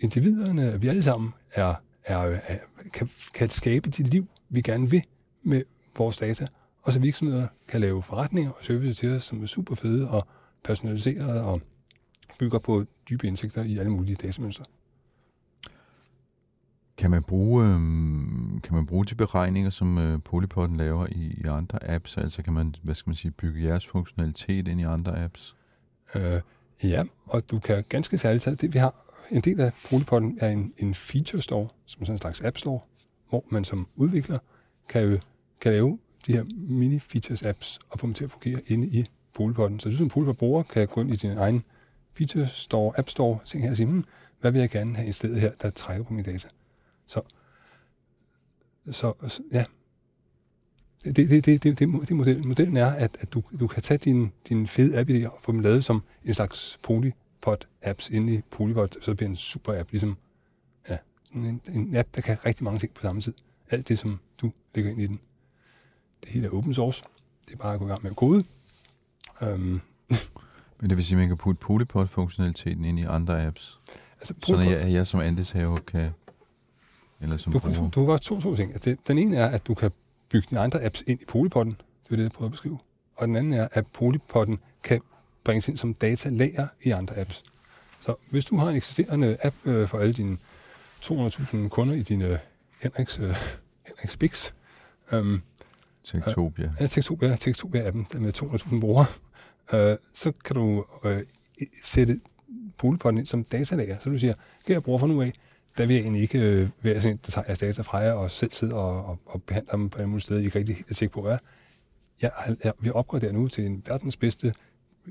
individerne, 0.00 0.80
vi 0.80 0.88
alle 0.88 1.02
sammen, 1.02 1.34
er, 1.52 1.74
er, 2.04 2.18
er, 2.18 2.58
kan, 2.92 3.10
kan 3.34 3.48
skabe 3.48 3.90
de 3.90 4.02
liv, 4.02 4.26
vi 4.48 4.60
gerne 4.60 4.90
vil 4.90 5.02
med 5.42 5.62
vores 5.96 6.16
data, 6.16 6.46
og 6.82 6.92
så 6.92 6.98
virksomheder 6.98 7.46
kan 7.68 7.80
lave 7.80 8.02
forretninger 8.02 8.50
og 8.50 8.64
services 8.64 8.98
til 8.98 9.16
os, 9.16 9.24
som 9.24 9.42
er 9.42 9.46
super 9.46 9.74
fede 9.74 10.10
og 10.10 10.26
personaliserede 10.66 11.44
og 11.44 11.60
bygger 12.38 12.58
på 12.58 12.84
dybe 13.10 13.26
indsigter 13.26 13.64
i 13.64 13.78
alle 13.78 13.90
mulige 13.90 14.16
datamønstre. 14.16 14.64
Kan 16.98 17.10
man 17.10 17.22
bruge, 17.22 17.64
øh, 17.64 17.74
kan 18.62 18.74
man 18.74 18.86
bruge 18.86 19.06
de 19.06 19.14
beregninger, 19.14 19.70
som 19.70 19.98
øh, 19.98 20.22
Polypoden 20.22 20.76
laver 20.76 21.06
i, 21.06 21.40
i 21.44 21.44
andre 21.46 21.90
apps? 21.90 22.16
Altså 22.16 22.42
kan 22.42 22.52
man, 22.52 22.74
hvad 22.82 22.94
skal 22.94 23.10
man 23.10 23.16
sige, 23.16 23.30
bygge 23.30 23.64
jeres 23.64 23.86
funktionalitet 23.86 24.68
ind 24.68 24.80
i 24.80 24.84
andre 24.84 25.24
apps? 25.24 25.56
Øh, 26.14 26.40
ja, 26.84 27.04
og 27.26 27.50
du 27.50 27.58
kan 27.58 27.84
ganske 27.88 28.18
særligt 28.18 28.44
tage 28.44 28.56
det, 28.56 28.74
vi 28.74 28.78
har. 28.78 28.94
En 29.30 29.40
del 29.40 29.60
af 29.60 29.72
Polypoden 29.90 30.38
er 30.40 30.48
en, 30.48 30.72
en 30.78 30.94
feature 30.94 31.42
store, 31.42 31.68
som 31.86 32.04
sådan 32.04 32.14
en 32.14 32.18
slags 32.18 32.40
app 32.40 32.56
store, 32.56 32.80
hvor 33.28 33.44
man 33.50 33.64
som 33.64 33.88
udvikler 33.96 34.38
kan, 34.88 35.02
jo, 35.02 35.18
kan 35.60 35.72
lave 35.72 35.98
de 36.26 36.32
her 36.32 36.44
mini-features 36.54 37.48
apps 37.48 37.78
og 37.90 38.00
få 38.00 38.06
dem 38.06 38.14
til 38.14 38.24
at 38.24 38.30
fungere 38.30 38.60
inde 38.66 38.86
i 38.86 39.06
Polypoden. 39.36 39.80
Så 39.80 39.88
du 39.88 39.96
som 39.96 40.08
Polypod 40.08 40.34
bruger 40.34 40.62
kan 40.62 40.88
gå 40.88 41.00
ind 41.00 41.12
i 41.12 41.16
din 41.16 41.38
egen 41.38 41.62
feature 42.14 42.46
store, 42.46 42.98
app 42.98 43.08
store, 43.08 43.38
ting 43.44 43.62
her 43.62 43.70
og 43.70 43.76
sige, 43.76 43.86
hmm, 43.86 44.04
hvad 44.40 44.52
vil 44.52 44.60
jeg 44.60 44.70
gerne 44.70 44.96
have 44.96 45.08
i 45.08 45.12
stedet 45.12 45.40
her, 45.40 45.52
der 45.62 45.70
trækker 45.70 46.04
på 46.04 46.12
mine 46.12 46.32
data. 46.32 46.48
Så, 47.06 47.22
så, 48.90 49.12
ja, 49.52 49.64
det, 51.04 51.16
det, 51.16 51.30
det, 51.30 51.44
det, 51.46 51.62
det, 51.62 51.78
det 51.78 51.88
model. 51.88 52.16
modellen. 52.16 52.48
Modellen 52.48 52.76
er, 52.76 52.90
at, 52.90 53.16
at 53.20 53.32
du, 53.32 53.42
du 53.60 53.66
kan 53.66 53.82
tage 53.82 53.98
din, 53.98 54.32
din 54.48 54.66
fede 54.66 54.98
app 54.98 55.10
og 55.34 55.38
få 55.42 55.52
dem 55.52 55.60
lavet 55.60 55.84
som 55.84 56.02
en 56.24 56.34
slags 56.34 56.78
polypod-apps 56.82 58.14
inde 58.14 58.34
i 58.34 58.40
Polypod, 58.50 58.88
så 59.02 59.10
det 59.10 59.16
bliver 59.16 59.30
en 59.30 59.36
super 59.36 59.80
app, 59.80 59.90
ligesom 59.90 60.16
ja, 60.88 60.98
en, 61.34 61.60
en 61.74 61.96
app, 61.96 62.08
der 62.16 62.20
kan 62.22 62.46
rigtig 62.46 62.64
mange 62.64 62.78
ting 62.78 62.94
på 62.94 63.02
samme 63.02 63.20
tid. 63.20 63.34
Alt 63.70 63.88
det, 63.88 63.98
som 63.98 64.20
du 64.40 64.52
lægger 64.74 64.90
ind 64.90 65.00
i 65.00 65.06
den. 65.06 65.20
Det 66.24 66.28
hele 66.30 66.46
er 66.46 66.50
open 66.50 66.74
source. 66.74 67.04
Det 67.46 67.52
er 67.52 67.58
bare 67.58 67.74
at 67.74 67.78
gå 67.80 67.86
i 67.86 67.88
gang 67.88 68.02
med 68.02 68.10
at 68.10 68.16
kode. 68.16 68.44
Um, 69.40 69.80
Men 70.80 70.90
det 70.90 70.96
vil 70.96 71.04
sige, 71.04 71.16
at 71.16 71.18
man 71.18 71.28
kan 71.28 71.36
putte 71.36 71.58
Polypod-funktionaliteten 71.60 72.84
ind 72.84 72.98
i 72.98 73.02
andre 73.02 73.46
apps, 73.46 73.80
altså, 74.20 74.34
sådan 74.42 74.60
Polypod- 74.60 74.72
at 74.74 74.80
jeg, 74.86 74.92
jeg 74.92 75.06
som 75.06 75.20
andelshaver 75.20 75.78
kan, 75.78 76.10
eller 77.20 77.36
som 77.36 77.52
Du, 77.52 77.58
bruger. 77.58 77.74
du, 77.74 77.84
du 77.84 77.90
kan 77.90 78.06
gøre 78.06 78.18
to, 78.18 78.40
to 78.40 78.56
ting. 78.56 78.84
Det, 78.84 78.98
den 79.08 79.18
ene 79.18 79.36
er, 79.36 79.46
at 79.46 79.66
du 79.66 79.74
kan 79.74 79.90
bygge 80.30 80.46
dine 80.50 80.60
andre 80.60 80.84
apps 80.84 81.04
ind 81.06 81.20
i 81.22 81.24
Polypodden. 81.28 81.70
Det 82.04 82.12
er 82.12 82.16
det, 82.16 82.22
jeg 82.22 82.32
prøver 82.32 82.46
at 82.48 82.52
beskrive. 82.52 82.78
Og 83.16 83.28
den 83.28 83.36
anden 83.36 83.52
er, 83.52 83.68
at 83.72 83.86
Polypodden 83.86 84.58
kan 84.82 85.00
bringes 85.44 85.68
ind 85.68 85.76
som 85.76 85.94
datalager 85.94 86.68
i 86.82 86.90
andre 86.90 87.16
apps. 87.18 87.44
Så 88.00 88.14
hvis 88.30 88.44
du 88.44 88.56
har 88.56 88.68
en 88.68 88.76
eksisterende 88.76 89.36
app 89.42 89.56
øh, 89.64 89.88
for 89.88 89.98
alle 89.98 90.12
dine 90.12 90.36
200.000 91.04 91.68
kunder 91.68 91.94
i 91.94 92.02
din 92.02 92.22
øh, 92.22 92.38
Henriks, 92.82 93.18
øh, 93.18 93.36
Henriks 93.86 94.16
Bix, 94.16 94.50
øhm, 95.12 95.40
Tektopia. 96.04 96.72
Ja, 96.80 96.86
Tektopia, 96.86 97.36
Tektopia-appen 97.36 98.18
med 98.20 98.36
200.000 98.42 98.80
brugere. 98.80 99.06
Øh, 99.74 99.96
så 100.12 100.32
kan 100.44 100.56
du 100.56 100.84
øh, 101.04 101.22
sætte 101.84 102.20
poolpotten 102.78 103.18
ind 103.18 103.26
som 103.26 103.44
datalager. 103.44 103.98
Så 104.00 104.10
du 104.10 104.18
siger, 104.18 104.34
kære 104.66 104.80
bruger 104.82 104.98
fra 104.98 105.06
nu 105.06 105.22
af, 105.22 105.32
der 105.78 105.86
vil 105.86 105.94
jeg 105.96 106.02
egentlig 106.02 106.22
ikke 106.22 106.38
øh, 106.40 106.68
være 106.82 107.02
sådan 107.02 107.18
der 107.26 107.30
tager 107.30 107.44
jeres 107.48 107.58
data 107.58 107.82
fra 107.82 107.98
jer 107.98 108.12
og 108.12 108.30
selv 108.30 108.52
sidder 108.52 108.74
og, 108.74 109.04
og, 109.04 109.18
og 109.26 109.42
behandler 109.42 109.72
dem 109.76 109.88
på 109.90 110.02
en 110.02 110.08
mulige 110.08 110.22
sted, 110.22 110.40
I 110.40 110.44
ikke 110.44 110.58
rigtig 110.58 110.74
helt 110.76 110.90
er 110.90 110.94
sikker 110.94 111.12
på, 111.14 111.22
hvad 111.22 111.32
er. 111.32 111.38
Jeg, 112.22 112.30
har- 112.36 112.56
jeg 112.64 112.72
vil 112.80 112.92
opgradere 112.92 113.32
nu 113.32 113.48
til 113.48 113.66
en 113.66 113.82
verdens 113.86 114.16
bedste 114.16 114.54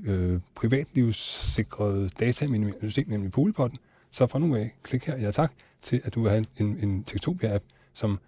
øh, 0.04 0.40
privatlivssikrede 0.54 2.08
dataminimeringssystem, 2.20 3.08
nemlig 3.08 3.32
poolpotten. 3.32 3.78
Så 4.10 4.26
fra 4.26 4.38
nu 4.38 4.56
af, 4.56 4.74
klik 4.82 5.04
her, 5.04 5.18
ja 5.18 5.30
tak, 5.30 5.52
til 5.82 6.00
at 6.04 6.14
du 6.14 6.22
vil 6.22 6.30
have 6.30 6.44
en, 6.58 6.66
en, 6.66 6.88
en 6.88 7.04
Tektopia-app, 7.04 7.64
som 7.94 8.18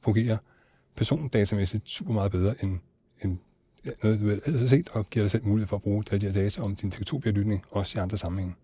fungerer 0.00 0.36
persondatamæssigt 0.96 1.88
super 1.88 2.12
meget 2.12 2.32
bedre 2.32 2.54
end, 2.62 2.78
end 3.24 3.38
noget, 4.02 4.20
du 4.20 4.28
ellers 4.28 4.60
har 4.60 4.68
set, 4.68 4.88
og 4.92 5.10
giver 5.10 5.22
dig 5.24 5.30
selv 5.30 5.46
mulighed 5.46 5.66
for 5.68 5.76
at 5.76 5.82
bruge 5.82 6.04
alle 6.10 6.20
de 6.20 6.26
her 6.26 6.42
data 6.42 6.62
om 6.62 6.74
din 6.76 6.90
Tektopia-lytning, 6.90 7.62
også 7.70 7.98
i 7.98 8.02
andre 8.02 8.18
sammenhænge. 8.18 8.54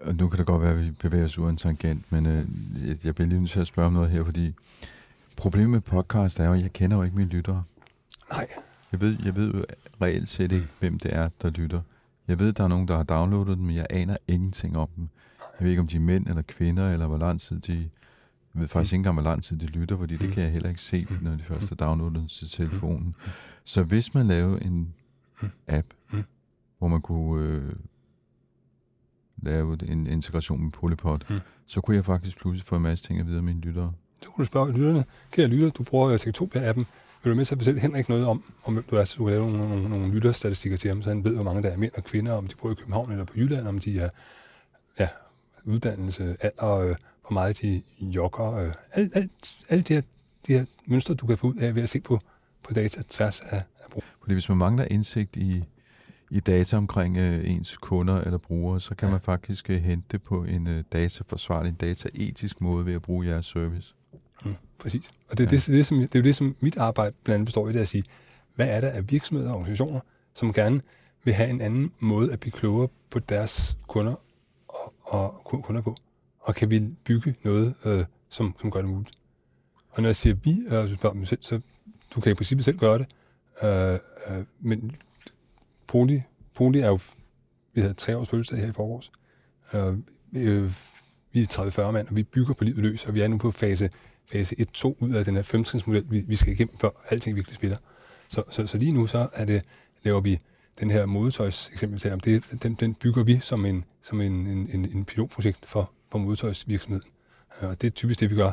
Og 0.00 0.14
nu 0.14 0.28
kan 0.28 0.38
det 0.38 0.46
godt 0.46 0.62
være, 0.62 0.70
at 0.72 0.84
vi 0.84 0.90
bevæger 0.90 1.24
os 1.24 1.38
ud 1.38 1.46
af 1.46 1.50
en 1.50 1.56
tangent, 1.56 2.12
men 2.12 2.26
øh, 2.26 2.44
jeg- 2.88 3.04
jeg 3.06 3.14
bliver 3.14 3.28
lige 3.28 3.40
nødt 3.40 3.50
til 3.50 3.60
at 3.60 3.66
spørge 3.66 3.86
om 3.86 3.92
noget 3.92 4.10
her, 4.10 4.24
fordi 4.24 4.54
problemet 5.36 5.70
med 5.70 5.80
podcast 5.80 6.38
er 6.40 6.44
jo, 6.46 6.52
at 6.52 6.60
jeg 6.62 6.72
kender 6.72 6.96
jo 6.96 7.02
ikke 7.02 7.16
mine 7.16 7.28
lyttere. 7.28 7.64
Nej, 8.30 8.46
Jeg 8.92 9.00
ved, 9.00 9.16
jeg 9.24 9.36
ved 9.36 9.54
jo 9.54 9.64
reelt 10.02 10.28
set 10.28 10.52
ikke, 10.52 10.66
hvem 10.80 10.98
det 10.98 11.14
er, 11.14 11.28
der 11.42 11.50
lytter. 11.50 11.80
Jeg 12.28 12.38
ved, 12.38 12.52
der 12.52 12.64
er 12.64 12.68
nogen, 12.68 12.88
der 12.88 12.96
har 12.96 13.02
downloadet 13.02 13.56
dem, 13.58 13.66
men 13.66 13.76
jeg 13.76 13.86
aner 13.90 14.16
ingenting 14.28 14.76
om 14.76 14.88
dem. 14.96 15.08
Jeg 15.60 15.64
ved 15.64 15.70
ikke, 15.70 15.80
om 15.80 15.86
de 15.88 15.96
er 15.96 16.00
mænd 16.00 16.26
eller 16.26 16.42
kvinder, 16.42 16.92
eller 16.92 17.06
hvor 17.06 17.18
lang 17.18 17.40
tid 17.40 17.60
de... 17.60 17.88
Jeg 18.54 18.60
ved 18.60 18.68
faktisk 18.68 18.92
ikke 18.92 19.00
engang, 19.00 19.14
hvor 19.14 19.22
lang 19.22 19.42
tid 19.42 19.56
de 19.56 19.66
lytter, 19.66 19.96
fordi 19.98 20.16
det 20.16 20.32
kan 20.32 20.42
jeg 20.42 20.52
heller 20.52 20.68
ikke 20.68 20.80
se, 20.80 21.06
når 21.20 21.30
de 21.30 21.42
først 21.42 21.68
har 21.68 21.76
downloadet 21.76 22.14
den 22.16 22.28
til 22.28 22.48
telefonen. 22.48 23.14
Så 23.64 23.82
hvis 23.82 24.14
man 24.14 24.26
lavede 24.26 24.64
en 24.64 24.94
app, 25.68 25.86
Mm. 26.12 26.22
hvor 26.78 26.88
man 26.88 27.00
kunne 27.00 27.46
øh, 27.46 27.72
lave 29.42 29.78
en 29.88 30.06
integration 30.06 30.62
med 30.62 30.70
Polypod, 30.70 31.18
Mm. 31.30 31.38
så 31.66 31.80
kunne 31.80 31.96
jeg 31.96 32.04
faktisk 32.04 32.38
pludselig 32.38 32.64
få 32.66 32.76
en 32.76 32.82
masse 32.82 33.06
ting 33.06 33.20
at 33.20 33.26
vide 33.26 33.38
om 33.38 33.44
mine 33.44 33.60
lyttere. 33.60 33.92
så 34.22 34.30
kunne 34.30 34.42
du 34.42 34.46
spørge 34.46 34.72
lytterne, 34.72 35.04
kære 35.30 35.46
lytter, 35.46 35.70
du 35.70 35.82
bruger 35.82 36.16
Tektopia-appen, 36.18 36.84
vil 37.24 37.30
du 37.30 37.36
med 37.36 37.44
til 37.44 37.54
at 37.54 37.58
fortælle 37.58 37.80
Henrik 37.80 38.08
noget 38.08 38.26
om, 38.26 38.42
om 38.64 38.72
hvem 38.72 38.84
du 38.90 38.96
er, 38.96 39.04
så 39.04 39.14
du 39.18 39.24
kan 39.24 39.32
lave 39.32 39.50
nogle, 39.50 39.68
nogle, 39.68 39.88
nogle 39.88 40.14
lytterstatistikker 40.14 40.78
til 40.78 40.88
ham, 40.88 41.02
så 41.02 41.08
han 41.08 41.24
ved, 41.24 41.34
hvor 41.34 41.44
mange 41.44 41.62
der 41.62 41.68
er 41.68 41.76
mænd 41.76 41.92
og 41.96 42.04
kvinder, 42.04 42.32
om 42.32 42.46
de 42.46 42.54
bor 42.62 42.70
i 42.70 42.74
København 42.74 43.10
eller 43.12 43.24
på 43.24 43.32
Jylland, 43.36 43.68
om 43.68 43.78
de 43.78 44.00
er 44.00 44.10
ja, 44.98 45.08
uddannelse, 45.64 46.36
alder, 46.40 46.78
øh, 46.78 46.96
hvor 47.28 47.32
meget 47.34 47.62
de 47.62 47.82
jogger, 48.00 48.54
øh, 48.54 48.72
alt, 48.92 49.16
alt, 49.16 49.56
alt 49.68 49.88
de 49.88 49.94
her, 49.94 50.02
de 50.46 50.52
her 50.52 50.64
mønstre, 50.86 51.14
du 51.14 51.26
kan 51.26 51.38
få 51.38 51.46
ud 51.46 51.54
af 51.56 51.74
ved 51.74 51.82
at 51.82 51.88
se 51.88 52.00
på, 52.00 52.18
på 52.62 52.72
data 52.74 53.02
tværs 53.08 53.40
af, 53.40 53.56
af 53.56 53.90
brug. 53.90 54.02
Fordi 54.20 54.32
hvis 54.32 54.48
man 54.48 54.58
mangler 54.58 54.84
indsigt 54.90 55.36
i, 55.36 55.64
i 56.30 56.40
data 56.40 56.76
omkring 56.76 57.16
øh, 57.16 57.50
ens 57.50 57.76
kunder 57.76 58.20
eller 58.20 58.38
brugere, 58.38 58.80
så 58.80 58.94
kan 58.94 59.08
Ja. 59.08 59.12
man 59.12 59.20
faktisk 59.20 59.70
øh, 59.70 59.80
hente 59.82 60.06
det 60.10 60.22
på 60.22 60.44
en 60.44 60.66
øh, 60.66 60.84
dataforsvarlig, 60.92 61.68
en 61.70 61.74
dataetisk 61.74 62.60
måde 62.60 62.86
ved 62.86 62.94
at 62.94 63.02
bruge 63.02 63.26
jeres 63.26 63.46
service. 63.46 63.94
Mm, 64.44 64.54
præcis. 64.78 65.10
Og 65.30 65.38
det 65.38 65.44
er, 65.44 65.48
Ja. 65.50 65.54
ja. 65.54 65.56
det, 65.56 65.66
det, 65.66 65.86
som, 65.86 65.98
det 65.98 66.14
er 66.14 66.18
jo 66.18 66.24
det, 66.24 66.36
som 66.36 66.56
mit 66.60 66.76
arbejde 66.76 67.14
blandt 67.24 67.34
andet 67.34 67.46
består 67.46 67.68
i, 67.68 67.72
det 67.72 67.78
er 67.78 67.82
at 67.82 67.88
sige, 67.88 68.04
hvad 68.54 68.66
er 68.68 68.80
der 68.80 68.88
af 68.90 69.10
virksomheder 69.10 69.50
og 69.50 69.56
organisationer, 69.56 70.00
som 70.34 70.52
gerne 70.52 70.80
vil 71.24 71.34
have 71.34 71.50
en 71.50 71.60
anden 71.60 71.92
måde 72.00 72.32
at 72.32 72.40
blive 72.40 72.52
klogere 72.52 72.88
på 73.10 73.18
deres 73.18 73.76
kunder 73.88 74.14
og, 74.68 74.94
og 75.02 75.42
ku- 75.44 75.60
kunder 75.60 75.82
på? 75.82 75.96
Og 76.42 76.54
kan 76.54 76.70
vi 76.70 76.80
bygge 77.04 77.34
noget, 77.44 77.74
øh, 77.84 78.04
som, 78.28 78.54
som 78.60 78.70
gør 78.70 78.80
det 78.80 78.90
muligt? 78.90 79.18
Og 79.90 80.02
når 80.02 80.08
jeg 80.08 80.16
siger 80.16 80.34
vi, 80.34 80.56
øh, 80.68 80.78
og 80.78 80.88
så 80.88 80.94
spørger 80.94 81.16
mig 81.16 81.28
selv, 81.28 81.42
så 81.42 81.60
du 82.14 82.20
kan 82.20 82.32
i 82.32 82.34
princippet 82.34 82.64
selv 82.64 82.78
gøre 82.78 82.98
det. 82.98 83.06
Øh, 83.62 83.98
øh, 84.28 84.44
men 84.60 84.96
Poli, 85.86 86.22
Poli 86.54 86.78
er 86.78 86.88
jo, 86.88 86.98
vi 87.74 87.80
havde 87.80 87.94
tre 87.94 88.16
års 88.16 88.28
fødselsdag 88.28 88.58
her 88.58 88.68
i 88.68 88.72
forårs, 88.72 89.12
Øh, 89.74 89.94
øh, 90.36 90.72
vi 91.32 91.40
er 91.40 91.86
30-40 91.88 91.90
mand, 91.90 92.08
og 92.08 92.16
vi 92.16 92.22
bygger 92.22 92.54
på 92.54 92.64
livet 92.64 92.78
løs, 92.78 93.06
og 93.06 93.14
vi 93.14 93.20
er 93.20 93.28
nu 93.28 93.38
på 93.38 93.50
fase, 93.50 93.90
fase 94.32 94.56
1-2 94.76 94.94
ud 94.98 95.10
af 95.10 95.24
den 95.24 95.34
her 95.34 95.42
femtrinsmodel, 95.42 96.04
vi, 96.10 96.24
vi 96.28 96.36
skal 96.36 96.52
igennem, 96.52 96.78
før 96.78 96.90
alting 97.10 97.36
virkelig 97.36 97.54
spiller. 97.54 97.76
Så, 98.28 98.42
så, 98.50 98.66
så 98.66 98.78
lige 98.78 98.92
nu 98.92 99.06
så 99.06 99.28
er 99.32 99.44
det, 99.44 99.62
laver 100.04 100.20
vi 100.20 100.38
den 100.80 100.90
her 100.90 101.06
modetøjs 101.06 101.70
eksempel, 101.72 101.94
vi 101.94 102.00
taler 102.00 102.14
om, 102.14 102.20
det, 102.20 102.44
den, 102.62 102.74
den 102.74 102.94
bygger 102.94 103.24
vi 103.24 103.38
som 103.40 103.66
en, 103.66 103.84
som 104.02 104.20
en, 104.20 104.32
en, 104.32 104.68
en 104.94 105.04
pilotprojekt 105.04 105.66
for, 105.66 105.92
på 106.12 106.18
modetøjsvirksomheden. 106.18 107.10
Øh, 107.62 107.68
og 107.68 107.80
det 107.80 107.86
er 107.86 107.90
typisk 107.90 108.20
det, 108.20 108.30
vi 108.30 108.36
gør 108.36 108.52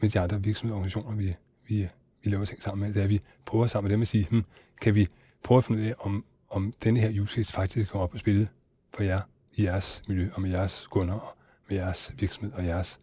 med 0.00 0.10
de 0.10 0.20
andre 0.20 0.42
virksomheder 0.42 0.74
og 0.74 0.78
organisationer, 0.78 1.16
vi, 1.16 1.34
vi, 1.68 1.88
vi 2.22 2.30
laver 2.30 2.44
ting 2.44 2.62
sammen 2.62 2.86
med. 2.86 2.94
Det 2.94 3.00
er, 3.00 3.04
at 3.04 3.10
vi 3.10 3.20
prøver 3.46 3.66
sammen 3.66 3.88
med 3.88 3.92
dem 3.92 4.02
at 4.02 4.08
sige, 4.08 4.26
hmm, 4.30 4.44
kan 4.80 4.94
vi 4.94 5.08
prøve 5.42 5.58
at 5.58 5.64
finde 5.64 5.80
ud 5.80 5.86
af, 5.86 5.94
om, 5.98 6.24
om 6.50 6.72
denne 6.84 7.00
her 7.00 7.22
use 7.22 7.34
case 7.34 7.52
faktisk 7.52 7.90
kommer 7.90 8.02
op 8.02 8.10
på 8.10 8.18
spil 8.18 8.48
for 8.94 9.02
jer 9.02 9.20
i 9.54 9.64
jeres 9.64 10.02
miljø 10.08 10.28
og 10.34 10.42
med 10.42 10.50
jeres 10.50 10.86
kunder 10.86 11.14
og 11.14 11.36
med 11.68 11.76
jeres 11.76 12.14
virksomhed 12.18 12.52
og 12.52 12.64
jeres 12.64 13.00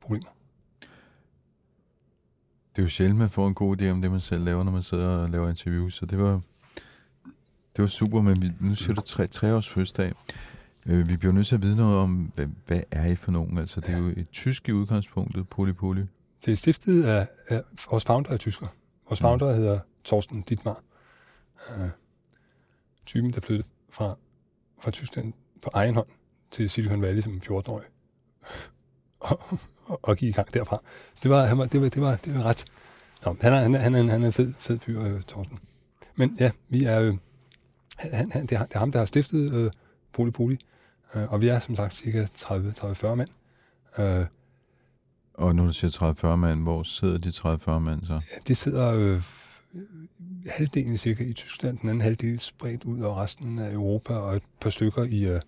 problemer. 0.00 0.30
Det 2.76 2.78
er 2.78 2.82
jo 2.82 2.88
sjældent, 2.88 3.18
man 3.18 3.30
får 3.30 3.48
en 3.48 3.54
god 3.54 3.80
idé 3.80 3.88
om 3.88 4.02
det, 4.02 4.10
man 4.10 4.20
selv 4.20 4.44
laver, 4.44 4.62
når 4.64 4.72
man 4.72 4.82
sidder 4.82 5.06
og 5.06 5.28
laver 5.28 5.48
interviews, 5.48 5.94
så 5.94 6.06
det 6.06 6.18
var, 6.18 6.40
det 7.76 7.82
var 7.82 7.86
super, 7.86 8.20
men 8.20 8.42
vi, 8.42 8.50
nu 8.60 8.74
siger 8.74 8.94
du 8.94 9.00
tre, 9.00 9.26
tre 9.26 9.54
års 9.54 9.68
fødselsdag. 9.68 10.12
Øh, 10.86 11.08
vi 11.08 11.16
bliver 11.16 11.32
nødt 11.32 11.46
til 11.46 11.54
at 11.54 11.62
vide 11.62 11.76
noget 11.76 11.96
om, 11.98 12.32
hvad, 12.34 12.46
hvad 12.66 12.80
er 12.90 13.06
I 13.06 13.16
for 13.16 13.32
nogen? 13.32 13.58
Altså, 13.58 13.80
det 13.80 13.88
er 13.88 13.98
jo 13.98 14.08
et 14.16 14.28
tysk 14.32 14.68
i 14.68 14.72
udgangspunktet, 14.72 15.48
Poly 15.48 15.72
Poly. 15.72 16.02
Det 16.44 16.52
er 16.52 16.56
stiftet 16.56 17.04
af, 17.04 17.28
af 17.48 17.62
vores 17.90 18.04
founder 18.04 18.30
er 18.32 18.36
tysker. 18.36 18.66
Vores 19.08 19.20
Mm. 19.20 19.24
founder 19.24 19.52
hedder 19.52 19.78
Thorsten 20.04 20.42
Dittmar. 20.42 20.82
Uh, 21.78 21.88
typen, 23.06 23.32
der 23.32 23.40
flyttede 23.40 23.68
fra, 23.90 24.16
fra 24.82 24.90
Tyskland 24.90 25.32
på 25.62 25.70
egen 25.74 25.94
hånd 25.94 26.06
til 26.50 26.70
Silicon 26.70 27.02
Valley 27.02 27.20
som 27.22 27.40
14-årig. 27.44 27.86
og, 29.20 29.40
og, 29.86 30.00
og 30.02 30.16
gik 30.16 30.28
i 30.28 30.32
gang 30.32 30.54
derfra. 30.54 30.82
Så 31.14 31.20
det 31.22 31.30
var, 31.30 31.46
han 31.46 31.58
var, 31.58 31.64
det 31.64 31.80
var, 31.80 31.88
det 31.88 32.02
var, 32.02 32.16
det 32.16 32.34
var 32.34 32.42
ret... 32.42 32.64
Nå, 33.26 33.36
han 33.40 33.52
er, 33.52 33.56
han 33.60 33.74
er, 33.74 33.78
han 33.78 33.94
er, 33.94 34.10
han 34.10 34.22
er 34.22 34.26
en 34.26 34.32
fed, 34.32 34.52
fed 34.60 34.78
fyr, 34.78 35.02
øh, 35.02 35.22
Thorsten. 35.22 35.58
Men 36.16 36.36
ja, 36.40 36.50
vi 36.68 36.84
er... 36.84 37.00
Øh, 37.00 37.14
han, 37.98 38.32
han, 38.32 38.42
det, 38.46 38.52
er, 38.52 38.64
det 38.66 38.74
er 38.74 38.78
ham, 38.78 38.92
der 38.92 38.98
har 38.98 39.06
stiftet 39.06 39.52
øh, 39.54 39.70
Poly 40.12 40.30
Poly. 40.30 40.56
Øh, 41.14 41.32
og 41.32 41.40
vi 41.40 41.48
er 41.48 41.60
som 41.60 41.76
sagt 41.76 41.94
cirka 41.94 42.24
30-40 42.36 43.14
mand. 43.14 43.28
Øh, 43.98 44.26
Og 45.34 45.54
når 45.54 45.66
du 45.66 45.72
siger 45.72 46.12
30-40 46.32 46.36
mand, 46.36 46.62
hvor 46.62 46.82
sidder 46.82 47.18
de 47.18 47.28
30-40 47.28 47.78
mand 47.78 48.04
så? 48.06 48.12
Ja, 48.12 48.36
de 48.48 48.54
sidder 48.54 48.94
øh, 48.94 49.22
halvdelen 50.46 50.98
cirka 50.98 51.24
i 51.24 51.32
Tyskland, 51.32 51.78
den 51.78 51.88
anden 51.88 52.02
halvdel 52.02 52.40
spredt 52.40 52.84
ud 52.84 53.00
over 53.00 53.22
resten 53.22 53.58
af 53.58 53.72
Europa, 53.72 54.14
og 54.14 54.36
et 54.36 54.42
par 54.60 54.70
stykker 54.70 55.04
i, 55.04 55.24
øh, 55.24 55.40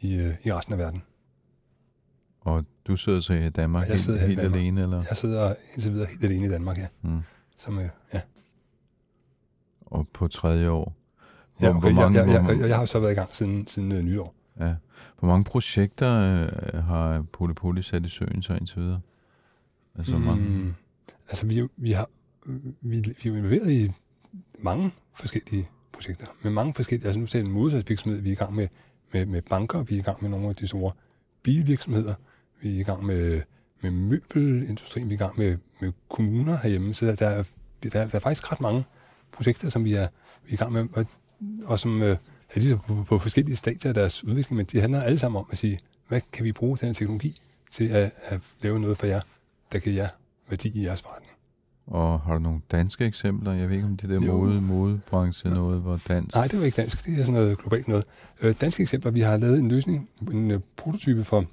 i, 0.00 0.14
øh, 0.14 0.34
i 0.44 0.52
resten 0.52 0.72
af 0.72 0.78
verden. 0.78 1.02
Og 2.40 2.64
du 2.86 2.96
sidder 2.96 3.20
så 3.20 3.32
i 3.32 3.48
Danmark 3.48 3.82
Og 3.82 3.88
jeg 3.88 4.00
helt, 4.00 4.20
helt 4.20 4.38
Danmark. 4.40 4.58
alene, 4.60 4.82
eller? 4.82 4.96
Jeg 5.10 5.16
sidder 5.16 5.54
indtil 5.74 5.92
videre 5.92 6.06
helt 6.06 6.24
alene 6.24 6.46
i 6.46 6.50
Danmark, 6.50 6.78
ja. 6.78 6.86
Mm. 7.02 7.20
Som, 7.58 7.78
øh, 7.78 7.88
ja. 8.14 8.20
Og 9.86 10.06
på 10.12 10.28
tredje 10.28 10.68
år? 10.70 10.94
ja 11.60 11.68
Hvor- 11.70 11.76
okay, 11.78 11.92
hvor 11.92 12.02
mange- 12.02 12.18
jeg, 12.18 12.28
jeg, 12.28 12.44
jeg, 12.48 12.58
jeg, 12.60 12.68
jeg 12.68 12.76
har 12.78 12.84
så 12.84 13.00
været 13.00 13.12
i 13.12 13.14
gang 13.14 13.34
siden, 13.36 13.66
siden 13.66 13.92
øh, 13.92 14.02
nytår. 14.02 14.34
Ja. 14.60 14.74
Hvor 15.18 15.28
mange 15.28 15.44
projekter 15.44 16.10
øh, 16.74 16.84
har 16.84 17.22
Poly 17.32 17.52
Poly 17.52 17.80
sat 17.80 18.04
i 18.06 18.08
søen 18.08 18.42
så 18.42 18.54
indtil 18.54 18.80
videre? 18.80 19.00
Altså, 19.98 20.16
mm. 20.16 20.20
mange? 20.24 20.74
Altså, 21.28 21.46
vi, 21.46 21.68
vi, 21.76 21.92
har, 21.92 22.08
vi, 22.80 23.14
vi 23.22 23.28
er 23.30 23.36
involveret 23.36 23.70
i 23.70 23.92
mange 24.58 24.92
forskellige 25.14 25.68
projekter. 25.92 26.26
Med 26.42 26.50
mange 26.52 26.74
forskellige, 26.74 27.06
altså 27.06 27.20
nu 27.20 27.26
ser 27.26 27.40
en 27.40 27.50
modsatsvirksomhed, 27.50 28.20
vi 28.20 28.28
er 28.28 28.32
i 28.32 28.36
gang 28.36 28.54
med, 28.54 28.68
med, 29.12 29.26
med 29.26 29.42
banker, 29.42 29.82
vi 29.82 29.94
er 29.94 29.98
i 29.98 30.02
gang 30.02 30.18
med 30.22 30.30
nogle 30.30 30.48
af 30.48 30.56
de 30.56 30.66
store 30.66 30.92
bilvirksomheder, 31.42 32.14
vi 32.60 32.76
er 32.76 32.80
i 32.80 32.82
gang 32.82 33.04
med, 33.04 33.42
med 33.82 33.90
møbelindustrien, 33.90 35.08
vi 35.10 35.14
er 35.14 35.18
i 35.18 35.22
gang 35.22 35.38
med, 35.38 35.58
med 35.80 35.92
kommuner 36.08 36.56
herhjemme, 36.58 36.94
så 36.94 37.06
der, 37.06 37.14
der, 37.14 37.26
er, 37.26 37.42
der, 37.82 38.00
er- 38.00 38.06
der 38.06 38.14
er 38.14 38.18
faktisk 38.20 38.52
ret 38.52 38.60
mange 38.60 38.84
projekter, 39.32 39.68
som 39.68 39.84
vi 39.84 39.94
er, 39.94 40.08
vi 40.44 40.50
er 40.50 40.54
i 40.54 40.56
gang 40.56 40.72
med, 40.72 40.88
og, 40.94 41.06
og 41.64 41.78
som 41.78 42.02
øh, 42.02 42.16
er 42.54 42.60
lige 42.60 42.76
på, 42.86 43.04
på 43.08 43.18
forskellige 43.18 43.56
stadier 43.56 43.88
af 43.88 43.94
deres 43.94 44.24
udvikling, 44.24 44.56
men 44.56 44.66
de 44.66 44.80
handler 44.80 45.02
alle 45.02 45.18
sammen 45.18 45.38
om 45.38 45.46
at 45.50 45.58
sige, 45.58 45.78
hvad 46.08 46.20
kan 46.32 46.44
vi 46.44 46.52
bruge 46.52 46.78
den 46.78 46.86
her 46.86 46.92
teknologi 46.92 47.40
til 47.70 47.88
at, 47.88 48.12
at 48.24 48.40
lave 48.62 48.80
noget 48.80 48.98
for 48.98 49.06
jer, 49.06 49.20
der 49.72 49.78
giver 49.78 49.96
jer 49.96 50.08
værdi 50.48 50.68
i 50.68 50.84
jeres 50.84 51.02
forretning. 51.02 51.32
Og 51.86 52.20
har 52.20 52.32
du 52.32 52.38
nogle 52.38 52.60
danske 52.70 53.04
eksempler? 53.04 53.52
Jeg 53.52 53.68
ved 53.68 53.76
ikke, 53.76 53.88
om 53.88 53.96
det 53.96 54.08
der 54.08 54.14
Jo. 54.14 54.36
mode, 54.36 54.60
modebranche 54.60 55.50
er 55.50 55.54
noget, 55.54 55.80
hvor 55.80 56.00
dansk... 56.08 56.34
Nej, 56.36 56.46
det 56.46 56.58
var 56.58 56.64
ikke 56.64 56.76
dansk. 56.76 57.06
Det 57.06 57.12
er 57.12 57.18
sådan 57.18 57.34
noget 57.34 57.58
globalt 57.58 57.88
noget. 57.88 58.04
Øh, 58.42 58.54
danske 58.60 58.82
eksempler, 58.82 59.10
vi 59.10 59.20
har 59.20 59.36
lavet 59.36 59.58
en 59.58 59.68
løsning, 59.68 60.10
en 60.32 60.50
øh, 60.50 60.60
prototype 60.76 61.24
for, 61.24 61.44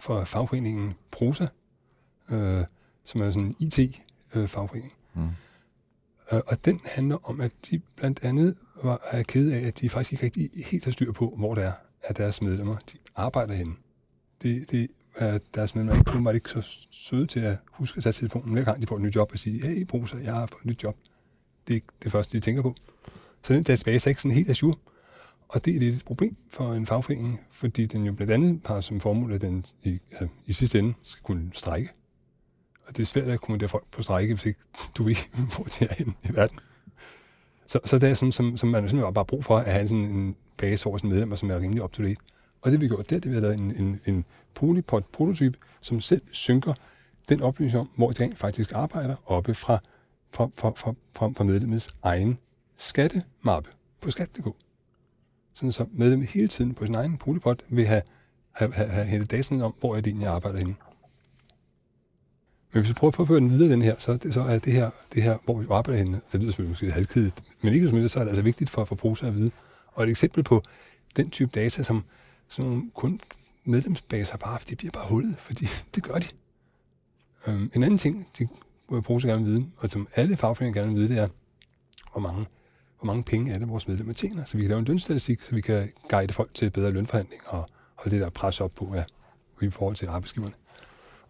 for 0.00 0.24
fagforeningen 0.24 0.94
Prosa, 1.10 1.46
øh, 2.30 2.64
som 3.04 3.20
er 3.20 3.30
sådan 3.30 3.42
en 3.42 3.54
IT-fagforening. 3.58 4.92
Mm. 5.14 5.28
Øh, 6.32 6.40
og 6.46 6.64
den 6.64 6.80
handler 6.84 7.28
om, 7.30 7.40
at 7.40 7.52
de 7.70 7.80
blandt 7.96 8.24
andet 8.24 8.56
var, 8.82 9.00
er 9.10 9.22
kede 9.22 9.54
af, 9.54 9.66
at 9.66 9.80
de 9.80 9.88
faktisk 9.88 10.12
ikke 10.12 10.24
rigtig 10.24 10.50
helt 10.66 10.84
har 10.84 10.92
styr 10.92 11.12
på, 11.12 11.34
hvor 11.38 11.54
det 11.54 11.64
er, 11.64 11.72
at 12.02 12.18
deres 12.18 12.42
medlemmer 12.42 12.76
de 12.92 12.98
arbejder 13.16 13.54
henne. 13.54 13.74
Det, 14.42 14.70
det 14.70 14.88
er 15.16 15.38
deres 15.54 15.74
medlemmer 15.74 16.00
ikke, 16.00 16.24
var 16.24 16.32
ikke 16.32 16.50
så 16.50 16.86
søde 16.90 17.26
til 17.26 17.40
at 17.40 17.56
huske 17.72 17.96
at 17.96 18.02
tage 18.02 18.12
telefonen 18.12 18.52
hver 18.52 18.64
gang, 18.64 18.82
de 18.82 18.86
får 18.86 18.96
et 18.96 19.02
nyt 19.02 19.16
job 19.16 19.32
og 19.32 19.38
sige, 19.38 19.66
hey 19.66 19.86
Brusa, 19.86 20.16
jeg 20.16 20.34
har 20.34 20.46
fået 20.46 20.60
et 20.60 20.66
nyt 20.66 20.82
job. 20.82 20.96
Det 21.66 21.72
er 21.72 21.74
ikke 21.74 21.86
det 22.02 22.12
første, 22.12 22.38
de 22.38 22.42
tænker 22.42 22.62
på. 22.62 22.74
Så 23.42 23.54
den 23.54 23.62
database 23.62 24.06
er 24.06 24.10
ikke 24.10 24.22
sådan 24.22 24.36
helt 24.36 24.50
assur. 24.50 24.78
Og 25.48 25.64
det 25.64 25.76
er 25.76 25.78
lidt 25.78 25.94
et 25.94 26.04
problem 26.04 26.36
for 26.50 26.72
en 26.72 26.86
fagforening, 26.86 27.40
fordi 27.52 27.86
den 27.86 28.04
jo 28.04 28.12
blandt 28.12 28.32
andet 28.32 28.60
har 28.64 28.80
som 28.80 29.00
formål, 29.00 29.32
at 29.32 29.42
den 29.42 29.64
i, 29.82 29.98
altså, 30.10 30.28
i 30.46 30.52
sidste 30.52 30.78
ende 30.78 30.94
skal 31.02 31.22
kunne 31.22 31.50
strække. 31.52 31.90
Og 32.88 32.96
det 32.96 33.02
er 33.02 33.06
svært 33.06 33.28
at 33.28 33.40
kommunikere 33.40 33.68
folk 33.68 33.84
på 33.90 34.02
strække, 34.02 34.34
hvis 34.34 34.46
ikke 34.46 34.60
du 34.94 35.02
ved, 35.02 35.14
hvor 35.56 35.64
de 35.64 35.84
er 35.84 35.94
henne 35.94 36.14
i 36.22 36.34
verden. 36.34 36.58
Så, 37.66 37.80
så 37.84 37.98
det 37.98 38.10
er 38.10 38.14
sådan, 38.14 38.32
som, 38.32 38.56
som 38.56 38.68
man 38.68 38.88
simpelthen 38.88 39.14
bare 39.14 39.24
brug 39.24 39.44
for 39.44 39.58
at 39.58 39.72
have 39.72 39.88
sådan 39.88 40.04
en 40.04 40.36
base 40.56 40.86
over 40.86 40.98
sine 40.98 41.10
medlemmer, 41.10 41.36
som 41.36 41.50
er 41.50 41.60
rimelig 41.60 41.82
up 41.82 41.92
to 41.92 42.02
date. 42.02 42.20
Og 42.62 42.72
det 42.72 42.80
vi 42.80 42.86
har 42.86 42.96
gjort, 42.96 43.10
det 43.10 43.16
er, 43.16 43.20
at 43.20 43.28
vi 43.28 43.34
har 43.34 43.40
lavet 43.40 43.58
en, 43.58 43.76
en, 43.76 44.00
en 44.06 44.24
polypod 44.54 45.02
prototype, 45.12 45.58
som 45.80 46.00
selv 46.00 46.22
synker 46.32 46.74
den 47.28 47.42
oplysning 47.42 47.80
om, 47.80 47.90
hvor 47.96 48.10
de 48.10 48.24
rent 48.24 48.38
faktisk 48.38 48.72
arbejder 48.74 49.16
oppe 49.26 49.54
fra, 49.54 49.78
fra, 50.30 50.50
fra, 50.56 50.72
fra, 50.76 50.94
fra, 51.14 51.28
fra 51.36 51.44
medlemmets 51.44 51.94
egen 52.02 52.38
skattemappe 52.76 53.70
på 54.00 54.10
skat.dk. 54.10 54.46
Sådan 55.54 55.72
så 55.72 55.86
medlemmet 55.92 56.28
hele 56.28 56.48
tiden 56.48 56.74
på 56.74 56.86
sin 56.86 56.94
egen 56.94 57.16
polypod 57.18 57.56
vil 57.68 57.86
have, 57.86 58.02
have, 58.52 58.72
have, 58.72 58.88
have 58.88 59.06
hentet 59.06 59.30
data 59.30 59.62
om, 59.62 59.74
hvor 59.80 59.96
er 59.96 60.00
det 60.00 60.06
egentlig, 60.06 60.24
jeg 60.24 60.34
arbejder 60.34 60.58
henne. 60.58 60.74
Men 62.72 62.82
hvis 62.82 62.88
vi 62.88 62.94
prøver 62.94 63.10
på 63.10 63.22
at 63.22 63.28
føre 63.28 63.40
den 63.40 63.50
videre, 63.50 63.72
den 63.72 63.82
her, 63.82 63.94
så, 63.98 64.12
er 64.12 64.16
det, 64.16 64.34
så 64.34 64.40
er 64.40 64.58
det 64.58 64.72
her, 64.72 64.90
det 65.14 65.22
her, 65.22 65.38
hvor 65.44 65.58
vi 65.58 65.66
arbejder 65.70 65.98
henne, 65.98 66.20
det 66.32 66.40
lyder 66.40 66.50
selvfølgelig 66.50 66.70
måske 66.70 66.90
halvkedigt, 66.90 67.42
men 67.62 67.74
ikke 67.74 67.88
som 67.88 67.98
det, 67.98 68.10
så 68.10 68.18
er 68.20 68.24
det 68.24 68.30
altså 68.30 68.42
vigtigt 68.42 68.70
for, 68.70 68.84
for 68.84 68.94
Prosa 68.94 69.26
at 69.26 69.34
vide. 69.34 69.50
Og 69.86 70.04
et 70.04 70.10
eksempel 70.10 70.42
på 70.42 70.62
den 71.16 71.30
type 71.30 71.50
data, 71.54 71.82
som 71.82 72.04
sådan 72.48 72.70
nogle 72.70 72.90
kun 72.94 73.20
medlemsbaser 73.64 74.32
har 74.32 74.38
bare 74.38 74.58
de 74.70 74.76
bliver 74.76 74.92
bare 74.92 75.08
hullet, 75.08 75.36
fordi 75.38 75.66
det 75.94 76.02
gør 76.02 76.14
de. 76.14 76.26
Øhm, 77.46 77.70
en 77.74 77.82
anden 77.82 77.98
ting, 77.98 78.28
de 78.38 78.48
Prosa 79.02 79.28
gerne 79.28 79.44
vil 79.44 79.52
vide, 79.52 79.66
og 79.78 79.88
som 79.88 80.08
alle 80.14 80.36
fagforeninger 80.36 80.80
gerne 80.80 80.94
vil 80.94 81.02
vide, 81.02 81.14
det 81.14 81.22
er, 81.22 81.28
hvor 82.12 82.20
mange, 82.20 82.46
hvor 82.98 83.06
mange 83.06 83.22
penge 83.22 83.52
er 83.52 83.58
det, 83.58 83.68
vores 83.68 83.88
medlemmer 83.88 84.14
tjener, 84.14 84.44
så 84.44 84.56
vi 84.56 84.62
kan 84.62 84.68
lave 84.68 84.78
en 84.78 84.84
lønstatistik, 84.84 85.42
så 85.42 85.54
vi 85.54 85.60
kan 85.60 85.92
guide 86.08 86.32
folk 86.32 86.54
til 86.54 86.70
bedre 86.70 86.90
lønforhandling 86.90 87.42
og 87.46 87.68
holde 87.94 88.16
det 88.16 88.20
der 88.20 88.30
pres 88.30 88.60
op 88.60 88.70
på, 88.76 88.94
ja, 88.94 89.04
i 89.62 89.70
forhold 89.70 89.96
til 89.96 90.06
arbejdsgiverne. 90.06 90.54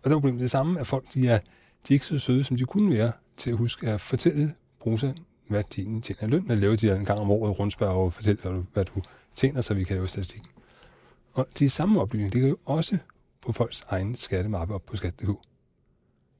Og 0.03 0.11
der 0.11 0.17
er 0.17 0.21
problemet 0.21 0.41
det 0.41 0.51
samme, 0.51 0.81
at 0.81 0.87
folk 0.87 1.05
de 1.15 1.29
er, 1.29 1.39
de 1.39 1.45
er 1.89 1.93
ikke 1.93 2.07
så 2.07 2.19
søde, 2.19 2.45
som 2.45 2.57
de 2.57 2.65
kunne 2.65 2.91
være, 2.91 3.13
til 3.37 3.51
at 3.51 3.57
huske 3.57 3.87
at 3.87 4.01
fortælle 4.01 4.55
Brusa, 4.81 5.13
hvad 5.49 5.65
din 5.77 6.03
tjener 6.03 6.27
løn, 6.27 6.43
eller 6.43 6.55
lave 6.55 6.77
de 6.77 6.97
en 6.97 7.05
gang 7.05 7.21
om 7.21 7.31
året 7.31 7.59
rundspørg 7.59 7.91
og 7.91 8.13
fortælle, 8.13 8.43
hvad 8.43 8.53
du, 8.53 8.65
hvad 8.73 8.85
du 8.85 9.03
tjener, 9.35 9.61
så 9.61 9.75
vi 9.75 9.85
kan 9.85 9.97
lave 9.97 10.09
statistikken. 10.09 10.51
Og 11.33 11.47
de 11.59 11.71
samme 11.71 12.01
oplysninger 12.01 12.33
ligger 12.33 12.49
jo 12.49 12.57
også 12.65 12.99
på 13.41 13.53
folks 13.53 13.85
egen 13.89 14.17
skattemappe 14.17 14.75
op 14.75 14.87
på 14.87 14.97
skat.dk. 14.97 15.31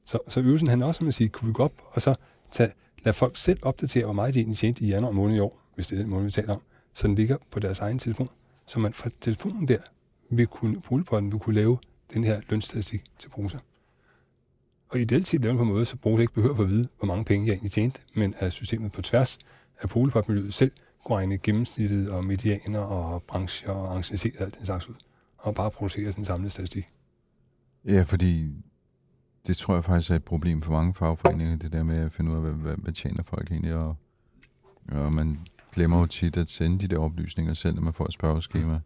Så, 0.05 0.19
så 0.27 0.39
øvelsen 0.39 0.67
handler 0.67 0.87
også 0.87 1.03
om 1.03 1.07
at 1.07 1.13
sige, 1.13 1.29
kunne 1.29 1.47
vi 1.47 1.53
gå 1.53 1.63
op 1.63 1.73
og 1.91 2.01
så 2.01 2.15
tage, 2.51 2.71
lade 3.03 3.13
folk 3.13 3.37
selv 3.37 3.59
opdatere, 3.61 4.05
hvor 4.05 4.13
meget 4.13 4.33
de 4.33 4.39
egentlig 4.39 4.57
tjente 4.57 4.85
i 4.85 4.87
januar 4.87 5.11
måned 5.11 5.35
i 5.35 5.39
år, 5.39 5.61
hvis 5.75 5.87
det 5.87 5.95
er 5.95 6.01
den 6.01 6.09
måned, 6.09 6.25
vi 6.25 6.31
taler 6.31 6.53
om, 6.53 6.61
så 6.93 7.07
den 7.07 7.15
ligger 7.15 7.37
på 7.51 7.59
deres 7.59 7.79
egen 7.79 7.99
telefon, 7.99 8.29
så 8.65 8.79
man 8.79 8.93
fra 8.93 9.09
telefonen 9.21 9.67
der 9.67 9.77
vil 10.29 10.47
kunne, 10.47 10.81
Polipodden 10.81 11.31
vil 11.31 11.39
kunne 11.39 11.55
lave 11.55 11.77
den 12.13 12.23
her 12.23 12.41
lønstatistik 12.49 13.03
til 13.19 13.29
bruser. 13.29 13.59
Og 14.89 14.99
ideelt 14.99 15.27
set 15.27 15.41
lavet 15.41 15.57
på 15.57 15.63
en 15.63 15.69
måde, 15.69 15.85
så 15.85 15.97
bruger 15.97 16.19
ikke 16.19 16.33
behøver 16.33 16.55
for 16.55 16.63
at 16.63 16.69
vide, 16.69 16.87
hvor 16.97 17.07
mange 17.07 17.25
penge 17.25 17.47
jeg 17.47 17.53
egentlig 17.53 17.71
tjente, 17.71 18.01
men 18.15 18.33
at 18.37 18.53
systemet 18.53 18.91
på 18.91 19.01
tværs 19.01 19.39
af 19.81 19.89
polepopmiljøet 19.89 20.53
selv 20.53 20.71
kunne 21.05 21.17
regne 21.17 21.37
gennemsnittet 21.37 22.09
og 22.09 22.23
medianer 22.23 22.79
og 22.79 23.23
brancher 23.23 23.71
og 23.71 23.95
anciennitet 23.95 24.37
og 24.37 24.45
alt 24.45 24.57
den 24.57 24.65
slags 24.65 24.89
ud, 24.89 24.95
og 25.37 25.55
bare 25.55 25.71
producere 25.71 26.11
den 26.11 26.25
samlede 26.25 26.49
statistik. 26.49 26.85
Ja, 27.85 28.01
fordi 28.01 28.49
det 29.47 29.57
tror 29.57 29.73
jeg 29.73 29.85
faktisk 29.85 30.11
er 30.11 30.15
et 30.15 30.23
problem 30.23 30.61
for 30.61 30.71
mange 30.71 30.93
fagforeninger, 30.93 31.55
det 31.55 31.71
der 31.71 31.83
med 31.83 31.97
at 31.97 32.11
finde 32.11 32.31
ud 32.31 32.35
af, 32.35 32.41
hvad, 32.41 32.51
hvad, 32.51 32.75
hvad 32.77 32.93
tjener 32.93 33.23
folk 33.23 33.51
egentlig, 33.51 33.75
og, 33.75 33.95
og 34.91 35.13
man 35.13 35.39
glemmer 35.71 35.99
jo 35.99 36.05
tit 36.05 36.37
at 36.37 36.49
sende 36.49 36.79
de 36.79 36.87
der 36.87 36.97
oplysninger 36.97 37.53
selv, 37.53 37.75
når 37.75 37.81
man 37.81 37.93
får 37.93 38.05
et 38.05 38.13
spørgeskema. 38.13 38.79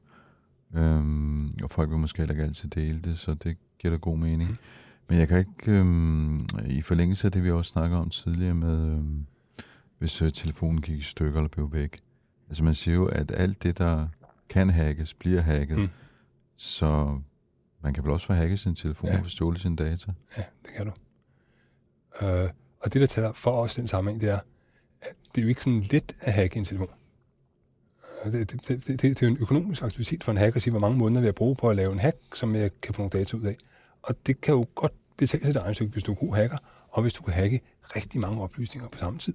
Øhm, 0.74 1.51
og 1.63 1.69
folk 1.69 1.89
vil 1.89 1.97
måske 1.97 2.17
heller 2.17 2.34
ikke 2.34 2.43
altid 2.43 2.69
dele 2.69 3.01
det, 3.01 3.19
så 3.19 3.34
det 3.34 3.57
giver 3.80 3.91
da 3.93 3.97
god 3.97 4.17
mening. 4.17 4.49
Mm. 4.49 4.57
Men 5.09 5.19
jeg 5.19 5.28
kan 5.28 5.38
ikke, 5.39 5.71
øhm, 5.71 6.47
i 6.65 6.82
forlængelse 6.82 7.28
af 7.28 7.32
det, 7.32 7.43
vi 7.43 7.51
også 7.51 7.71
snakker 7.71 7.97
om 7.97 8.09
tidligere 8.09 8.53
med, 8.53 8.88
øhm, 8.91 9.26
hvis 9.99 10.21
øh, 10.21 10.32
telefonen 10.32 10.82
gik 10.82 10.97
i 10.97 11.01
stykker 11.01 11.39
eller 11.39 11.49
blev 11.49 11.74
væk. 11.74 11.99
Altså 12.49 12.63
man 12.63 12.76
siger 12.76 12.95
jo, 12.95 13.05
at 13.05 13.32
alt 13.32 13.63
det, 13.63 13.78
der 13.78 14.07
kan 14.49 14.69
hackes, 14.69 15.13
bliver 15.13 15.41
hacket. 15.41 15.78
Mm. 15.78 15.89
Så 16.55 17.19
man 17.84 17.93
kan 17.93 18.03
vel 18.03 18.11
også 18.11 18.28
få 18.28 18.34
hacket 18.34 18.59
sin 18.59 18.76
telefon 18.76 19.09
Ja. 19.09 19.17
og 19.17 19.24
forståle 19.24 19.59
sine 19.59 19.76
data. 19.76 20.11
Ja, 20.38 20.43
det 20.65 20.71
kan 20.78 20.86
du. 20.86 20.91
Øh, 22.26 22.49
og 22.80 22.93
det, 22.93 23.01
der 23.01 23.07
taler 23.07 23.32
for 23.32 23.51
os 23.51 23.76
den 23.76 23.88
sammenhæng, 23.88 24.21
det 24.21 24.30
er, 24.30 24.39
at 25.01 25.15
det 25.36 25.41
er 25.41 25.43
jo 25.43 25.49
ikke 25.49 25.63
sådan 25.63 25.80
let 25.91 26.15
at 26.21 26.34
hacke 26.34 26.57
en 26.57 26.63
telefon. 26.63 26.88
Det, 28.26 28.51
det, 28.51 28.67
det, 28.67 28.88
det, 28.88 29.01
det 29.01 29.24
er 29.24 29.28
jo 29.28 29.34
en 29.34 29.38
økonomisk 29.41 29.84
aktivitet 29.84 30.24
for 30.24 30.32
en 30.32 30.38
hacker 30.38 30.55
at 30.55 30.61
sige, 30.61 30.71
hvor 30.71 30.80
mange 30.80 30.97
måneder 30.97 31.21
vil 31.21 31.28
jeg 31.28 31.36
bruge 31.36 31.55
på 31.55 31.69
at 31.69 31.76
lave 31.76 31.93
en 31.93 31.99
hack, 31.99 32.17
som 32.34 32.55
jeg 32.55 32.71
kan 32.82 32.93
få 32.93 33.01
nogle 33.01 33.09
data 33.09 33.38
ud 33.38 33.43
af. 33.43 33.55
Og 34.03 34.15
det 34.28 34.41
kan 34.41 34.53
jo 34.53 34.65
godt 34.76 34.93
betale 35.17 35.45
sig 35.45 35.53
dig, 35.53 35.61
regnestykke, 35.61 35.93
hvis 35.93 36.03
du 36.03 36.11
er 36.11 36.15
god 36.15 36.36
hacker, 36.36 36.57
og 36.89 37.01
hvis 37.01 37.13
du 37.13 37.24
kan 37.24 37.34
hacke 37.34 37.61
rigtig 37.95 38.21
mange 38.21 38.41
oplysninger 38.41 38.89
på 38.89 38.97
samme 38.97 39.19
tid. 39.19 39.34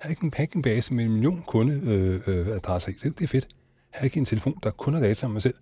Hack 0.00 0.20
en, 0.20 0.30
packingbase 0.30 0.74
base 0.76 0.94
med 0.94 1.04
en 1.04 1.12
million 1.12 1.42
kundeadresser 1.46 2.88
øh, 2.90 2.94
øh, 2.94 3.04
i, 3.04 3.08
det, 3.08 3.18
det 3.18 3.24
er 3.24 3.28
fedt. 3.28 3.48
Hack 3.90 4.16
en 4.16 4.24
telefon, 4.24 4.58
der 4.62 4.70
kun 4.70 4.94
har 4.94 5.00
data 5.00 5.26
om 5.26 5.32
mig 5.32 5.42
selv. 5.42 5.54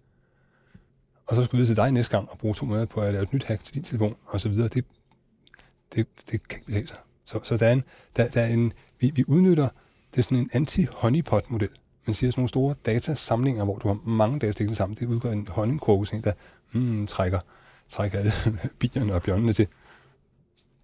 Og 1.27 1.37
så 1.37 1.45
skulle 1.45 1.61
vi 1.61 1.67
til 1.67 1.77
dig 1.77 1.93
næste 1.93 2.17
gang 2.17 2.31
og 2.31 2.39
bruge 2.39 2.55
to 2.55 2.67
måneder 2.67 2.87
på 2.87 3.01
at 3.01 3.13
lave 3.13 3.23
et 3.23 3.33
nyt 3.33 3.45
hack 3.45 3.65
til 3.65 3.75
din 3.75 3.83
telefon, 3.83 4.17
og 4.27 4.41
så 4.41 4.49
videre. 4.49 4.69
Det, 4.69 4.85
det, 5.95 6.07
det 6.31 6.49
kan 6.49 6.59
ikke 6.59 6.67
betale 6.67 6.87
sig. 6.87 6.97
Så, 7.25 7.41
så 7.43 7.57
der 7.57 7.67
er 7.67 7.73
en, 7.73 7.83
der, 8.17 8.29
der 8.29 8.41
er 8.41 8.47
en, 8.47 8.73
vi, 9.01 9.13
vi 9.15 9.25
udnytter, 9.29 9.69
det 10.11 10.19
er 10.19 10.23
sådan 10.23 10.39
en 10.39 10.51
anti-honeypot-model. 10.55 11.69
Man 12.07 12.15
siger 12.15 12.31
sådan 12.31 12.41
nogle 12.41 12.49
store 12.49 12.75
datasamlinger, 12.87 13.65
hvor 13.65 13.79
du 13.79 13.89
har 13.89 13.99
mange 14.05 14.39
data 14.39 14.53
stikket 14.53 14.77
sammen. 14.77 14.97
Det 14.97 15.07
udgør 15.07 15.31
en 15.31 15.49
honningkrukke, 15.49 16.07
sådan 16.07 16.19
en, 16.19 16.25
der 16.25 16.33
mm, 16.73 17.07
trækker, 17.07 17.41
trækker 17.89 18.19
alle 18.19 18.33
bierne 18.79 19.15
og 19.15 19.23
bjørnene 19.23 19.53
til. 19.53 19.67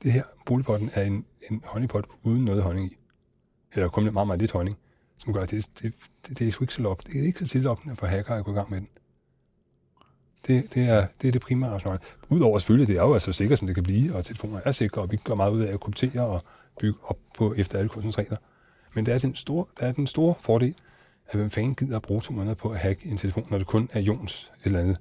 Det 0.02 0.12
her, 0.12 0.22
boligpotten, 0.46 0.90
er 0.94 1.02
en, 1.02 1.24
en 1.50 1.62
honeypot 1.66 2.06
uden 2.22 2.44
noget 2.44 2.62
honning 2.62 2.92
i. 2.92 2.96
Eller 3.74 3.88
kun 3.88 4.04
med 4.04 4.12
meget, 4.12 4.26
meget 4.26 4.40
lidt 4.40 4.52
honning, 4.52 4.78
som 5.18 5.32
gør, 5.32 5.42
at 5.42 5.50
det, 5.50 5.70
det, 5.82 5.94
det, 6.28 6.38
det 6.38 6.48
er 6.48 6.52
sgu 6.52 6.64
ikke 6.64 6.74
så 6.74 6.82
lokkende. 6.82 7.12
Det 7.12 7.22
er 7.22 7.26
ikke 7.26 7.38
så 7.38 7.46
tillokkende 7.46 7.96
for 7.96 8.06
hacker 8.06 8.34
at 8.34 8.44
gå 8.44 8.52
i 8.52 8.54
gang 8.54 8.70
med 8.70 8.80
den. 8.80 8.88
Det, 10.46 10.74
det, 10.74 10.88
er, 10.88 11.06
det 11.22 11.28
er 11.28 11.32
det 11.32 11.40
primære 11.40 11.70
rationale. 11.70 12.00
Udover 12.28 12.58
selvfølgelig, 12.58 12.88
det 12.88 12.96
er 12.96 13.02
jo 13.02 13.14
altså 13.14 13.32
sikkert, 13.32 13.58
som 13.58 13.66
det 13.66 13.74
kan 13.74 13.84
blive, 13.84 14.14
og 14.14 14.24
telefoner 14.24 14.60
er 14.64 14.72
sikre, 14.72 15.02
og 15.02 15.12
vi 15.12 15.16
gør 15.16 15.34
meget 15.34 15.52
ud 15.52 15.60
af 15.60 15.72
at 15.72 15.80
kryptere 15.80 16.26
og 16.26 16.42
bygge 16.80 16.98
op 17.02 17.18
på 17.38 17.54
efter 17.54 17.78
alle 17.78 17.88
kunstens 17.88 18.18
regler. 18.18 18.36
Men 18.94 19.06
der 19.06 19.14
er 19.14 19.18
den 19.18 19.34
store, 19.34 19.64
der 19.80 19.86
er 19.86 19.92
den 19.92 20.06
store 20.06 20.34
fordel, 20.40 20.74
at 21.28 21.34
hvem 21.38 21.50
fanden 21.50 21.74
gider 21.74 21.96
at 21.96 22.02
bruge 22.02 22.20
to 22.20 22.32
måneder 22.32 22.54
på 22.54 22.68
at 22.70 22.78
hacke 22.78 23.08
en 23.08 23.16
telefon, 23.16 23.46
når 23.50 23.58
det 23.58 23.66
kun 23.66 23.88
er 23.92 24.00
Jons 24.00 24.50
et 24.60 24.66
eller 24.66 24.80
andet, 24.80 24.98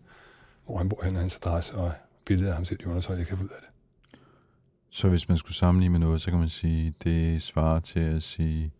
hvor 0.66 0.78
han 0.78 0.90
bor 0.90 1.04
hen, 1.04 1.16
og 1.16 1.22
hans 1.22 1.36
adresse 1.36 1.74
og 1.76 1.92
billedet 2.26 2.50
af 2.50 2.56
ham 2.56 2.66
selv 2.66 2.80
i 2.82 2.86
undertøj, 2.86 3.18
jeg 3.18 3.28
kan 3.28 3.38
få 3.38 3.44
ud 3.44 3.50
af 3.50 3.56
det. 3.62 3.70
Så 4.90 5.10
hvis 5.10 5.30
man 5.30 5.38
skulle 5.38 5.56
sammenligne 5.56 5.92
med 5.92 6.00
noget, 6.00 6.22
så 6.22 6.30
kan 6.30 6.40
man 6.40 6.50
sige, 6.50 6.94
det 7.04 7.42
svarer 7.44 7.80
til 7.80 8.00
at 8.00 8.24
sige, 8.24 8.72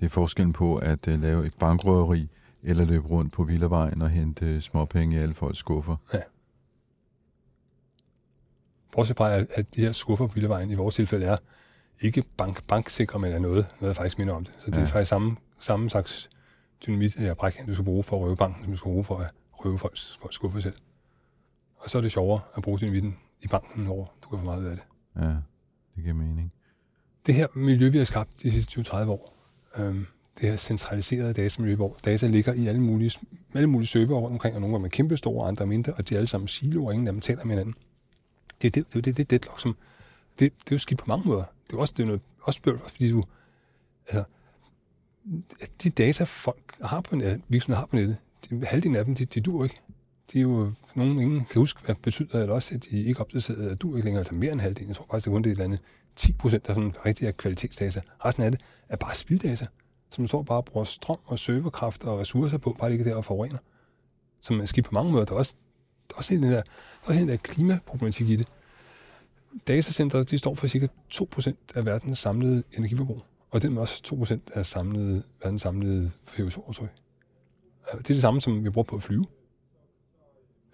det 0.00 0.06
er 0.06 0.10
forskellen 0.10 0.52
på 0.52 0.76
at 0.76 1.06
uh, 1.08 1.22
lave 1.22 1.46
et 1.46 1.54
bankrøveri, 1.54 2.28
eller 2.62 2.84
løbe 2.84 3.08
rundt 3.08 3.32
på 3.32 3.44
Villavejen 3.44 4.02
og 4.02 4.10
hente 4.10 4.60
småpenge 4.62 5.16
i 5.16 5.18
alle 5.18 5.34
folks 5.34 5.58
skuffer. 5.58 5.96
Bortset 8.92 9.16
fra, 9.16 9.32
at, 9.34 9.46
at 9.54 9.74
de 9.74 9.80
her 9.80 9.92
skuffer 9.92 10.26
på 10.26 10.34
Villavejen 10.34 10.70
i 10.70 10.74
vores 10.74 10.94
tilfælde 10.94 11.26
er 11.26 11.36
ikke 12.00 12.24
bank, 12.36 12.64
banksikre, 12.66 13.18
men 13.18 13.32
er 13.32 13.38
noget, 13.38 13.66
noget 13.80 13.96
der 13.96 14.00
faktisk 14.02 14.18
minder 14.18 14.34
om 14.34 14.44
det. 14.44 14.54
Så 14.64 14.70
det 14.70 14.76
Ja. 14.76 14.82
er 14.82 14.86
faktisk 14.86 15.08
samme, 15.08 15.36
samme 15.60 15.90
slags 15.90 16.30
dynamit 16.86 17.16
eller 17.16 17.34
bræk, 17.34 17.66
du 17.66 17.74
skal 17.74 17.84
bruge 17.84 18.04
for 18.04 18.16
at 18.16 18.22
røve 18.22 18.36
banken, 18.36 18.62
som 18.62 18.72
du 18.72 18.76
skal 18.76 18.88
bruge 18.88 19.04
for 19.04 19.18
at 19.18 19.30
røve 19.52 19.78
folks, 19.78 20.18
folks 20.22 20.34
skuffer 20.34 20.60
selv. 20.60 20.76
Og 21.76 21.90
så 21.90 21.98
er 21.98 22.02
det 22.02 22.12
sjovere 22.12 22.40
at 22.56 22.62
bruge 22.62 22.78
dynamitten 22.78 23.16
i 23.42 23.46
banken, 23.46 23.84
hvor 23.84 24.12
du 24.22 24.28
kan 24.28 24.38
få 24.38 24.44
meget 24.44 24.60
ud 24.60 24.66
af 24.66 24.76
det. 24.76 24.84
Ja, 25.16 25.28
det 25.96 26.02
giver 26.02 26.14
mening. 26.14 26.52
Det 27.26 27.34
her 27.34 27.46
miljø, 27.54 27.88
vi 27.88 27.98
har 27.98 28.04
skabt 28.04 28.42
de 28.42 28.52
sidste 28.52 28.80
20-30 28.80 29.08
år, 29.08 29.36
øhm, 29.78 30.06
det 30.40 30.48
her 30.48 30.56
centraliserede 30.56 31.32
datamiljø, 31.32 31.74
hvor 31.74 31.96
data 32.04 32.26
ligger 32.26 32.52
i 32.52 32.66
alle 32.66 32.82
mulige, 32.82 33.20
alle 33.54 33.66
mulige 33.66 33.88
server 33.88 34.18
rundt 34.20 34.32
omkring, 34.32 34.54
og 34.54 34.60
nogle 34.60 34.76
af 34.76 34.78
dem 34.78 34.84
er 34.84 34.88
kæmpe 34.88 35.16
store, 35.16 35.48
andre 35.48 35.62
er 35.62 35.68
mindre, 35.68 35.92
og 35.92 36.08
de 36.08 36.14
er 36.14 36.18
alle 36.18 36.28
sammen 36.28 36.48
siloer, 36.48 36.86
og 36.86 36.92
ingen 36.92 37.06
af 37.06 37.12
dem 37.12 37.20
taler 37.20 37.44
med 37.44 37.50
hinanden. 37.50 37.74
Det 38.62 38.68
er 38.68 38.70
det, 38.70 38.88
det, 38.88 38.96
er 38.96 39.02
det, 39.02 39.16
det 39.16 39.30
deadlock, 39.30 39.60
som... 39.60 39.76
Det, 40.38 40.52
det 40.64 40.72
er 40.72 40.76
jo 40.76 40.78
skidt 40.78 41.00
på 41.00 41.04
mange 41.08 41.28
måder. 41.28 41.44
Det 41.66 41.72
er 41.72 41.78
også, 41.78 41.94
det 41.96 42.02
er 42.02 42.06
noget, 42.06 42.20
også 42.42 42.62
bøvl, 42.62 42.78
fordi 42.78 43.10
du... 43.10 43.24
Altså, 44.06 44.24
de 45.82 45.90
data, 45.90 46.24
folk 46.24 46.76
har 46.82 47.00
på 47.00 47.16
nettet, 47.16 47.42
virksomheder 47.48 47.80
har 47.80 47.86
på 47.86 47.96
nettet, 47.96 48.16
de, 48.50 48.66
halvdelen 48.66 48.96
af 48.96 49.04
dem, 49.04 49.14
de, 49.14 49.24
de 49.24 49.40
dur 49.40 49.64
ikke. 49.64 49.80
De 50.32 50.38
er 50.38 50.42
jo 50.42 50.72
nogen, 50.94 51.20
ingen 51.20 51.44
kan 51.44 51.60
huske, 51.60 51.80
hvad 51.84 51.94
betyder, 51.94 52.40
eller 52.40 52.54
også, 52.54 52.74
at 52.74 52.84
de 52.90 53.04
ikke 53.04 53.18
er 53.18 53.20
opdateret, 53.20 53.70
at 53.70 53.82
du 53.82 53.96
ikke 53.96 54.04
længere, 54.04 54.20
altså 54.20 54.34
mere 54.34 54.52
end 54.52 54.60
halvdelen. 54.60 54.88
Jeg 54.88 54.96
tror 54.96 55.06
faktisk, 55.10 55.24
det 55.24 55.30
er 55.30 55.34
kun 55.34 55.42
det 55.42 55.50
et 55.50 55.52
eller 55.52 55.64
andet 55.64 55.80
10 56.16 56.32
procent, 56.32 56.66
der 56.66 56.74
sådan 56.74 56.94
rigtig 57.06 57.26
er 57.26 57.32
kvalitetsdata. 57.32 58.00
Resten 58.24 58.42
af 58.42 58.50
det 58.50 58.60
er 58.88 58.96
bare 58.96 59.14
spilddata, 59.14 59.66
som 60.10 60.26
står 60.26 60.42
bare 60.42 60.58
og 60.58 60.64
bruger 60.64 60.84
strøm 60.84 61.18
og 61.24 61.38
serverkraft 61.38 62.04
og 62.04 62.18
ressourcer 62.18 62.58
på, 62.58 62.76
bare 62.78 62.90
ligger 62.90 63.04
der 63.04 63.14
og 63.14 63.24
forurener. 63.24 63.58
Som 64.40 64.60
er 64.60 64.66
skidt 64.66 64.86
på 64.86 64.94
mange 64.94 65.12
måder. 65.12 65.24
Der 65.24 65.32
er 65.32 65.38
også, 65.38 65.54
der 66.08 66.14
er 66.14 66.18
også 66.18 66.34
den 66.34 66.42
der, 66.42 66.50
der, 66.50 66.56
er 66.56 66.62
også 67.02 67.20
den 67.20 67.28
der 67.28 67.36
klimaproblematik 67.36 68.28
i 68.28 68.36
det. 68.36 68.48
Datacenter, 69.66 70.22
de 70.22 70.38
står 70.38 70.54
for 70.54 70.66
cirka 70.66 70.86
2% 71.14 71.52
af 71.74 71.86
verdens 71.86 72.18
samlede 72.18 72.62
energiforbrug, 72.72 73.22
og 73.52 73.62
det 73.62 73.72
er 73.76 73.80
også 73.80 74.02
2% 74.52 74.58
af 74.58 74.66
samlede, 74.66 75.22
verdens 75.42 75.62
samlede 75.62 76.10
CO2-aftryk. 76.28 76.92
Altså, 77.82 77.98
det 77.98 78.10
er 78.10 78.14
det 78.14 78.20
samme, 78.20 78.40
som 78.40 78.64
vi 78.64 78.70
bruger 78.70 78.84
på 78.86 78.96
at 78.96 79.02
flyve. 79.02 79.26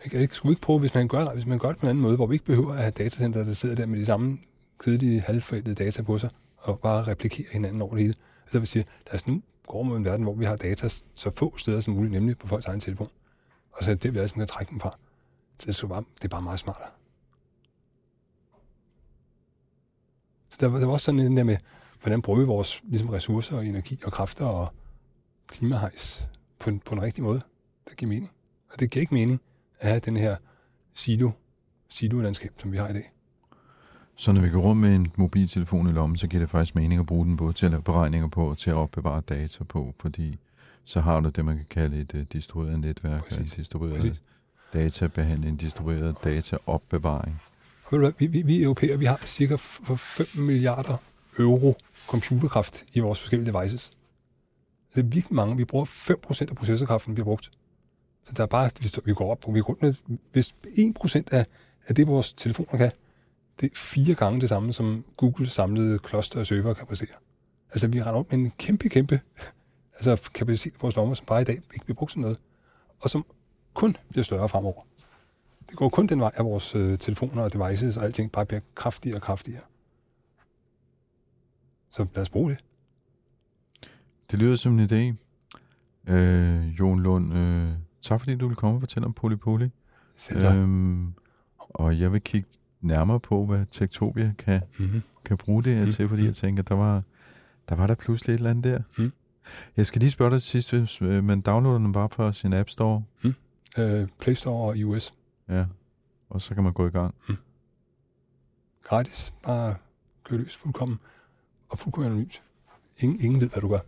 Ikke? 0.05 0.29
Skulle 0.35 0.51
vi 0.51 0.53
ikke 0.53 0.63
prøve, 0.63 0.79
hvis 0.79 0.95
man, 0.95 1.09
gør, 1.09 1.33
hvis 1.35 1.47
man 1.47 1.59
gør 1.59 1.69
det 1.69 1.79
på 1.79 1.87
en 1.87 1.91
anden 1.91 2.03
måde, 2.03 2.17
hvor 2.17 2.27
vi 2.27 2.35
ikke 2.35 2.45
behøver 2.45 2.73
at 2.73 2.79
have 2.79 2.91
datacenter, 2.91 3.45
der 3.45 3.53
sidder 3.53 3.75
der 3.75 3.87
med 3.87 3.99
de 3.99 4.07
samme 4.07 4.39
kedelige, 4.79 5.21
halvforældede 5.21 5.75
data 5.75 6.03
på 6.03 6.19
sig, 6.19 6.31
og 6.57 6.81
bare 6.81 7.07
replikere 7.07 7.47
hinanden 7.53 7.83
over 7.83 7.91
det 7.95 8.01
hele. 8.01 8.15
Altså, 8.43 8.53
så 8.53 8.61
vi 8.61 8.67
siger, 8.67 8.85
lad 9.07 9.15
os 9.15 9.27
nu 9.27 9.43
gå 9.67 9.83
mod 9.83 9.97
en 9.97 10.05
verden, 10.05 10.23
hvor 10.23 10.35
vi 10.35 10.45
har 10.45 10.57
data 10.57 10.89
så 11.15 11.31
få 11.37 11.57
steder 11.59 11.81
som 11.81 11.95
muligt, 11.95 12.13
nemlig 12.13 12.39
på 12.39 12.47
folks 12.47 12.67
egen 12.67 12.81
telefon. 12.81 13.09
Og 13.73 13.85
så 13.85 13.91
er 13.91 13.95
det, 13.95 14.15
vi 14.15 14.19
alle 14.19 14.29
kan 14.29 14.47
trække 14.47 14.71
dem 14.71 14.81
fra. 14.81 14.99
Så 15.59 15.67
det, 15.67 15.83
er 15.83 15.87
bare, 15.87 16.05
det 16.15 16.25
er 16.25 16.29
bare 16.29 16.43
meget 16.43 16.59
smartere. 16.59 16.89
Så 20.51 20.59
der, 20.61 20.67
var- 20.69 20.79
der 20.79 20.87
var 20.87 20.93
også 20.93 21.05
sådan 21.05 21.21
en 21.21 21.37
der 21.37 21.45
med, 21.45 21.57
hvordan 22.03 22.23
bruger 22.23 22.39
vi 22.41 22.45
vores 22.47 22.83
ligesom, 22.85 23.09
ressourcer 23.09 23.57
og 23.57 23.67
energi 23.67 24.01
og 24.05 24.13
kræfter 24.13 24.45
og 24.47 24.73
klimahejs 25.47 26.29
på, 26.59 26.71
en- 26.71 26.81
på 26.81 26.95
en 26.95 27.03
rigtig 27.03 27.25
måde. 27.25 27.41
Det 27.89 27.97
giver 27.97 28.09
mening. 28.09 28.31
Og 28.73 28.81
det 28.81 28.91
giver 28.91 29.01
ikke 29.01 29.15
mening 29.15 29.41
at 29.81 29.89
have 29.89 30.01
den 30.01 30.17
her 30.17 30.37
silo, 30.95 31.31
silo-landskab, 31.89 32.53
som 32.57 32.73
vi 32.73 32.77
har 32.77 32.89
i 32.89 32.93
dag. 32.93 33.13
Så 34.17 34.33
når 34.33 34.41
vi 34.41 34.51
går 34.51 34.61
rundt 34.61 34.81
med 34.81 34.95
en 34.95 35.13
mobiltelefon 35.17 35.89
i 35.89 35.93
lommen, 35.93 36.17
så 36.17 36.27
giver 36.27 36.43
det 36.43 36.51
faktisk 36.51 36.75
mening 36.75 37.01
at 37.01 37.07
bruge 37.07 37.25
den 37.27 37.37
både 37.37 37.53
til 37.53 37.67
at 37.67 37.71
lave 37.73 37.83
beregninger 37.83 38.29
på 38.29 38.51
og 38.51 38.59
til 38.59 38.71
at 38.71 38.77
opbevare 38.77 39.21
data 39.29 39.65
på, 39.65 39.95
fordi 40.01 40.39
så 40.85 41.01
har 41.01 41.21
du 41.21 41.29
det, 41.29 41.45
man 41.45 41.57
kan 41.57 41.67
kalde 41.71 42.01
et 42.01 42.15
uh, 42.15 42.21
distribueret 42.33 42.81
netværk, 42.81 43.23
Præcis. 43.25 43.39
En 43.39 43.45
distribueret 43.57 43.95
Præcis. 43.95 44.23
databehandling, 44.73 45.53
en 45.53 45.57
distribueret 45.57 46.15
dataopbevaring. 46.25 47.41
Vi, 48.19 48.27
vi, 48.27 48.43
vi 48.43 48.63
europæer, 48.63 48.97
vi 48.97 49.05
har 49.05 49.21
cirka 49.25 49.55
f- 49.55 49.85
for 49.85 49.97
5 49.97 50.27
milliarder 50.45 50.97
euro 51.39 51.77
computerkraft 52.07 52.85
i 52.93 53.01
vores 53.01 53.21
forskellige 53.21 53.53
devices. 53.53 53.91
Det 54.95 55.01
er 55.01 55.09
virkelig 55.09 55.35
mange. 55.35 55.57
Vi 55.57 55.65
bruger 55.65 55.85
5% 55.85 56.51
af 56.51 56.57
processorkraften, 56.57 57.17
vi 57.17 57.21
har 57.21 57.25
brugt. 57.25 57.51
Så 58.25 58.33
der 58.37 58.43
er 58.43 58.47
bare, 58.47 58.71
hvis 58.81 59.01
vi 59.05 59.15
går 59.15 59.31
op 59.31 59.41
på, 59.41 59.53
vi 59.53 59.61
går 59.61 59.67
rundt 59.69 59.83
med, 59.83 60.19
hvis 60.33 60.55
1% 60.65 61.23
af, 61.33 61.47
af 61.87 61.95
det, 61.95 62.07
vores 62.07 62.33
telefoner 62.33 62.79
kan, 62.79 62.91
det 63.61 63.73
er 63.73 63.77
fire 63.77 64.15
gange 64.15 64.41
det 64.41 64.49
samme, 64.49 64.73
som 64.73 65.05
Google 65.17 65.47
samlede 65.47 65.99
kloster 65.99 66.41
og 66.41 66.47
server 66.47 66.75
kan 66.75 66.87
præstere. 66.87 67.17
Altså, 67.71 67.89
vi 67.89 68.03
render 68.03 68.21
op 68.21 68.33
med 68.33 68.39
en 68.39 68.53
kæmpe, 68.59 68.89
kæmpe 68.89 69.21
altså, 69.95 70.31
kapacitet 70.35 70.75
i 70.75 70.77
vores 70.81 70.97
lommer, 70.97 71.15
som 71.15 71.27
bare 71.27 71.41
i 71.41 71.45
dag 71.45 71.55
ikke 71.55 71.85
bliver 71.85 71.97
brugt 71.97 72.13
som 72.13 72.23
noget, 72.23 72.39
og 73.01 73.11
som 73.11 73.25
kun 73.75 73.97
bliver 74.09 74.25
større 74.25 74.49
fremover. 74.49 74.83
Det 75.71 75.77
går 75.77 75.89
kun 75.89 76.07
den 76.07 76.21
vej, 76.21 76.31
at 76.35 76.45
vores 76.45 76.75
øh, 76.75 76.99
telefoner 76.99 77.43
og 77.43 77.53
devices 77.53 77.97
og 77.97 78.05
alting 78.05 78.33
bare 78.33 78.47
bliver 78.47 78.61
kraftigere 78.75 79.17
og 79.19 79.23
kraftigere. 79.23 79.63
Så 81.91 82.07
lad 82.15 82.23
os 82.23 82.31
bruge 82.31 82.51
det. 82.51 82.65
Det 84.31 84.39
lyder 84.39 84.57
som 84.57 84.79
en 84.79 84.87
idé. 84.91 85.15
Øh, 86.13 86.79
Jon 86.79 87.01
Lund, 87.03 87.35
øh, 87.35 87.69
tak 88.01 88.21
fordi 88.21 88.35
du 88.37 88.47
vil 88.49 88.57
komme 88.57 88.77
og 88.77 88.81
fortælle 88.81 89.07
om 89.07 89.13
Polypoly. 89.13 89.69
Selv 90.17 90.41
tak. 90.41 90.57
Øhm, 90.57 91.13
og 91.59 92.01
jeg 92.01 92.13
vil 92.13 92.21
kigge 92.21 92.49
nærmere 92.81 93.21
på, 93.21 93.47
hvad 93.47 93.65
Tektopia 93.71 94.33
kan, 94.39 94.61
Mm-hmm. 94.79 95.03
kan 95.25 95.37
bruge 95.37 95.65
det 95.65 95.75
her 95.77 95.85
Mm, 95.85 95.91
til, 95.91 96.09
fordi 96.09 96.23
mm. 96.23 96.27
jeg 96.27 96.37
tænker, 96.37 96.63
der 96.63 96.75
var, 96.75 97.03
der 97.69 97.75
var 97.75 97.87
der 97.87 97.95
pludselig 97.95 98.33
et 98.35 98.39
eller 98.39 98.51
andet 98.51 98.65
der. 98.65 98.81
Mm. 98.99 99.13
Jeg 99.77 99.87
skal 99.87 100.01
lige 100.01 100.11
spørge 100.11 100.31
dig 100.31 100.43
til 100.43 100.51
sidst, 100.51 100.73
hvis 100.73 101.03
øh, 101.03 101.25
man 101.25 101.41
downloader 101.41 101.79
den 101.79 101.93
bare 101.93 102.09
fra 102.09 102.33
sin 102.33 102.53
App 102.53 102.69
Store, 102.69 103.03
Øh, 103.79 104.09
Play 104.21 104.35
Store 104.35 104.69
og 104.69 104.77
iOS. 104.77 105.15
ja, 105.49 105.67
og 106.29 106.43
så 106.43 106.55
kan 106.55 106.65
man 106.65 106.73
gå 106.73 106.87
i 106.87 106.91
gang. 106.91 107.15
Gratis. 108.83 109.33
Bare 109.45 109.75
kør 110.25 110.37
løs 110.37 110.57
fuldkommen. 110.57 110.99
Og 111.69 111.79
fuldkommen 111.79 112.11
anonymt. 112.11 112.43
Ingen, 112.99 113.21
ingen 113.21 113.41
ved, 113.41 113.49
hvad 113.49 113.61
du 113.61 113.69
gør. 113.69 113.79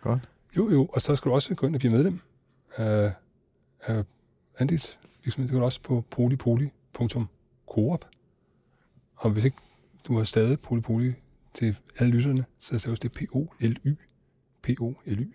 Godt. 0.00 0.28
Jo, 0.56 0.70
jo. 0.70 0.86
Og 0.86 1.02
så 1.02 1.16
skal 1.16 1.28
du 1.30 1.34
også 1.34 1.54
gå 1.54 1.66
ind 1.66 1.74
og 1.74 1.78
blive 1.78 1.92
medlem 1.92 2.20
af, 2.76 3.12
af 3.82 4.04
andelsvirksomheden. 4.58 5.42
Det 5.42 5.50
kan 5.50 5.58
du 5.58 5.64
også 5.64 5.80
på 5.82 6.04
polypoly.coop. 6.10 8.04
Og 9.16 9.30
hvis 9.30 9.44
ikke 9.44 9.56
du 10.08 10.16
har 10.16 10.24
stadig 10.24 10.60
polypoly 10.60 11.12
til 11.54 11.76
alle 11.98 12.12
lytterne, 12.12 12.44
så 12.58 12.78
staves 12.78 13.00
det 13.00 13.12
P-O-L-Y. 13.12 13.94
P-O-L-Y. 14.62 15.32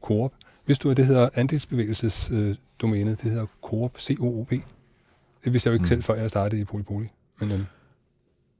Coop. 0.00 0.34
Hvis 0.64 0.78
du 0.78 0.90
er 0.90 0.94
det 0.94 1.06
hedder 1.06 1.28
andelsbevægelses 1.34 2.30
øh, 2.30 2.56
det 2.80 3.22
hedder 3.22 3.46
Coop, 3.62 4.00
C-O-O-P. 4.00 4.50
Det 5.44 5.52
vidste 5.52 5.68
jeg 5.68 5.72
jo 5.72 5.74
ikke 5.74 5.82
Mm. 5.82 5.84
mm. 5.84 5.88
selv, 5.88 6.02
før 6.02 6.14
jeg 6.14 6.30
startede 6.30 6.60
i 6.60 6.64
Polypoly. 6.64 7.06
Men 7.40 7.50
øhm, 7.52 7.64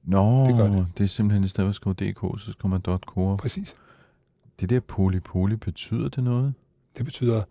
Nå, 0.05 0.47
Det 0.47 0.57
gør 0.57 0.69
det, 0.69 0.87
det. 0.99 1.05
er 1.05 1.09
simpelthen 1.09 1.45
i 1.45 1.49
stedet 1.49 1.67
for 1.67 1.71
at 1.71 1.75
skrive 1.75 1.95
DK, 2.13 2.41
så 2.41 2.53
skriver 2.53 2.69
man 2.69 2.99
.coop. 3.07 3.39
præcis. 3.39 3.75
Det 4.61 4.71
der 4.71 4.81
polypoly, 4.81 5.53
betyder 5.53 6.09
det 6.09 6.25
noget? 6.25 6.55
Det 6.99 7.05
betyder 7.05 7.43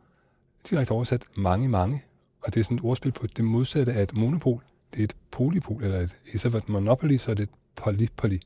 direkte 0.69 0.91
oversat 0.91 1.25
mange, 1.37 1.69
mange. 1.69 2.03
Og 2.45 2.53
det 2.53 2.59
er 2.59 2.63
sådan 2.63 2.77
et 2.77 2.83
ordspil 2.83 3.11
på 3.11 3.27
det 3.27 3.45
modsatte 3.45 3.93
af 3.93 4.03
et 4.03 4.13
monopol. 4.17 4.63
Det 4.93 4.99
er 4.99 5.03
et 5.03 5.15
polypol, 5.31 5.83
eller 5.83 5.99
et, 5.99 6.15
i 6.33 6.37
stedet 6.37 6.51
for 6.51 6.57
et 6.57 6.69
monopoly, 6.69 7.17
så 7.17 7.31
er 7.31 7.35
det 7.35 7.43
et 7.43 7.49
polypoly. 7.75 8.37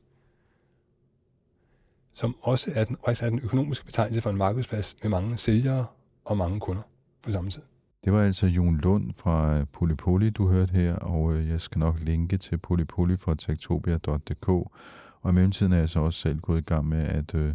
Som 2.14 2.36
også 2.42 2.70
er 2.74 2.84
den, 2.84 2.96
faktisk 3.04 3.22
er 3.22 3.30
den 3.30 3.40
økonomiske 3.42 3.86
betegnelse 3.86 4.20
for 4.20 4.30
en 4.30 4.36
markedsplads 4.36 4.96
med 5.02 5.10
mange 5.10 5.36
sælgere 5.36 5.86
og 6.24 6.36
mange 6.36 6.60
kunder 6.60 6.82
på 7.22 7.30
samme 7.32 7.50
tid. 7.50 7.62
Det 8.08 8.16
var 8.16 8.22
altså 8.22 8.46
Jon 8.46 8.76
Lund 8.76 9.12
fra 9.14 9.58
øh, 9.58 9.66
Polypoly, 9.72 10.30
du 10.34 10.48
hørte 10.48 10.72
her, 10.72 10.94
og 10.94 11.34
øh, 11.34 11.48
jeg 11.48 11.60
skal 11.60 11.78
nok 11.78 12.00
linke 12.00 12.38
til 12.38 12.58
Polypoly 12.58 13.16
fra 13.16 13.34
tektopia.dk. 13.34 14.48
Og 14.48 15.30
i 15.30 15.32
mellemtiden 15.32 15.72
er 15.72 15.76
jeg 15.76 15.88
så 15.88 16.00
også 16.00 16.20
selv 16.20 16.40
gået 16.40 16.58
i 16.58 16.64
gang 16.64 16.88
med 16.88 17.04
at 17.04 17.34
øh, 17.34 17.54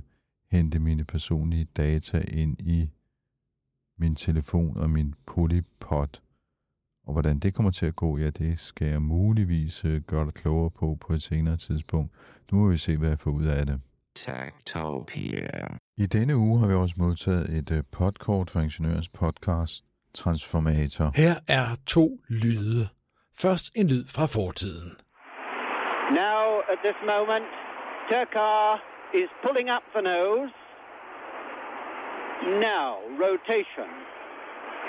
hente 0.52 0.80
mine 0.80 1.04
personlige 1.04 1.68
data 1.78 2.24
ind 2.28 2.60
i 2.60 2.90
min 4.00 4.16
telefon 4.16 4.78
og 4.78 4.90
min 4.90 5.14
Polypod. 5.26 6.20
Og 7.08 7.14
hvordan 7.14 7.40
det 7.40 7.54
kommer 7.54 7.72
til 7.72 7.86
at 7.86 7.96
gå, 7.96 8.18
ja, 8.18 8.30
det 8.30 8.60
skal 8.60 8.88
jeg 8.88 9.02
muligvis 9.02 9.86
øh, 9.86 10.02
gøre 10.02 10.26
dig 10.26 10.34
klogere 10.34 10.72
på 10.72 10.98
på 11.02 11.14
et 11.14 11.24
senere 11.24 11.58
tidspunkt. 11.58 12.12
Nu 12.52 12.58
må 12.58 12.70
vi 12.70 12.78
se, 12.78 12.98
hvad 12.98 13.10
jeg 13.10 13.20
får 13.20 13.32
ud 13.32 13.46
af 13.46 13.66
det. 13.66 13.82
Techtopia. 14.16 15.78
I 15.98 16.06
denne 16.06 16.38
uge 16.38 16.60
har 16.60 16.68
vi 16.68 16.74
også 16.74 16.96
modtaget 16.98 17.50
et 17.50 17.72
øh, 17.72 17.84
podkort 17.92 18.50
fra 18.50 18.62
Ingeniørens 18.62 19.10
podcast 19.10 19.86
Transformator. 20.14 21.12
Her 21.16 21.36
er 21.50 21.76
to 21.88 22.20
lyde. 22.30 22.88
Først 23.38 23.66
en 23.76 23.88
lyd 23.88 24.06
fra 24.16 24.26
fortiden. 24.26 24.92
Now, 26.12 26.60
at 26.72 26.80
this 26.86 27.00
moment, 27.14 27.46
Turkar 28.10 28.82
is 29.22 29.30
pulling 29.46 29.70
up 29.76 29.86
the 29.96 30.02
nose. 30.02 30.52
Now, 32.70 32.90
rotation. 33.26 33.90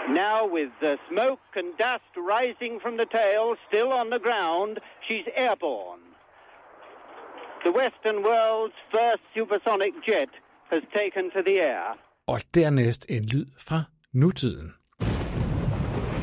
Now, 0.09 0.39
with 0.57 0.71
the 0.81 0.99
smoke 1.09 1.47
and 1.57 1.69
dust 1.79 2.13
rising 2.35 2.75
from 2.83 2.95
the 2.97 3.09
tail, 3.21 3.57
still 3.69 3.91
on 4.01 4.11
the 4.11 4.19
ground, 4.19 4.81
she's 5.07 5.27
airborne. 5.35 6.05
The 7.65 7.73
Western 7.73 8.23
world's 8.23 8.79
first 8.91 9.23
supersonic 9.35 9.95
jet 10.07 10.29
has 10.71 10.83
taken 10.93 11.31
to 11.31 11.43
the 11.43 11.61
air. 11.61 11.97
Og 12.27 12.41
dernæst 12.55 13.07
en 13.09 13.25
lyd 13.25 13.47
fra 13.59 13.83
nutiden. 14.13 14.75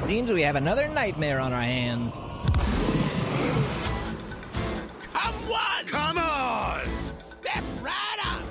Seems 0.02 0.32
we 0.32 0.42
have 0.42 0.56
another 0.56 0.88
nightmare 0.88 1.40
on 1.40 1.54
our 1.54 1.62
hands. 1.62 2.16
Come 5.14 5.38
one! 5.48 5.86
Come 5.86 6.18
on! 6.18 6.82
Step 7.20 7.64
right 7.84 8.20
up! 8.32 8.44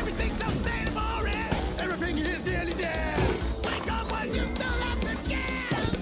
Everything's 0.00 0.38
so 0.38 0.48
stable 0.62 0.98
already! 0.98 1.56
Everything 1.80 2.16
is 2.18 2.44
nearly 2.46 2.72
dead! 2.72 3.18
Wake 3.66 3.92
up 3.92 4.06
when 4.12 4.28
you 4.36 4.44
still 4.54 4.76
have 4.86 5.00
the 5.00 5.14
chance! 5.28 5.94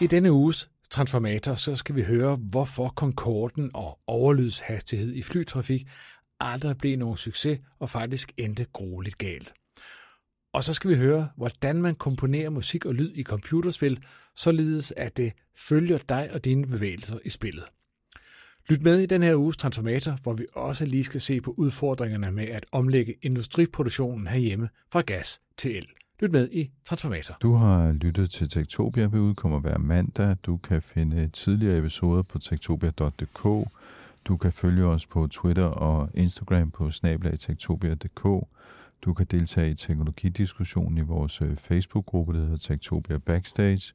I 0.00 0.06
denne 0.06 0.32
uges 0.32 0.68
Transformator, 0.90 1.54
så 1.54 1.76
skal 1.76 1.94
vi 1.94 2.02
høre, 2.02 2.36
hvorfor 2.36 2.88
Concorden 2.88 3.70
og 3.74 3.98
overlydshastighed 4.06 5.12
i 5.12 5.22
flytrafik 5.22 5.88
aldrig 6.40 6.78
blev 6.78 6.98
nogen 6.98 7.16
succes 7.16 7.58
og 7.78 7.90
faktisk 7.90 8.32
endte 8.36 8.66
grueligt 8.72 9.18
galt. 9.18 9.52
Og 10.52 10.64
så 10.64 10.74
skal 10.74 10.90
vi 10.90 10.96
høre, 10.96 11.28
hvordan 11.36 11.82
man 11.82 11.94
komponerer 11.94 12.50
musik 12.50 12.86
og 12.86 12.94
lyd 12.94 13.12
i 13.14 13.22
computerspil, 13.22 14.04
således 14.36 14.92
at 14.96 15.16
det 15.16 15.32
følger 15.56 15.98
dig 16.08 16.30
og 16.34 16.44
dine 16.44 16.66
bevægelser 16.66 17.18
i 17.24 17.30
spillet. 17.30 17.64
Lyt 18.68 18.82
med 18.82 18.98
i 18.98 19.06
den 19.06 19.22
her 19.22 19.36
uges 19.36 19.56
Transformator, 19.56 20.18
hvor 20.22 20.32
vi 20.32 20.46
også 20.54 20.84
lige 20.84 21.04
skal 21.04 21.20
se 21.20 21.40
på 21.40 21.54
udfordringerne 21.56 22.30
med 22.30 22.44
at 22.48 22.66
omlægge 22.72 23.14
industriproduktionen 23.22 24.26
herhjemme 24.26 24.68
fra 24.92 25.00
gas 25.00 25.40
til 25.58 25.76
el. 25.76 25.86
Lyt 26.20 26.32
med 26.32 26.48
i 26.52 26.70
Transformator. 26.84 27.36
Du 27.42 27.54
har 27.54 27.92
lyttet 27.92 28.30
til 28.30 28.48
Tektopia, 28.48 29.06
vi 29.06 29.18
udkommer 29.18 29.60
hver 29.60 29.78
mandag. 29.78 30.36
Du 30.42 30.56
kan 30.56 30.82
finde 30.82 31.28
tidligere 31.28 31.78
episoder 31.78 32.22
på 32.22 32.38
tektopia.dk. 32.38 33.68
Du 34.24 34.36
kan 34.36 34.52
følge 34.52 34.84
os 34.84 35.06
på 35.06 35.26
Twitter 35.26 35.64
og 35.64 36.10
Instagram 36.14 36.70
på 36.70 36.90
snablag.tektopia.dk. 36.90 38.46
Du 39.02 39.14
kan 39.14 39.26
deltage 39.30 39.70
i 39.70 39.74
teknologidiskussionen 39.74 40.98
i 40.98 41.00
vores 41.00 41.42
øh, 41.42 41.56
Facebook-gruppe, 41.56 42.32
der 42.32 42.38
hedder 42.40 42.56
Tektopia 42.56 43.18
Backstage. 43.18 43.92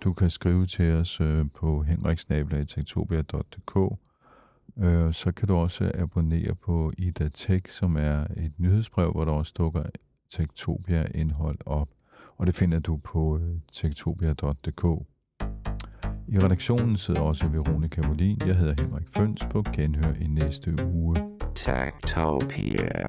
Du 0.00 0.12
kan 0.12 0.30
skrive 0.30 0.66
til 0.66 0.92
os 0.92 1.20
øh, 1.20 1.44
på 1.56 1.82
henriksnablag.tektopia.dk. 1.82 3.76
Øh, 4.84 5.14
Så 5.14 5.32
kan 5.36 5.48
du 5.48 5.54
også 5.54 5.90
abonnere 5.94 6.54
på 6.54 6.92
Ida 6.98 7.28
Tech, 7.28 7.70
som 7.70 7.96
er 7.96 8.26
et 8.36 8.52
nyhedsbrev, 8.58 9.12
hvor 9.12 9.24
der 9.24 9.32
også 9.32 9.52
dukker 9.58 9.82
Tektopia-indhold 10.30 11.58
op. 11.66 11.88
Og 12.36 12.46
det 12.46 12.54
finder 12.54 12.78
du 12.78 12.96
på 12.96 13.38
øh, 13.38 13.56
tektopia.dk. 13.72 14.84
I 16.28 16.38
redaktionen 16.38 16.96
sidder 16.96 17.20
også 17.20 17.48
Veronika 17.48 18.06
Molin. 18.06 18.38
Jeg 18.46 18.56
hedder 18.56 18.82
Henrik 18.82 19.06
Føns 19.16 19.42
på 19.50 19.62
genhør 19.72 20.12
i 20.20 20.26
næste 20.26 20.86
uge. 20.86 21.16
Tektopia. 21.54 23.08